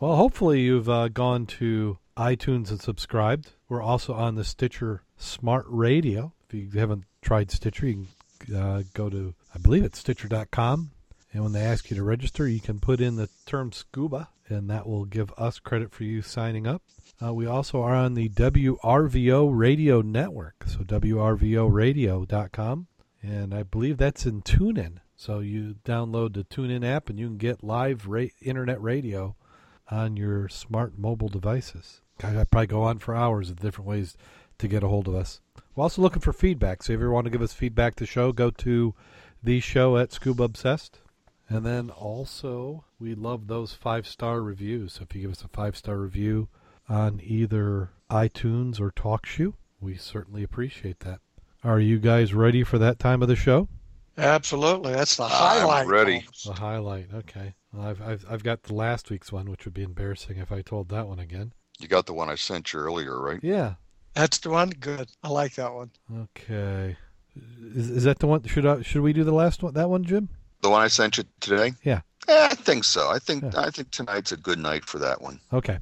well, 0.00 0.16
hopefully 0.16 0.60
you've 0.60 0.88
uh, 0.88 1.08
gone 1.08 1.46
to 1.46 1.98
iTunes 2.16 2.70
and 2.70 2.80
subscribed. 2.80 3.52
We're 3.68 3.82
also 3.82 4.14
on 4.14 4.34
the 4.34 4.44
Stitcher 4.44 5.02
Smart 5.16 5.66
Radio. 5.68 6.32
If 6.48 6.54
you 6.74 6.80
haven't 6.80 7.04
tried 7.22 7.50
Stitcher, 7.50 7.86
you 7.86 8.06
can 8.40 8.56
uh, 8.56 8.82
go 8.94 9.08
to, 9.10 9.34
I 9.54 9.58
believe 9.58 9.84
it's 9.84 9.98
Stitcher.com. 9.98 10.90
And 11.32 11.42
when 11.42 11.52
they 11.52 11.62
ask 11.62 11.90
you 11.90 11.96
to 11.96 12.02
register, 12.02 12.48
you 12.48 12.60
can 12.60 12.80
put 12.80 13.00
in 13.00 13.16
the 13.16 13.28
term 13.46 13.72
scuba, 13.72 14.28
and 14.48 14.68
that 14.70 14.86
will 14.86 15.04
give 15.04 15.32
us 15.38 15.58
credit 15.58 15.92
for 15.92 16.04
you 16.04 16.22
signing 16.22 16.66
up. 16.66 16.82
Uh, 17.22 17.34
we 17.34 17.46
also 17.46 17.82
are 17.82 17.94
on 17.94 18.14
the 18.14 18.28
WRVO 18.30 19.50
Radio 19.52 20.00
Network, 20.00 20.64
so 20.66 20.78
WRVORadio.com. 20.80 22.86
And 23.22 23.54
I 23.54 23.62
believe 23.62 23.98
that's 23.98 24.24
in 24.24 24.42
TuneIn. 24.42 24.98
So 25.14 25.40
you 25.40 25.76
download 25.84 26.32
the 26.32 26.44
TuneIn 26.44 26.84
app 26.84 27.10
and 27.10 27.18
you 27.18 27.26
can 27.26 27.36
get 27.36 27.62
live 27.62 28.06
ra- 28.06 28.28
internet 28.40 28.80
radio 28.80 29.36
on 29.90 30.16
your 30.16 30.48
smart 30.48 30.98
mobile 30.98 31.28
devices. 31.28 32.00
I'd 32.22 32.50
probably 32.50 32.68
go 32.68 32.82
on 32.82 32.98
for 32.98 33.14
hours 33.14 33.50
of 33.50 33.60
different 33.60 33.88
ways 33.88 34.16
to 34.58 34.68
get 34.68 34.82
a 34.82 34.88
hold 34.88 35.08
of 35.08 35.14
us. 35.14 35.40
We're 35.74 35.82
also 35.82 36.00
looking 36.00 36.22
for 36.22 36.32
feedback. 36.32 36.82
So 36.82 36.94
if 36.94 37.00
you 37.00 37.10
want 37.10 37.26
to 37.26 37.30
give 37.30 37.42
us 37.42 37.52
feedback 37.52 37.96
to 37.96 38.04
the 38.04 38.08
show, 38.08 38.32
go 38.32 38.50
to 38.50 38.94
the 39.42 39.60
show 39.60 39.98
at 39.98 40.12
Scuba 40.12 40.44
Obsessed. 40.44 41.00
And 41.50 41.66
then 41.66 41.90
also, 41.90 42.84
we 43.00 43.14
love 43.16 43.48
those 43.48 43.74
five 43.74 44.06
star 44.06 44.40
reviews. 44.40 44.94
So 44.94 45.02
if 45.02 45.16
you 45.16 45.22
give 45.22 45.32
us 45.32 45.42
a 45.42 45.48
five 45.48 45.76
star 45.76 45.98
review 45.98 46.48
on 46.88 47.20
either 47.22 47.90
iTunes 48.08 48.80
or 48.80 48.92
TalkShoe, 48.92 49.54
we 49.80 49.96
certainly 49.96 50.44
appreciate 50.44 51.00
that. 51.00 51.18
Are 51.64 51.80
you 51.80 51.98
guys 51.98 52.32
ready 52.32 52.62
for 52.62 52.78
that 52.78 52.98
time 53.00 53.20
of 53.20 53.28
the 53.28 53.36
show? 53.36 53.68
absolutely, 54.16 54.92
that's 54.92 55.16
the 55.16 55.26
highlight. 55.26 55.62
I'm 55.62 55.68
highlight. 55.68 55.86
ready. 55.86 56.24
The 56.44 56.52
highlight. 56.52 57.08
Okay. 57.14 57.54
Well, 57.72 57.88
I've, 57.88 58.02
I've 58.02 58.24
I've 58.28 58.42
got 58.44 58.64
the 58.64 58.74
last 58.74 59.10
week's 59.10 59.32
one, 59.32 59.50
which 59.50 59.64
would 59.64 59.74
be 59.74 59.82
embarrassing 59.82 60.36
if 60.38 60.52
I 60.52 60.62
told 60.62 60.88
that 60.90 61.08
one 61.08 61.18
again. 61.18 61.52
You 61.80 61.88
got 61.88 62.06
the 62.06 62.12
one 62.12 62.28
I 62.28 62.34
sent 62.34 62.72
you 62.72 62.80
earlier, 62.80 63.18
right? 63.20 63.40
Yeah. 63.42 63.74
That's 64.14 64.38
the 64.38 64.50
one. 64.50 64.70
Good. 64.70 65.08
I 65.22 65.28
like 65.28 65.54
that 65.54 65.72
one. 65.72 65.90
Okay. 66.14 66.96
Is, 67.74 67.90
is 67.90 68.04
that 68.04 68.18
the 68.18 68.26
one? 68.26 68.44
Should 68.44 68.66
I, 68.66 68.82
should 68.82 69.02
we 69.02 69.12
do 69.12 69.24
the 69.24 69.32
last 69.32 69.62
one? 69.62 69.74
That 69.74 69.88
one, 69.88 70.04
Jim? 70.04 70.28
The 70.62 70.70
one 70.70 70.82
I 70.82 70.88
sent 70.88 71.18
you 71.18 71.24
today? 71.40 71.72
Yeah. 71.82 72.00
Eh, 72.28 72.48
I 72.50 72.54
think 72.54 72.84
so. 72.84 73.08
I 73.10 73.18
think 73.18 73.42
Yeah. 73.42 73.50
I 73.56 73.70
think 73.70 73.90
tonight's 73.90 74.32
a 74.32 74.36
good 74.36 74.58
night 74.58 74.84
for 74.84 74.98
that 74.98 75.20
one. 75.20 75.40
Okay. 75.52 75.78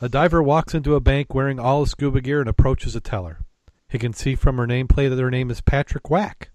A 0.00 0.08
diver 0.08 0.42
walks 0.42 0.74
into 0.74 0.94
a 0.94 1.00
bank 1.00 1.34
wearing 1.34 1.60
all 1.60 1.80
his 1.82 1.90
scuba 1.90 2.20
gear 2.20 2.40
and 2.40 2.48
approaches 2.48 2.96
a 2.96 3.00
teller. 3.00 3.40
He 3.88 3.98
can 3.98 4.12
see 4.12 4.34
from 4.34 4.56
her 4.56 4.66
nameplate 4.66 5.10
that 5.10 5.18
her 5.20 5.30
name 5.30 5.50
is 5.50 5.60
Patty 5.60 5.96
Whack. 6.08 6.50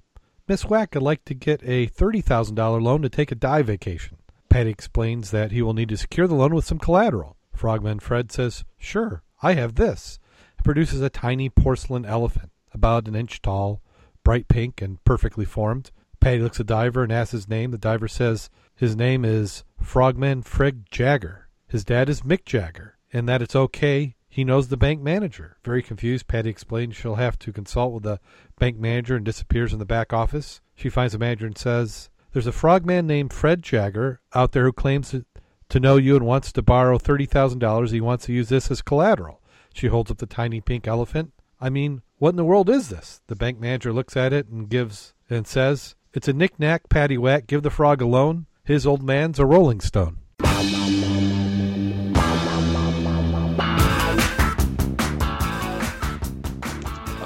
Miss 0.47 0.65
Whack 0.65 0.93
would 0.93 1.03
like 1.03 1.25
to 1.25 1.33
get 1.33 1.61
a 1.63 1.87
$30,000 1.87 2.81
loan 2.81 3.01
to 3.01 3.09
take 3.09 3.31
a 3.31 3.35
dive 3.35 3.67
vacation. 3.67 4.17
Patty 4.49 4.69
explains 4.69 5.31
that 5.31 5.51
he 5.51 5.61
will 5.61 5.73
need 5.73 5.89
to 5.89 5.97
secure 5.97 6.27
the 6.27 6.35
loan 6.35 6.53
with 6.55 6.65
some 6.65 6.79
collateral. 6.79 7.35
Frogman 7.53 7.99
Fred 7.99 8.31
says, 8.31 8.63
Sure, 8.77 9.23
I 9.41 9.53
have 9.53 9.75
this. 9.75 10.19
He 10.57 10.63
produces 10.63 11.01
a 11.01 11.09
tiny 11.09 11.49
porcelain 11.49 12.05
elephant, 12.05 12.51
about 12.73 13.07
an 13.07 13.15
inch 13.15 13.41
tall, 13.41 13.81
bright 14.23 14.47
pink, 14.47 14.81
and 14.81 15.03
perfectly 15.03 15.45
formed. 15.45 15.91
Patty 16.25 16.39
looks 16.39 16.59
at 16.59 16.65
the 16.65 16.73
diver 16.73 17.03
and 17.03 17.11
asks 17.11 17.33
his 17.33 17.47
name. 17.47 17.69
The 17.69 17.77
diver 17.77 18.07
says 18.07 18.49
his 18.75 18.95
name 18.95 19.23
is 19.23 19.63
Frogman 19.79 20.41
Fred 20.41 20.85
Jagger. 20.89 21.49
His 21.67 21.85
dad 21.85 22.09
is 22.09 22.21
Mick 22.21 22.45
Jagger, 22.45 22.97
and 23.13 23.29
that 23.29 23.43
it's 23.43 23.55
okay. 23.55 24.15
He 24.27 24.43
knows 24.43 24.69
the 24.69 24.75
bank 24.75 25.03
manager. 25.03 25.57
Very 25.63 25.83
confused, 25.83 26.27
Patty 26.27 26.49
explains 26.49 26.95
she'll 26.95 27.13
have 27.13 27.37
to 27.37 27.53
consult 27.53 27.93
with 27.93 28.01
the 28.01 28.19
bank 28.57 28.79
manager 28.79 29.15
and 29.15 29.23
disappears 29.23 29.71
in 29.71 29.77
the 29.77 29.85
back 29.85 30.13
office. 30.13 30.61
She 30.73 30.89
finds 30.89 31.13
the 31.13 31.19
manager 31.19 31.45
and 31.45 31.55
says, 31.55 32.09
There's 32.33 32.47
a 32.47 32.51
frogman 32.51 33.05
named 33.05 33.31
Fred 33.31 33.61
Jagger 33.61 34.19
out 34.33 34.51
there 34.53 34.63
who 34.63 34.73
claims 34.73 35.11
to, 35.11 35.25
to 35.69 35.79
know 35.79 35.97
you 35.97 36.15
and 36.15 36.25
wants 36.25 36.51
to 36.53 36.63
borrow 36.63 36.97
$30,000. 36.97 37.91
He 37.91 38.01
wants 38.01 38.25
to 38.25 38.33
use 38.33 38.49
this 38.49 38.71
as 38.71 38.81
collateral. 38.81 39.43
She 39.75 39.89
holds 39.89 40.09
up 40.09 40.17
the 40.17 40.25
tiny 40.25 40.59
pink 40.59 40.87
elephant. 40.87 41.33
I 41.61 41.69
mean, 41.69 42.01
what 42.17 42.31
in 42.31 42.35
the 42.35 42.43
world 42.43 42.67
is 42.67 42.89
this? 42.89 43.21
The 43.27 43.35
bank 43.35 43.59
manager 43.59 43.93
looks 43.93 44.17
at 44.17 44.33
it 44.33 44.47
and 44.47 44.67
gives 44.67 45.13
and 45.29 45.45
says, 45.45 45.95
It's 46.15 46.29
a 46.29 46.33
knick-knack, 46.33 46.87
paddywhack, 46.87 47.45
give 47.45 47.61
the 47.61 47.69
frog 47.69 48.01
a 48.01 48.05
loan. 48.05 48.45
His 48.63 48.87
old 48.87 49.03
man's 49.03 49.37
a 49.37 49.45
rolling 49.45 49.81
stone. 49.81 50.15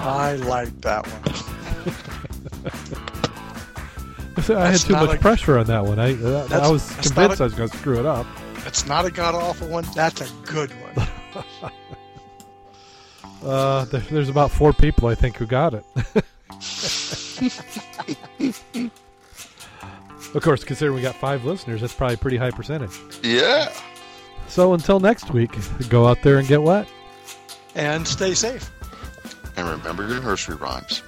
I 0.02 0.38
like 0.44 0.82
that 0.82 1.06
one. 1.06 1.22
I 4.58 4.72
had 4.72 4.80
too 4.80 4.94
much 4.94 5.14
a- 5.18 5.20
pressure 5.20 5.60
on 5.60 5.68
that 5.68 5.86
one. 5.86 6.00
I 6.00 6.16
uh, 6.16 6.48
I 6.52 6.68
was 6.68 6.90
convinced 6.96 7.40
a- 7.40 7.44
I 7.44 7.46
was 7.46 7.54
going 7.54 7.70
to 7.70 7.78
screw 7.78 8.00
it 8.00 8.08
up. 8.08 8.26
It's 8.66 8.88
not 8.88 9.06
a 9.06 9.12
god 9.12 9.36
awful 9.36 9.68
one. 9.68 9.86
That's 9.94 10.22
a 10.22 10.28
good 10.46 10.72
one. 10.72 11.08
Uh, 13.42 13.86
there, 13.86 14.02
there's 14.02 14.28
about 14.28 14.52
four 14.52 14.74
people 14.74 15.08
I 15.08 15.16
think 15.16 15.38
who 15.38 15.46
got 15.46 15.74
it. 15.74 15.86
of 20.36 20.42
course, 20.42 20.64
considering 20.64 20.96
we 20.96 21.02
got 21.02 21.16
five 21.16 21.46
listeners, 21.46 21.82
that's 21.82 21.94
probably 21.94 22.16
a 22.16 22.18
pretty 22.18 22.38
high 22.38 22.52
percentage. 22.52 22.92
Yeah. 23.24 23.72
So 24.48 24.74
until 24.74 25.00
next 25.00 25.32
week, 25.32 25.52
go 25.90 26.08
out 26.08 26.22
there 26.24 26.38
and 26.38 26.48
get 26.48 26.62
wet. 26.62 26.88
and 27.76 28.08
stay 28.08 28.34
safe. 28.34 28.70
And 29.58 29.68
remember 29.68 30.08
your 30.08 30.22
nursery 30.22 30.56
rhymes. 30.56 31.02